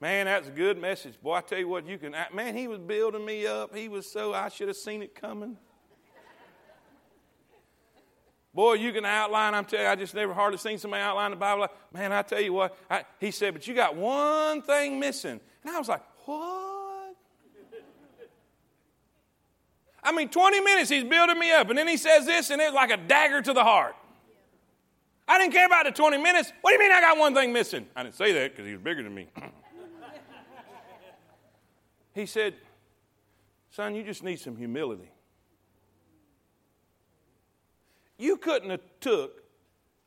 Man, 0.00 0.26
that's 0.26 0.46
a 0.46 0.52
good 0.52 0.78
message. 0.78 1.20
Boy, 1.20 1.34
I 1.34 1.40
tell 1.40 1.58
you 1.58 1.66
what, 1.66 1.86
you 1.86 1.98
can. 1.98 2.14
Man, 2.32 2.56
he 2.56 2.68
was 2.68 2.78
building 2.78 3.24
me 3.24 3.46
up. 3.46 3.74
He 3.74 3.88
was 3.88 4.10
so 4.10 4.34
I 4.34 4.48
should 4.50 4.68
have 4.68 4.76
seen 4.76 5.02
it 5.02 5.16
coming. 5.16 5.56
Boy, 8.54 8.74
you 8.74 8.92
can 8.92 9.04
outline. 9.04 9.54
I'm 9.54 9.64
telling 9.64 9.86
you, 9.86 9.90
I 9.90 9.94
just 9.94 10.14
never 10.14 10.34
hardly 10.34 10.58
seen 10.58 10.78
somebody 10.78 11.02
outline 11.02 11.30
the 11.30 11.36
Bible. 11.36 11.68
Man, 11.92 12.12
I 12.12 12.22
tell 12.22 12.40
you 12.40 12.52
what. 12.52 12.76
I, 12.90 13.04
he 13.18 13.30
said, 13.30 13.54
but 13.54 13.66
you 13.66 13.74
got 13.74 13.96
one 13.96 14.60
thing 14.62 15.00
missing, 15.00 15.40
and 15.64 15.74
I 15.74 15.78
was 15.78 15.88
like, 15.88 16.02
what? 16.26 17.16
I 20.04 20.10
mean, 20.10 20.28
20 20.28 20.60
minutes 20.60 20.90
he's 20.90 21.04
building 21.04 21.38
me 21.38 21.52
up, 21.52 21.68
and 21.70 21.78
then 21.78 21.86
he 21.86 21.96
says 21.96 22.26
this, 22.26 22.50
and 22.50 22.60
it's 22.60 22.74
like 22.74 22.90
a 22.90 22.96
dagger 22.96 23.40
to 23.40 23.52
the 23.52 23.62
heart. 23.62 23.94
I 25.28 25.38
didn't 25.38 25.52
care 25.52 25.66
about 25.66 25.84
the 25.84 25.92
20 25.92 26.18
minutes. 26.18 26.52
What 26.60 26.70
do 26.70 26.74
you 26.74 26.80
mean 26.80 26.92
I 26.92 27.00
got 27.00 27.16
one 27.16 27.34
thing 27.34 27.52
missing? 27.52 27.86
I 27.94 28.02
didn't 28.02 28.16
say 28.16 28.32
that 28.32 28.50
because 28.50 28.66
he 28.66 28.72
was 28.72 28.82
bigger 28.82 29.04
than 29.04 29.14
me. 29.14 29.28
he 32.14 32.26
said, 32.26 32.54
Son, 33.70 33.94
you 33.94 34.02
just 34.02 34.24
need 34.24 34.40
some 34.40 34.56
humility. 34.56 35.11
You 38.22 38.36
couldn't 38.36 38.70
have 38.70 38.80
took 39.00 39.42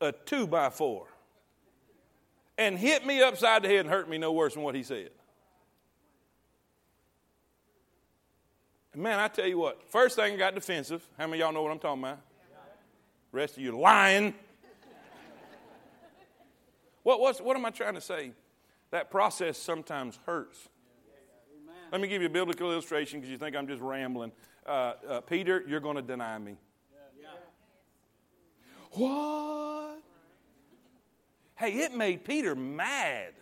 a 0.00 0.10
two 0.10 0.46
by 0.46 0.70
four 0.70 1.06
and 2.56 2.78
hit 2.78 3.04
me 3.04 3.20
upside 3.20 3.62
the 3.62 3.68
head 3.68 3.80
and 3.80 3.90
hurt 3.90 4.08
me 4.08 4.16
no 4.16 4.32
worse 4.32 4.54
than 4.54 4.62
what 4.62 4.74
he 4.74 4.82
said. 4.84 5.10
Man, 8.94 9.18
I 9.18 9.28
tell 9.28 9.46
you 9.46 9.58
what, 9.58 9.82
first 9.90 10.16
thing 10.16 10.32
I 10.32 10.36
got 10.38 10.54
defensive. 10.54 11.06
How 11.18 11.26
many 11.26 11.42
of 11.42 11.44
y'all 11.44 11.52
know 11.52 11.62
what 11.62 11.70
I'm 11.70 11.78
talking 11.78 12.04
about? 12.04 12.20
Rest 13.32 13.58
of 13.58 13.62
you 13.62 13.78
lying. 13.78 14.32
what, 17.02 17.20
what 17.20 17.54
am 17.54 17.66
I 17.66 17.70
trying 17.70 17.96
to 17.96 18.00
say? 18.00 18.32
That 18.92 19.10
process 19.10 19.58
sometimes 19.58 20.18
hurts. 20.24 20.70
Let 21.92 22.00
me 22.00 22.08
give 22.08 22.22
you 22.22 22.28
a 22.28 22.30
biblical 22.30 22.72
illustration 22.72 23.20
because 23.20 23.30
you 23.30 23.36
think 23.36 23.54
I'm 23.54 23.66
just 23.66 23.82
rambling. 23.82 24.32
Uh, 24.64 24.94
uh, 25.06 25.20
Peter, 25.20 25.62
you're 25.68 25.80
going 25.80 25.96
to 25.96 26.02
deny 26.02 26.38
me. 26.38 26.56
What? 28.96 30.02
Hey, 31.56 31.72
it 31.72 31.94
made 31.94 32.24
Peter 32.24 32.54
mad. 32.54 33.32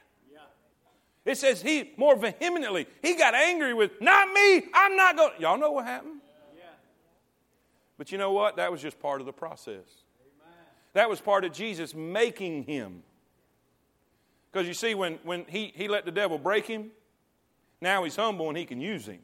It 1.24 1.38
says 1.38 1.62
he 1.62 1.92
more 1.96 2.16
vehemently, 2.16 2.86
he 3.00 3.14
got 3.14 3.34
angry 3.34 3.72
with, 3.72 3.92
not 4.00 4.28
me, 4.32 4.64
I'm 4.74 4.94
not 4.94 5.16
going. 5.16 5.32
Y'all 5.38 5.56
know 5.56 5.72
what 5.72 5.86
happened? 5.86 6.20
But 7.96 8.12
you 8.12 8.18
know 8.18 8.32
what? 8.32 8.56
That 8.56 8.70
was 8.70 8.82
just 8.82 9.00
part 9.00 9.20
of 9.20 9.26
the 9.26 9.32
process. 9.32 9.84
That 10.92 11.08
was 11.08 11.20
part 11.20 11.44
of 11.44 11.52
Jesus 11.52 11.94
making 11.94 12.64
him. 12.64 13.02
Because 14.52 14.68
you 14.68 14.74
see, 14.74 14.94
when, 14.94 15.14
when 15.24 15.44
he, 15.48 15.72
he 15.74 15.88
let 15.88 16.04
the 16.04 16.12
devil 16.12 16.38
break 16.38 16.66
him, 16.66 16.90
now 17.80 18.04
he's 18.04 18.16
humble 18.16 18.48
and 18.48 18.58
he 18.58 18.64
can 18.64 18.80
use 18.80 19.06
him. 19.06 19.20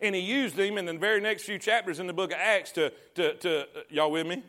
And 0.00 0.14
he 0.14 0.20
used 0.20 0.58
him 0.58 0.78
in 0.78 0.84
the 0.84 0.94
very 0.94 1.20
next 1.20 1.44
few 1.44 1.58
chapters 1.58 2.00
in 2.00 2.06
the 2.06 2.12
book 2.12 2.32
of 2.32 2.38
Acts 2.38 2.72
to, 2.72 2.92
to, 3.14 3.34
to 3.34 3.60
uh, 3.60 3.64
y'all 3.88 4.10
with 4.10 4.26
me? 4.26 4.42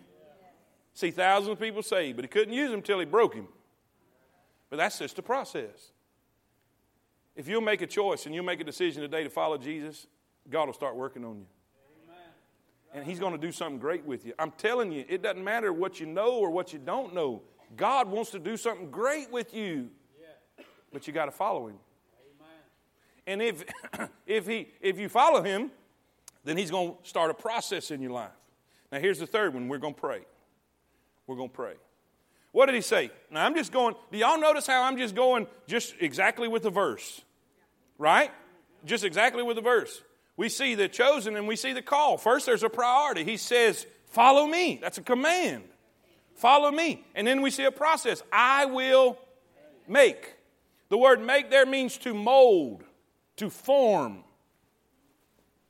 See 0.94 1.12
thousands 1.12 1.54
of 1.54 1.60
people 1.60 1.82
saved, 1.82 2.18
but 2.18 2.26
he 2.26 2.30
couldn't 2.30 2.54
use 2.54 2.70
them 2.70 2.80
until 2.80 3.00
he 3.00 3.06
broke 3.06 3.34
him. 3.34 3.48
But 4.70 4.78
that's 4.78 5.00
just 5.00 5.18
a 5.20 5.22
process. 5.22 5.92
If 7.36 7.48
you'll 7.48 7.62
make 7.62 7.82
a 7.82 7.88
choice 7.88 8.26
and 8.26 8.36
you'll 8.36 8.44
make 8.44 8.60
a 8.60 8.64
decision 8.64 9.02
today 9.02 9.24
to 9.24 9.30
follow 9.30 9.58
Jesus, 9.58 10.08
God 10.50 10.68
will 10.68 10.74
start 10.74 10.96
working 10.96 11.26
on 11.26 11.40
you. 11.40 11.46
And 12.94 13.04
he's 13.04 13.20
going 13.20 13.32
to 13.34 13.40
do 13.40 13.52
something 13.52 13.80
great 13.80 14.06
with 14.06 14.24
you. 14.24 14.34
I'm 14.38 14.52
telling 14.52 14.92
you, 14.92 15.04
it 15.10 15.24
doesn't 15.24 15.44
matter 15.44 15.74
what 15.74 16.00
you 16.00 16.06
know 16.06 16.34
or 16.34 16.52
what 16.52 16.74
you 16.74 16.80
don't 16.80 17.16
know. 17.16 17.42
God 17.76 18.08
wants 18.08 18.30
to 18.32 18.40
do 18.40 18.56
something 18.56 18.92
great 18.92 19.32
with 19.32 19.54
you. 19.56 19.90
But 20.92 21.08
you 21.08 21.14
got 21.14 21.26
to 21.26 21.32
follow 21.32 21.68
him. 21.68 21.78
And 23.26 23.42
if, 23.42 23.64
if, 24.28 24.46
he, 24.46 24.68
if 24.80 25.00
you 25.00 25.10
follow 25.10 25.42
him, 25.42 25.72
then 26.44 26.56
he's 26.56 26.70
going 26.70 26.92
to 26.92 27.10
start 27.10 27.32
a 27.32 27.34
process 27.34 27.90
in 27.90 28.02
your 28.02 28.12
life. 28.12 28.32
Now, 28.92 29.00
here's 29.00 29.18
the 29.18 29.26
third 29.26 29.56
one 29.56 29.68
we're 29.68 29.80
going 29.80 29.96
to 29.96 30.00
pray. 30.00 30.22
We're 31.28 31.36
going 31.36 31.50
to 31.50 31.56
pray. 31.56 31.74
What 32.52 32.68
did 32.68 32.76
he 32.76 32.82
say? 32.82 33.10
Now, 33.32 33.46
I'm 33.46 33.56
just 33.56 33.72
going, 33.72 33.96
do 34.12 34.18
y'all 34.18 34.40
notice 34.40 34.68
how 34.68 34.84
I'm 34.84 34.98
just 34.98 35.16
going 35.16 35.48
just 35.68 35.96
exactly 36.00 36.48
with 36.48 36.64
the 36.64 36.70
verse? 36.70 37.22
Right? 37.98 38.32
Just 38.86 39.04
exactly 39.04 39.44
with 39.44 39.56
the 39.56 39.62
verse. 39.62 40.02
We 40.38 40.50
see 40.50 40.76
the 40.76 40.88
chosen 40.88 41.36
and 41.36 41.48
we 41.48 41.56
see 41.56 41.74
the 41.74 41.82
call. 41.82 42.18
First, 42.18 42.46
there's 42.46 42.64
a 42.64 42.70
priority. 42.70 43.24
He 43.24 43.38
says, 43.38 43.86
Follow 44.14 44.46
me. 44.46 44.78
That's 44.80 45.00
a 45.00 45.02
command. 45.02 45.64
Follow 46.36 46.70
me. 46.70 47.04
And 47.16 47.26
then 47.26 47.42
we 47.42 47.50
see 47.50 47.64
a 47.64 47.72
process. 47.72 48.22
I 48.32 48.66
will 48.66 49.18
make. 49.88 50.36
The 50.90 50.98
word 50.98 51.20
make 51.20 51.50
there 51.50 51.66
means 51.66 51.98
to 52.00 52.14
mold, 52.14 52.84
to 53.38 53.50
form. 53.50 54.24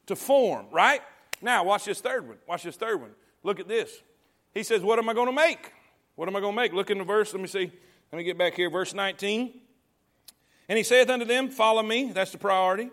To 0.07 0.15
form, 0.17 0.65
right? 0.71 1.01
Now, 1.41 1.63
watch 1.63 1.85
this 1.85 2.01
third 2.01 2.27
one. 2.27 2.37
Watch 2.45 2.63
this 2.63 2.75
third 2.75 2.99
one. 2.99 3.11
Look 3.43 3.61
at 3.61 3.69
this. 3.69 4.01
He 4.53 4.63
says, 4.63 4.81
What 4.81 4.99
am 4.99 5.09
I 5.09 5.13
going 5.13 5.27
to 5.27 5.33
make? 5.33 5.71
What 6.15 6.27
am 6.27 6.35
I 6.35 6.39
going 6.39 6.53
to 6.55 6.61
make? 6.61 6.73
Look 6.73 6.91
in 6.91 6.99
the 6.99 7.03
verse. 7.03 7.33
Let 7.33 7.41
me 7.41 7.47
see. 7.47 7.71
Let 8.11 8.17
me 8.17 8.23
get 8.23 8.37
back 8.37 8.53
here. 8.53 8.69
Verse 8.69 8.93
19. 8.93 9.59
And 10.69 10.77
he 10.77 10.83
saith 10.83 11.09
unto 11.09 11.25
them, 11.25 11.49
Follow 11.49 11.83
me. 11.83 12.11
That's 12.11 12.31
the 12.31 12.37
priority. 12.37 12.89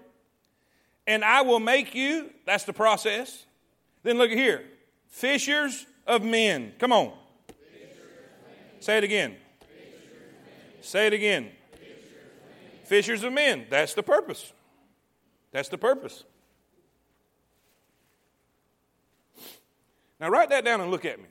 And 1.07 1.25
I 1.25 1.43
will 1.43 1.61
make 1.61 1.95
you. 1.95 2.31
That's 2.47 2.65
the 2.65 2.73
process. 2.73 3.45
Then 4.03 4.17
look 4.17 4.31
here. 4.31 4.65
Fishers 5.09 5.87
of 6.07 6.23
men. 6.23 6.73
Come 6.79 6.93
on. 6.93 7.13
Say 8.81 8.97
it 8.97 9.05
again. 9.05 9.37
Say 10.81 11.07
it 11.07 11.13
again. 11.13 11.51
Fishers 12.85 13.23
of 13.23 13.33
men. 13.33 13.67
That's 13.69 13.95
the 13.95 14.03
purpose. 14.03 14.53
That's 15.53 15.69
the 15.69 15.79
purpose. 15.79 16.25
Now, 20.19 20.29
write 20.29 20.51
that 20.51 20.65
down 20.65 20.81
and 20.81 20.91
look 20.91 21.05
at 21.05 21.19
me. 21.19 21.27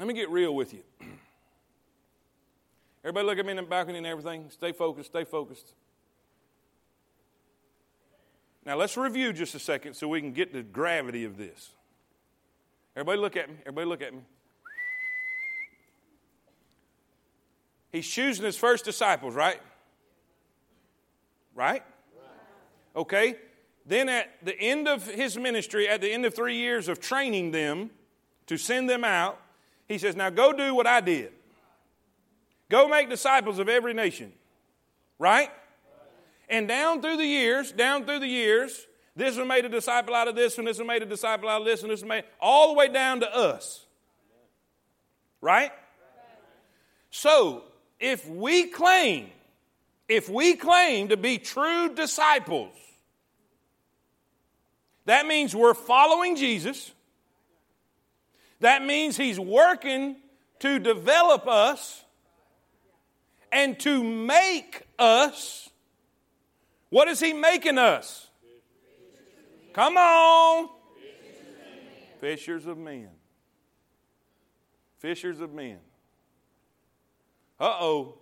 Let 0.00 0.08
me 0.08 0.14
get 0.14 0.30
real 0.30 0.54
with 0.54 0.72
you. 0.72 0.80
Everybody 3.04 3.26
look 3.26 3.38
at 3.38 3.44
me 3.44 3.50
in 3.50 3.58
the 3.58 3.62
balcony 3.64 3.98
and 3.98 4.06
everything. 4.06 4.46
Stay 4.48 4.72
focused, 4.72 5.10
stay 5.10 5.24
focused. 5.24 5.74
Now 8.64 8.76
let's 8.76 8.96
review 8.96 9.34
just 9.34 9.54
a 9.54 9.58
second 9.58 9.92
so 9.92 10.08
we 10.08 10.22
can 10.22 10.32
get 10.32 10.54
the 10.54 10.62
gravity 10.62 11.26
of 11.26 11.36
this. 11.36 11.68
Everybody 12.96 13.20
look 13.20 13.36
at 13.36 13.50
me. 13.50 13.56
Everybody 13.60 13.86
look 13.88 14.00
at 14.00 14.14
me. 14.14 14.20
He's 17.92 18.08
choosing 18.08 18.46
his 18.46 18.56
first 18.56 18.86
disciples, 18.86 19.34
right? 19.34 19.60
Right? 21.54 21.82
Okay. 22.96 23.36
Then 23.84 24.08
at 24.08 24.30
the 24.42 24.58
end 24.58 24.88
of 24.88 25.06
his 25.06 25.36
ministry, 25.36 25.86
at 25.86 26.00
the 26.00 26.10
end 26.10 26.24
of 26.24 26.34
three 26.34 26.56
years 26.56 26.88
of 26.88 27.00
training 27.00 27.50
them 27.50 27.90
to 28.46 28.56
send 28.56 28.88
them 28.88 29.04
out, 29.04 29.38
he 29.90 29.98
says, 29.98 30.14
Now 30.14 30.30
go 30.30 30.52
do 30.52 30.72
what 30.72 30.86
I 30.86 31.00
did. 31.00 31.32
Go 32.68 32.86
make 32.86 33.10
disciples 33.10 33.58
of 33.58 33.68
every 33.68 33.92
nation. 33.92 34.32
Right? 35.18 35.50
And 36.48 36.68
down 36.68 37.02
through 37.02 37.16
the 37.16 37.26
years, 37.26 37.72
down 37.72 38.06
through 38.06 38.20
the 38.20 38.28
years, 38.28 38.86
this 39.16 39.36
one 39.36 39.48
made 39.48 39.64
a 39.64 39.68
disciple 39.68 40.14
out 40.14 40.28
of 40.28 40.36
this 40.36 40.56
one, 40.56 40.66
this 40.66 40.78
one 40.78 40.86
made 40.86 41.02
a 41.02 41.06
disciple 41.06 41.48
out 41.48 41.60
of 41.60 41.66
this, 41.66 41.82
and 41.82 41.90
this 41.90 42.02
one 42.02 42.08
made, 42.08 42.24
all 42.40 42.68
the 42.68 42.74
way 42.74 42.88
down 42.88 43.20
to 43.20 43.36
us. 43.36 43.84
Right? 45.40 45.72
So, 47.10 47.64
if 47.98 48.28
we 48.28 48.68
claim, 48.68 49.30
if 50.08 50.28
we 50.28 50.54
claim 50.54 51.08
to 51.08 51.16
be 51.16 51.38
true 51.38 51.92
disciples, 51.94 52.74
that 55.06 55.26
means 55.26 55.54
we're 55.54 55.74
following 55.74 56.36
Jesus. 56.36 56.92
That 58.60 58.84
means 58.84 59.16
He's 59.16 59.40
working 59.40 60.16
to 60.60 60.78
develop 60.78 61.46
us 61.46 62.04
and 63.50 63.78
to 63.80 64.04
make 64.04 64.82
us. 64.98 65.68
What 66.90 67.08
is 67.08 67.20
He 67.20 67.32
making 67.32 67.78
us? 67.78 68.28
Come 69.72 69.96
on. 69.96 70.68
Fishers 72.20 72.66
of 72.66 72.76
men. 72.76 73.08
Fishers 74.98 75.40
of 75.40 75.52
men. 75.52 75.78
Uh 77.58 77.76
oh. 77.80 78.14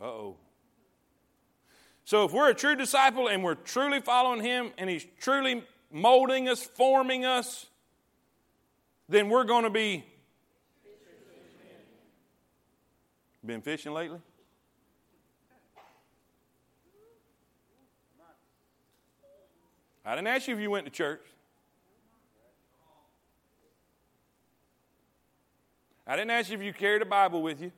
Uh 0.00 0.04
oh. 0.04 0.36
So 2.04 2.24
if 2.24 2.32
we're 2.32 2.50
a 2.50 2.54
true 2.54 2.74
disciple 2.74 3.28
and 3.28 3.44
we're 3.44 3.54
truly 3.54 4.00
following 4.00 4.42
him 4.42 4.72
and 4.76 4.90
he's 4.90 5.06
truly 5.20 5.64
molding 5.92 6.48
us, 6.48 6.62
forming 6.62 7.24
us, 7.24 7.66
then 9.08 9.28
we're 9.28 9.44
going 9.44 9.64
to 9.64 9.70
be. 9.70 10.04
Been 13.44 13.60
fishing 13.60 13.92
lately? 13.92 14.20
I 20.04 20.14
didn't 20.14 20.28
ask 20.28 20.48
you 20.48 20.54
if 20.54 20.60
you 20.60 20.70
went 20.70 20.86
to 20.86 20.90
church. 20.90 21.20
I 26.06 26.16
didn't 26.16 26.30
ask 26.30 26.50
you 26.50 26.56
if 26.56 26.62
you 26.62 26.72
carried 26.72 27.02
a 27.02 27.06
Bible 27.06 27.42
with 27.42 27.60
you. 27.60 27.70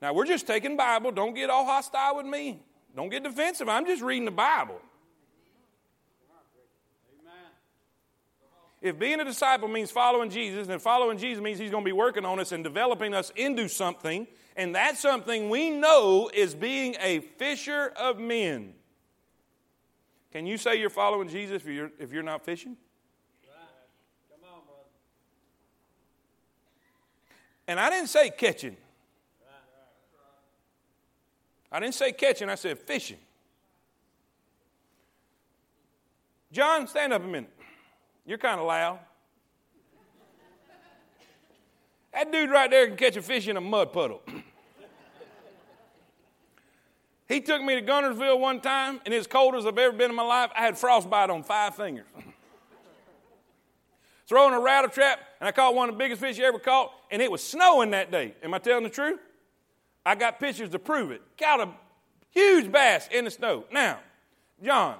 Now, 0.00 0.12
we're 0.12 0.26
just 0.26 0.46
taking 0.46 0.76
Bible. 0.76 1.10
Don't 1.10 1.34
get 1.34 1.50
all 1.50 1.64
hostile 1.64 2.16
with 2.16 2.26
me. 2.26 2.60
Don't 2.96 3.10
get 3.10 3.22
defensive. 3.22 3.68
I'm 3.68 3.84
just 3.84 4.02
reading 4.02 4.24
the 4.24 4.30
Bible. 4.30 4.80
If 8.80 8.98
being 8.98 9.20
a 9.20 9.24
disciple 9.24 9.68
means 9.68 9.90
following 9.90 10.30
Jesus, 10.30 10.66
then 10.66 10.78
following 10.78 11.18
Jesus 11.18 11.42
means 11.42 11.58
he's 11.58 11.70
going 11.70 11.82
to 11.82 11.88
be 11.88 11.92
working 11.92 12.24
on 12.24 12.40
us 12.40 12.52
and 12.52 12.64
developing 12.64 13.14
us 13.14 13.32
into 13.36 13.68
something, 13.68 14.26
and 14.56 14.74
that 14.74 14.96
something 14.96 15.50
we 15.50 15.70
know 15.70 16.30
is 16.32 16.54
being 16.54 16.94
a 17.00 17.20
fisher 17.20 17.92
of 17.96 18.18
men. 18.18 18.74
Can 20.32 20.46
you 20.46 20.56
say 20.56 20.76
you're 20.76 20.90
following 20.90 21.28
Jesus 21.28 21.62
if 21.62 21.66
you're, 21.66 21.90
if 21.98 22.12
you're 22.12 22.22
not 22.22 22.44
fishing? 22.44 22.76
Come 24.30 24.48
on, 24.50 24.60
brother. 24.66 24.88
And 27.66 27.80
I 27.80 27.90
didn't 27.90 28.08
say 28.08 28.30
catching. 28.30 28.76
I 31.76 31.78
didn't 31.78 31.94
say 31.94 32.10
catching, 32.10 32.48
I 32.48 32.54
said 32.54 32.78
fishing. 32.78 33.18
John, 36.50 36.86
stand 36.86 37.12
up 37.12 37.22
a 37.22 37.26
minute. 37.26 37.52
You're 38.24 38.38
kind 38.38 38.58
of 38.58 38.66
loud. 38.66 38.98
That 42.14 42.32
dude 42.32 42.48
right 42.48 42.70
there 42.70 42.86
can 42.86 42.96
catch 42.96 43.18
a 43.18 43.20
fish 43.20 43.46
in 43.46 43.58
a 43.58 43.60
mud 43.60 43.92
puddle. 43.92 44.22
he 47.28 47.42
took 47.42 47.60
me 47.60 47.74
to 47.74 47.82
Guntersville 47.82 48.40
one 48.40 48.62
time, 48.62 49.02
and 49.04 49.12
as 49.12 49.26
cold 49.26 49.54
as 49.54 49.66
I've 49.66 49.76
ever 49.76 49.94
been 49.94 50.08
in 50.08 50.16
my 50.16 50.22
life, 50.22 50.50
I 50.56 50.62
had 50.62 50.78
frostbite 50.78 51.28
on 51.28 51.42
five 51.42 51.74
fingers. 51.74 52.06
Throwing 54.26 54.54
a 54.54 54.60
rattle 54.60 54.88
trap, 54.88 55.20
and 55.40 55.46
I 55.46 55.52
caught 55.52 55.74
one 55.74 55.90
of 55.90 55.96
the 55.96 55.98
biggest 55.98 56.22
fish 56.22 56.38
you 56.38 56.46
ever 56.46 56.58
caught, 56.58 56.90
and 57.10 57.20
it 57.20 57.30
was 57.30 57.42
snowing 57.42 57.90
that 57.90 58.10
day. 58.10 58.34
Am 58.42 58.54
I 58.54 58.60
telling 58.60 58.84
the 58.84 58.88
truth? 58.88 59.20
I 60.06 60.14
got 60.14 60.38
pictures 60.38 60.70
to 60.70 60.78
prove 60.78 61.10
it. 61.10 61.20
Caught 61.36 61.60
a 61.60 61.68
huge 62.30 62.70
bass 62.70 63.08
in 63.10 63.24
the 63.24 63.30
snow. 63.30 63.64
Now, 63.72 63.98
John, 64.64 64.94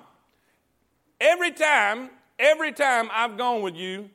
every 1.20 1.52
time, 1.52 2.10
every 2.40 2.72
time 2.72 3.08
I've 3.12 3.38
gone 3.38 3.62
with 3.62 3.76
you, 3.76 4.10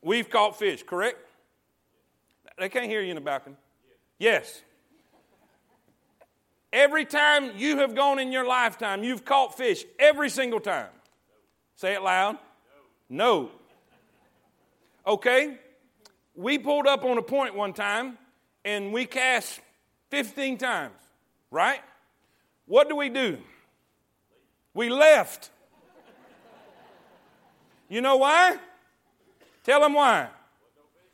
we've 0.00 0.30
caught 0.30 0.56
fish, 0.56 0.84
correct? 0.84 1.18
They 2.56 2.68
can't 2.68 2.86
hear 2.86 3.02
you 3.02 3.10
in 3.10 3.16
the 3.16 3.20
balcony. 3.20 3.56
Yes. 4.20 4.62
Every 6.72 7.04
time 7.04 7.56
you 7.56 7.78
have 7.78 7.96
gone 7.96 8.20
in 8.20 8.30
your 8.30 8.46
lifetime, 8.46 9.02
you've 9.02 9.24
caught 9.24 9.56
fish 9.56 9.84
every 9.98 10.30
single 10.30 10.60
time. 10.60 10.90
Say 11.74 11.94
it 11.94 12.02
loud. 12.02 12.38
No. 13.08 13.50
Okay? 15.04 15.58
We 16.36 16.58
pulled 16.58 16.86
up 16.86 17.04
on 17.04 17.18
a 17.18 17.22
point 17.22 17.56
one 17.56 17.72
time 17.72 18.18
and 18.64 18.92
we 18.92 19.04
cast 19.04 19.60
15 20.10 20.58
times, 20.58 21.00
right? 21.50 21.80
What 22.66 22.88
do 22.88 22.96
we 22.96 23.08
do? 23.08 23.38
We 24.74 24.88
left. 24.90 25.50
You 27.88 28.00
know 28.00 28.16
why? 28.16 28.56
Tell 29.64 29.80
them 29.80 29.94
why. 29.94 30.28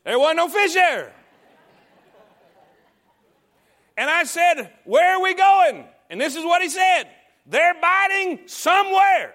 There 0.04 0.18
wasn't 0.18 0.36
no 0.36 0.48
fish 0.48 0.74
there. 0.74 1.12
And 3.96 4.10
I 4.10 4.24
said, 4.24 4.72
Where 4.84 5.16
are 5.16 5.22
we 5.22 5.34
going? 5.34 5.84
And 6.10 6.20
this 6.20 6.36
is 6.36 6.44
what 6.44 6.62
he 6.62 6.68
said 6.68 7.04
They're 7.46 7.74
biting 7.80 8.40
somewhere. 8.46 9.34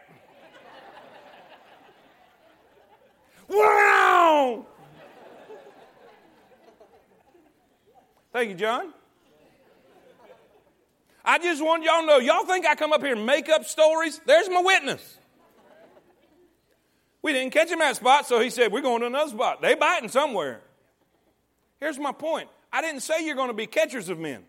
wow! 3.48 4.66
Thank 8.32 8.50
you, 8.50 8.56
John. 8.56 8.94
I 11.30 11.38
just 11.38 11.64
want 11.64 11.84
y'all 11.84 12.02
to 12.02 12.08
know, 12.08 12.18
y'all 12.18 12.44
think 12.44 12.66
I 12.66 12.74
come 12.74 12.92
up 12.92 13.04
here 13.04 13.16
and 13.16 13.24
make 13.24 13.50
up 13.50 13.64
stories? 13.64 14.20
There's 14.26 14.50
my 14.50 14.64
witness. 14.64 15.20
We 17.22 17.34
didn't 17.34 17.54
catch 17.54 17.70
him 17.70 17.80
at 17.82 17.98
spot, 17.98 18.26
so 18.26 18.40
he 18.40 18.50
said, 18.50 18.72
We're 18.72 18.82
going 18.82 19.02
to 19.02 19.06
another 19.06 19.30
spot. 19.30 19.62
They 19.62 19.76
biting 19.76 20.10
somewhere. 20.10 20.62
Here's 21.80 22.00
my 22.00 22.14
point. 22.14 22.50
I 22.74 22.82
didn't 22.82 23.02
say 23.02 23.28
you're 23.28 23.36
going 23.36 23.50
to 23.50 23.54
be 23.54 23.68
catchers 23.68 24.10
of 24.10 24.18
men. 24.18 24.42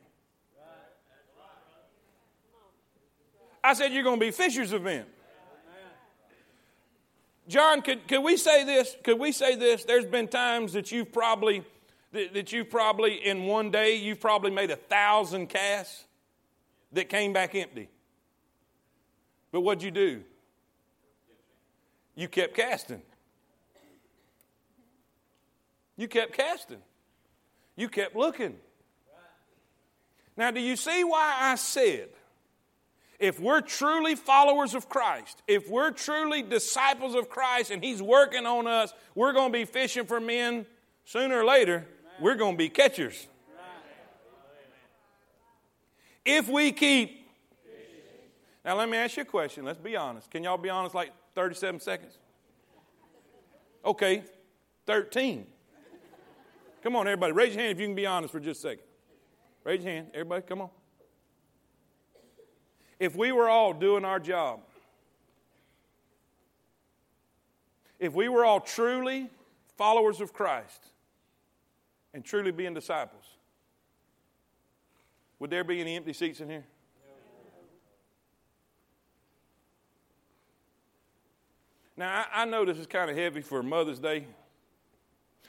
I 3.62 3.74
said 3.74 3.93
you're 3.93 4.03
going 4.03 4.18
to 4.18 4.24
be 4.24 4.31
fishers 4.31 4.72
of 4.72 4.81
men. 4.81 5.05
John, 7.47 7.83
could, 7.83 8.09
could 8.09 8.22
we 8.22 8.39
say 8.39 8.64
this? 8.64 8.97
Could 9.05 9.18
we 9.18 9.33
say 9.33 9.55
this? 9.55 9.85
There's 9.85 10.07
been 10.07 10.28
times 10.28 10.72
that 10.72 10.91
you've 10.91 11.12
probably 11.12 11.62
that, 12.12 12.33
that 12.33 12.53
you've 12.53 12.70
probably 12.70 13.16
in 13.16 13.45
one 13.45 13.70
day 13.70 13.97
you've 13.97 14.20
probably 14.20 14.51
made 14.51 14.70
a 14.70 14.76
thousand 14.76 15.49
casts 15.49 16.07
that 16.93 17.09
came 17.09 17.32
back 17.32 17.55
empty. 17.55 17.88
But 19.53 19.61
what'd 19.62 19.82
you 19.82 19.91
do? 19.91 20.22
You 22.14 22.28
kept 22.28 22.55
casting. 22.55 23.03
You 25.97 26.09
kept 26.09 26.32
casting. 26.32 26.78
You 27.76 27.88
kept 27.88 28.16
looking. 28.16 28.57
Now, 30.36 30.51
do 30.51 30.61
you 30.61 30.76
see 30.76 31.05
why 31.05 31.36
I 31.38 31.57
said 31.57 32.09
if 33.18 33.38
we're 33.38 33.61
truly 33.61 34.14
followers 34.14 34.74
of 34.74 34.88
Christ, 34.88 35.43
if 35.47 35.68
we're 35.68 35.91
truly 35.91 36.43
disciples 36.43 37.14
of 37.14 37.28
Christ 37.28 37.70
and 37.70 37.84
He's 37.84 38.01
working 38.01 38.47
on 38.47 38.66
us, 38.66 38.93
we're 39.14 39.32
going 39.32 39.53
to 39.53 39.59
be 39.59 39.66
fishing 39.66 40.07
for 40.07 40.20
men 40.20 40.64
sooner 41.05 41.41
or 41.41 41.45
later, 41.45 41.86
we're 42.18 42.36
going 42.36 42.55
to 42.55 42.59
be 42.59 42.70
catchers. 42.70 43.28
If 46.25 46.49
we 46.49 46.73
keep. 46.73 47.29
Now, 48.64 48.77
let 48.77 48.89
me 48.89 48.99
ask 48.99 49.16
you 49.16 49.23
a 49.23 49.27
question. 49.27 49.64
Let's 49.64 49.79
be 49.79 49.97
honest. 49.97 50.31
Can 50.31 50.45
y'all 50.45 50.59
be 50.59 50.68
honest 50.68 50.95
like 50.95 51.12
37 51.35 51.81
seconds? 51.81 52.18
Okay, 53.85 54.23
13. 54.87 55.47
Come 56.83 56.97
on, 56.97 57.07
everybody. 57.07 57.33
Raise 57.33 57.55
your 57.55 57.62
hand 57.62 57.73
if 57.73 57.81
you 57.81 57.87
can 57.87 57.95
be 57.95 58.07
honest 58.07 58.33
for 58.33 58.41
just 58.41 58.61
a 58.61 58.68
second. 58.68 58.85
Raise 59.64 59.83
your 59.83 59.93
hand. 59.93 60.09
Everybody, 60.12 60.43
come 60.43 60.61
on. 60.62 60.71
If 62.99 63.16
we 63.16 63.33
were 63.33 63.49
all 63.49 63.73
doing 63.73 64.05
our 64.05 64.21
job, 64.21 64.61
if 67.99 68.14
we 68.14 68.29
were 68.29 68.45
all 68.45 68.61
truly 68.61 69.31
followers 69.77 70.21
of 70.21 70.33
Christ 70.33 70.89
and 72.12 72.25
truly 72.25 72.51
being 72.51 72.75
disciples, 72.75 73.20
would 75.41 75.51
there 75.51 75.64
be 75.64 75.80
any 75.80 75.97
empty 75.97 76.12
seats 76.12 76.41
in 76.41 76.49
here? 76.49 76.64
Now, 81.97 82.24
I, 82.32 82.43
I 82.43 82.45
know 82.45 82.64
this 82.64 82.78
is 82.78 82.86
kind 82.86 83.11
of 83.11 83.16
heavy 83.16 83.41
for 83.41 83.62
Mother's 83.62 83.99
Day, 83.99 84.26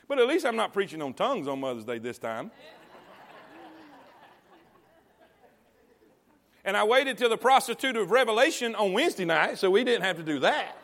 but 0.08 0.18
at 0.18 0.28
least 0.28 0.46
I'm 0.46 0.56
not 0.56 0.74
preaching 0.74 1.02
on 1.02 1.14
tongues 1.14 1.48
on 1.48 1.60
Mother's 1.60 1.86
Day 1.86 2.00
this 2.00 2.18
time. 2.18 2.52
And 6.64 6.78
I 6.78 6.84
waited 6.84 7.18
till 7.18 7.30
the 7.30 7.38
prostitute 7.38 7.96
of 7.96 8.12
Revelation 8.12 8.76
on 8.76 8.94
Wednesday 8.94 9.26
night, 9.26 9.58
so 9.58 9.70
we 9.70 9.84
didn't 9.84 10.04
have 10.04 10.18
to 10.18 10.24
do 10.24 10.40
that. 10.40 10.78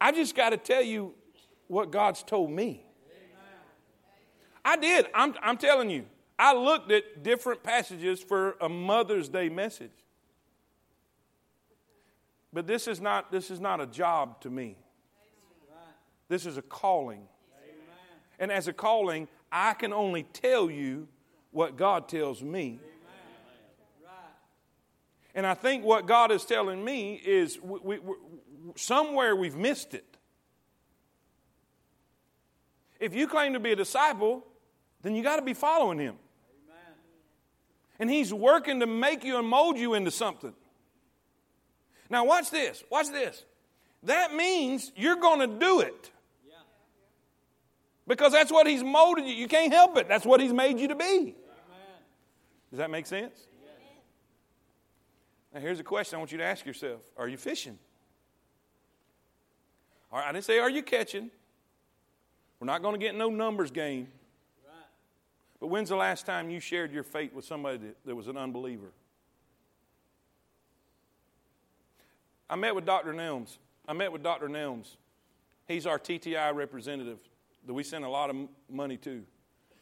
I 0.00 0.10
just 0.10 0.34
got 0.34 0.50
to 0.50 0.56
tell 0.56 0.82
you 0.82 1.14
what 1.68 1.90
God's 1.90 2.22
told 2.22 2.50
me. 2.50 2.84
I 4.64 4.76
did. 4.76 5.06
I'm, 5.14 5.34
I'm 5.42 5.56
telling 5.56 5.90
you. 5.90 6.04
I 6.38 6.54
looked 6.54 6.90
at 6.90 7.22
different 7.22 7.62
passages 7.62 8.20
for 8.20 8.56
a 8.60 8.68
Mother's 8.68 9.28
Day 9.28 9.48
message. 9.48 9.90
But 12.52 12.66
this 12.66 12.86
is 12.86 13.00
not, 13.00 13.32
this 13.32 13.50
is 13.50 13.60
not 13.60 13.80
a 13.80 13.86
job 13.86 14.40
to 14.42 14.50
me. 14.50 14.76
This 16.28 16.46
is 16.46 16.56
a 16.56 16.62
calling. 16.62 17.22
And 18.38 18.50
as 18.50 18.68
a 18.68 18.72
calling, 18.72 19.28
I 19.50 19.74
can 19.74 19.92
only 19.92 20.24
tell 20.24 20.70
you 20.70 21.08
what 21.50 21.76
God 21.76 22.08
tells 22.08 22.42
me. 22.42 22.80
And 25.34 25.46
I 25.46 25.54
think 25.54 25.84
what 25.84 26.06
God 26.06 26.30
is 26.30 26.44
telling 26.44 26.84
me 26.84 27.14
is 27.14 27.58
we, 27.60 27.98
we, 27.98 28.14
somewhere 28.76 29.34
we've 29.34 29.56
missed 29.56 29.94
it. 29.94 30.04
If 33.00 33.14
you 33.14 33.26
claim 33.26 33.54
to 33.54 33.60
be 33.60 33.72
a 33.72 33.76
disciple, 33.76 34.44
then 35.02 35.14
you 35.14 35.22
got 35.22 35.36
to 35.36 35.42
be 35.42 35.54
following 35.54 35.98
Him. 35.98 36.16
And 37.98 38.10
He's 38.10 38.32
working 38.32 38.80
to 38.80 38.86
make 38.86 39.24
you 39.24 39.38
and 39.38 39.46
mold 39.46 39.78
you 39.78 39.94
into 39.94 40.10
something. 40.10 40.54
Now, 42.10 42.24
watch 42.24 42.50
this. 42.50 42.82
Watch 42.90 43.08
this. 43.08 43.44
That 44.04 44.34
means 44.34 44.90
you're 44.96 45.16
going 45.16 45.40
to 45.40 45.58
do 45.58 45.80
it. 45.80 46.10
Because 48.06 48.32
that's 48.32 48.50
what 48.50 48.66
He's 48.66 48.82
molded 48.82 49.24
you. 49.26 49.34
You 49.34 49.48
can't 49.48 49.72
help 49.72 49.96
it. 49.96 50.08
That's 50.08 50.26
what 50.26 50.40
He's 50.40 50.52
made 50.52 50.78
you 50.78 50.88
to 50.88 50.96
be. 50.96 51.34
Does 52.70 52.78
that 52.78 52.90
make 52.90 53.06
sense? 53.06 53.34
Now, 55.54 55.60
here's 55.60 55.78
a 55.78 55.84
question 55.84 56.16
I 56.16 56.18
want 56.18 56.32
you 56.32 56.38
to 56.38 56.44
ask 56.44 56.64
yourself 56.64 57.00
Are 57.16 57.28
you 57.28 57.36
fishing? 57.36 57.78
I 60.10 60.32
didn't 60.32 60.44
say, 60.44 60.58
Are 60.58 60.70
you 60.70 60.82
catching? 60.82 61.30
We're 62.60 62.66
not 62.66 62.82
going 62.82 62.94
to 62.94 62.98
get 62.98 63.14
no 63.14 63.28
numbers 63.28 63.70
game. 63.70 64.08
But 65.62 65.68
when's 65.68 65.90
the 65.90 65.96
last 65.96 66.26
time 66.26 66.50
you 66.50 66.58
shared 66.58 66.92
your 66.92 67.04
faith 67.04 67.32
with 67.32 67.44
somebody 67.44 67.78
that, 67.78 67.96
that 68.04 68.16
was 68.16 68.26
an 68.26 68.36
unbeliever? 68.36 68.90
I 72.50 72.56
met 72.56 72.74
with 72.74 72.84
Dr. 72.84 73.14
Nelms. 73.14 73.58
I 73.86 73.92
met 73.92 74.10
with 74.10 74.24
Dr. 74.24 74.48
Nelms. 74.48 74.96
He's 75.68 75.86
our 75.86 76.00
TTI 76.00 76.52
representative 76.52 77.20
that 77.64 77.72
we 77.74 77.84
send 77.84 78.04
a 78.04 78.08
lot 78.08 78.28
of 78.28 78.34
money 78.68 78.96
to. 78.96 79.22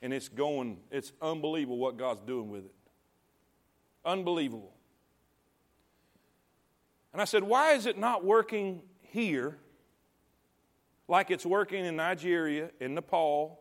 And 0.03 0.12
it's 0.12 0.28
going, 0.28 0.76
it's 0.91 1.14
unbelievable 1.22 1.78
what 1.78 1.97
God's 1.97 2.20
doing 2.20 2.51
with 2.51 2.66
it. 2.66 2.74
Unbelievable. 4.05 4.74
And 7.14 7.22
I 7.22 7.24
said, 7.24 7.43
Why 7.43 7.72
is 7.72 7.87
it 7.87 7.97
not 7.97 8.22
working 8.22 8.83
here 9.01 9.57
like 11.09 11.31
it's 11.31 11.47
working 11.47 11.87
in 11.87 11.97
Nigeria, 11.97 12.68
in 12.81 12.95
Nepal, 12.95 13.60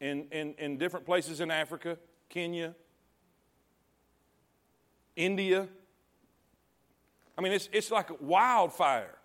in, 0.00 0.26
in, 0.30 0.54
in 0.58 0.78
different 0.78 1.06
places 1.06 1.40
in 1.40 1.50
Africa, 1.50 1.98
Kenya, 2.28 2.74
India? 5.16 5.68
I 7.36 7.40
mean, 7.40 7.52
it's, 7.52 7.68
it's 7.72 7.90
like 7.90 8.10
a 8.10 8.14
wildfire. 8.20 9.16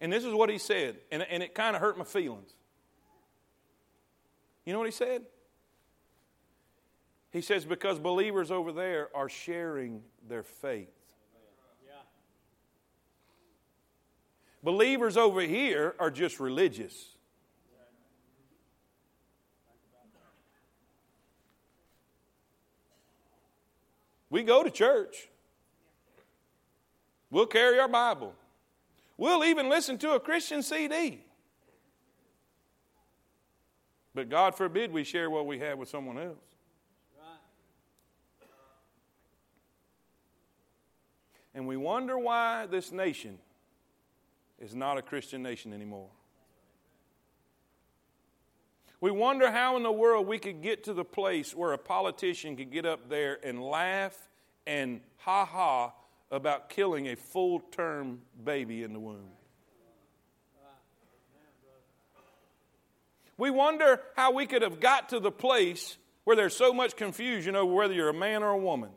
And 0.00 0.12
this 0.12 0.24
is 0.24 0.34
what 0.34 0.50
he 0.50 0.58
said, 0.58 0.96
and, 1.10 1.22
and 1.22 1.42
it 1.42 1.54
kind 1.54 1.74
of 1.74 1.80
hurt 1.80 1.96
my 1.96 2.04
feelings. 2.04 2.50
You 4.64 4.72
know 4.72 4.78
what 4.78 4.88
he 4.88 4.92
said? 4.92 5.22
He 7.30 7.40
says, 7.40 7.64
because 7.64 7.98
believers 7.98 8.50
over 8.50 8.72
there 8.72 9.08
are 9.14 9.28
sharing 9.28 10.02
their 10.28 10.42
faith. 10.42 10.88
Believers 14.62 15.18
over 15.18 15.42
here 15.42 15.94
are 15.98 16.10
just 16.10 16.40
religious. 16.40 17.13
We 24.34 24.42
go 24.42 24.64
to 24.64 24.70
church. 24.70 25.28
We'll 27.30 27.46
carry 27.46 27.78
our 27.78 27.86
Bible. 27.86 28.34
We'll 29.16 29.44
even 29.44 29.68
listen 29.68 29.96
to 29.98 30.14
a 30.14 30.18
Christian 30.18 30.60
CD. 30.60 31.20
But 34.12 34.28
God 34.28 34.56
forbid 34.56 34.90
we 34.90 35.04
share 35.04 35.30
what 35.30 35.46
we 35.46 35.60
have 35.60 35.78
with 35.78 35.88
someone 35.88 36.18
else. 36.18 36.34
And 41.54 41.68
we 41.68 41.76
wonder 41.76 42.18
why 42.18 42.66
this 42.66 42.90
nation 42.90 43.38
is 44.58 44.74
not 44.74 44.98
a 44.98 45.02
Christian 45.02 45.44
nation 45.44 45.72
anymore. 45.72 46.08
We 49.04 49.10
wonder 49.10 49.50
how 49.50 49.76
in 49.76 49.82
the 49.82 49.92
world 49.92 50.26
we 50.26 50.38
could 50.38 50.62
get 50.62 50.84
to 50.84 50.94
the 50.94 51.04
place 51.04 51.54
where 51.54 51.74
a 51.74 51.78
politician 51.78 52.56
could 52.56 52.72
get 52.72 52.86
up 52.86 53.10
there 53.10 53.38
and 53.44 53.62
laugh 53.62 54.16
and 54.66 55.02
ha 55.18 55.44
ha 55.44 55.92
about 56.30 56.70
killing 56.70 57.08
a 57.08 57.14
full 57.14 57.60
term 57.60 58.22
baby 58.42 58.82
in 58.82 58.94
the 58.94 58.98
womb. 58.98 59.28
We 63.36 63.50
wonder 63.50 64.00
how 64.16 64.32
we 64.32 64.46
could 64.46 64.62
have 64.62 64.80
got 64.80 65.10
to 65.10 65.20
the 65.20 65.30
place 65.30 65.98
where 66.24 66.34
there's 66.34 66.56
so 66.56 66.72
much 66.72 66.96
confusion 66.96 67.56
over 67.56 67.74
whether 67.74 67.92
you're 67.92 68.08
a 68.08 68.14
man 68.14 68.42
or 68.42 68.52
a 68.52 68.58
woman. 68.58 68.88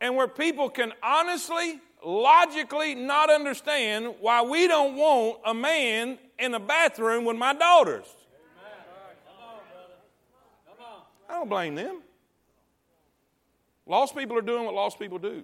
And 0.00 0.16
where 0.16 0.26
people 0.26 0.70
can 0.70 0.92
honestly 1.04 1.78
logically 2.04 2.96
not 2.96 3.30
understand 3.30 4.14
why 4.18 4.42
we 4.42 4.66
don't 4.66 4.96
want 4.96 5.38
a 5.44 5.54
man 5.54 6.18
in 6.40 6.52
the 6.52 6.58
bathroom 6.58 7.24
with 7.24 7.36
my 7.36 7.52
daughters. 7.52 8.06
I 11.28 11.34
don't 11.34 11.48
blame 11.48 11.74
them. 11.76 12.00
Lost 13.86 14.16
people 14.16 14.36
are 14.36 14.42
doing 14.42 14.64
what 14.64 14.74
lost 14.74 14.98
people 14.98 15.18
do. 15.18 15.42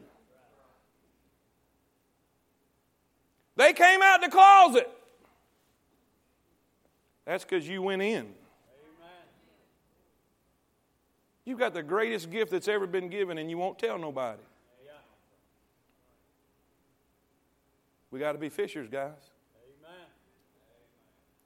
They 3.57 3.73
came 3.73 4.03
out 4.03 4.21
the 4.21 4.29
closet. 4.29 4.91
That's 7.25 7.45
because 7.45 7.67
you 7.67 7.83
went 7.83 8.03
in. 8.03 8.29
You've 11.45 11.59
got 11.59 11.75
the 11.75 11.83
greatest 11.83 12.31
gift 12.31 12.51
that's 12.51 12.69
ever 12.69 12.87
been 12.87 13.09
given, 13.09 13.39
and 13.39 13.49
you 13.49 13.57
won't 13.57 13.79
tell 13.79 13.99
nobody. 13.99 14.43
We 18.11 18.21
got 18.21 18.33
to 18.33 18.39
be 18.39 18.49
fishers, 18.49 18.89
guys. 18.89 19.13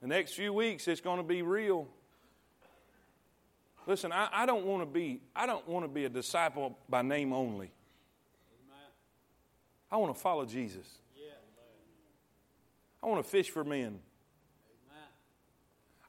The 0.01 0.07
next 0.07 0.33
few 0.33 0.51
weeks, 0.51 0.87
it's 0.87 1.01
going 1.01 1.17
to 1.17 1.23
be 1.23 1.41
real. 1.41 1.87
Listen, 3.87 4.11
I, 4.11 4.29
I 4.31 4.45
don't 4.45 4.65
want 4.65 4.81
to 4.81 4.85
be 4.85 5.21
I 5.35 5.45
don't 5.45 5.67
want 5.67 5.85
to 5.85 5.89
be 5.89 6.05
a 6.05 6.09
disciple 6.09 6.77
by 6.89 7.01
name 7.01 7.33
only. 7.33 7.71
I 9.91 9.97
want 9.97 10.15
to 10.15 10.19
follow 10.19 10.45
Jesus. 10.45 10.87
I 13.03 13.07
want 13.07 13.23
to 13.23 13.29
fish 13.29 13.49
for 13.49 13.63
men. 13.63 13.99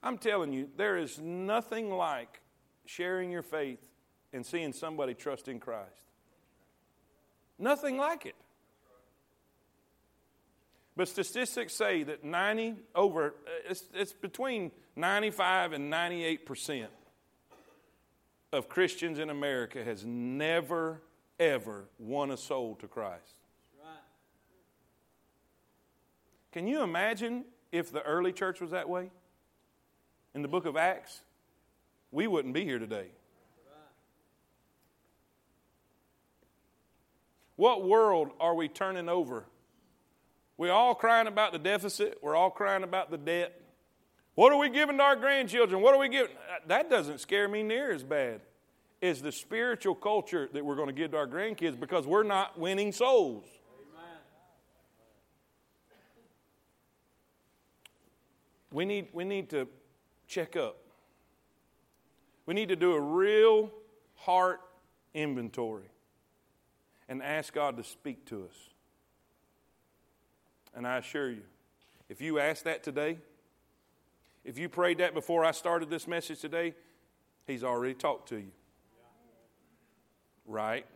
I'm 0.02 0.18
telling 0.18 0.52
you, 0.52 0.68
there 0.76 0.96
is 0.96 1.18
nothing 1.18 1.90
like 1.90 2.40
sharing 2.84 3.30
your 3.30 3.42
faith 3.42 3.78
and 4.32 4.44
seeing 4.44 4.72
somebody 4.72 5.14
trust 5.14 5.48
in 5.48 5.60
Christ. 5.60 6.02
Nothing 7.58 7.96
like 7.96 8.26
it. 8.26 8.34
But 10.96 11.08
statistics 11.08 11.74
say 11.74 12.02
that 12.02 12.22
90 12.22 12.74
over, 12.94 13.28
uh, 13.28 13.70
it's, 13.70 13.84
it's 13.94 14.12
between 14.12 14.70
95 14.94 15.72
and 15.72 15.88
98 15.88 16.44
percent 16.44 16.90
of 18.52 18.68
Christians 18.68 19.18
in 19.18 19.30
America 19.30 19.82
has 19.82 20.04
never, 20.04 21.00
ever 21.40 21.84
won 21.98 22.30
a 22.30 22.36
soul 22.36 22.76
to 22.76 22.86
Christ. 22.86 23.34
Can 26.52 26.66
you 26.66 26.82
imagine 26.82 27.46
if 27.72 27.90
the 27.90 28.02
early 28.02 28.30
church 28.30 28.60
was 28.60 28.72
that 28.72 28.86
way? 28.86 29.10
In 30.34 30.42
the 30.42 30.48
book 30.48 30.66
of 30.66 30.76
Acts, 30.76 31.22
we 32.10 32.26
wouldn't 32.26 32.52
be 32.52 32.62
here 32.62 32.78
today. 32.78 33.06
What 37.56 37.84
world 37.84 38.32
are 38.38 38.54
we 38.54 38.68
turning 38.68 39.08
over 39.08 39.46
we're 40.62 40.70
all 40.70 40.94
crying 40.94 41.26
about 41.26 41.50
the 41.50 41.58
deficit. 41.58 42.18
We're 42.22 42.36
all 42.36 42.48
crying 42.48 42.84
about 42.84 43.10
the 43.10 43.18
debt. 43.18 43.60
What 44.36 44.52
are 44.52 44.58
we 44.58 44.68
giving 44.68 44.96
to 44.98 45.02
our 45.02 45.16
grandchildren? 45.16 45.82
What 45.82 45.92
are 45.92 45.98
we 45.98 46.08
giving? 46.08 46.30
Uh, 46.36 46.60
that 46.68 46.88
doesn't 46.88 47.18
scare 47.18 47.48
me 47.48 47.64
near 47.64 47.90
as 47.90 48.04
bad 48.04 48.42
as 49.02 49.20
the 49.20 49.32
spiritual 49.32 49.96
culture 49.96 50.48
that 50.52 50.64
we're 50.64 50.76
going 50.76 50.86
to 50.86 50.92
give 50.92 51.10
to 51.10 51.16
our 51.16 51.26
grandkids 51.26 51.80
because 51.80 52.06
we're 52.06 52.22
not 52.22 52.60
winning 52.60 52.92
souls. 52.92 53.44
We 58.70 58.84
need, 58.84 59.08
we 59.12 59.24
need 59.24 59.50
to 59.50 59.66
check 60.28 60.54
up. 60.54 60.76
We 62.46 62.54
need 62.54 62.68
to 62.68 62.76
do 62.76 62.92
a 62.92 63.00
real 63.00 63.72
heart 64.14 64.60
inventory 65.12 65.90
and 67.08 67.20
ask 67.20 67.52
God 67.52 67.78
to 67.78 67.82
speak 67.82 68.26
to 68.26 68.44
us. 68.44 68.71
And 70.74 70.86
I 70.86 70.98
assure 70.98 71.30
you, 71.30 71.42
if 72.08 72.20
you 72.20 72.38
ask 72.38 72.64
that 72.64 72.82
today, 72.82 73.18
if 74.44 74.58
you 74.58 74.68
prayed 74.68 74.98
that 74.98 75.14
before 75.14 75.44
I 75.44 75.52
started 75.52 75.90
this 75.90 76.06
message 76.06 76.40
today, 76.40 76.74
He's 77.46 77.64
already 77.64 77.94
talked 77.94 78.28
to 78.28 78.36
you. 78.36 78.52
Right? 80.46 80.86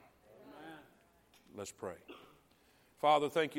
Let's 1.57 1.73
pray. 1.73 1.95
Father, 3.01 3.29
thank 3.29 3.53
you. 3.53 3.55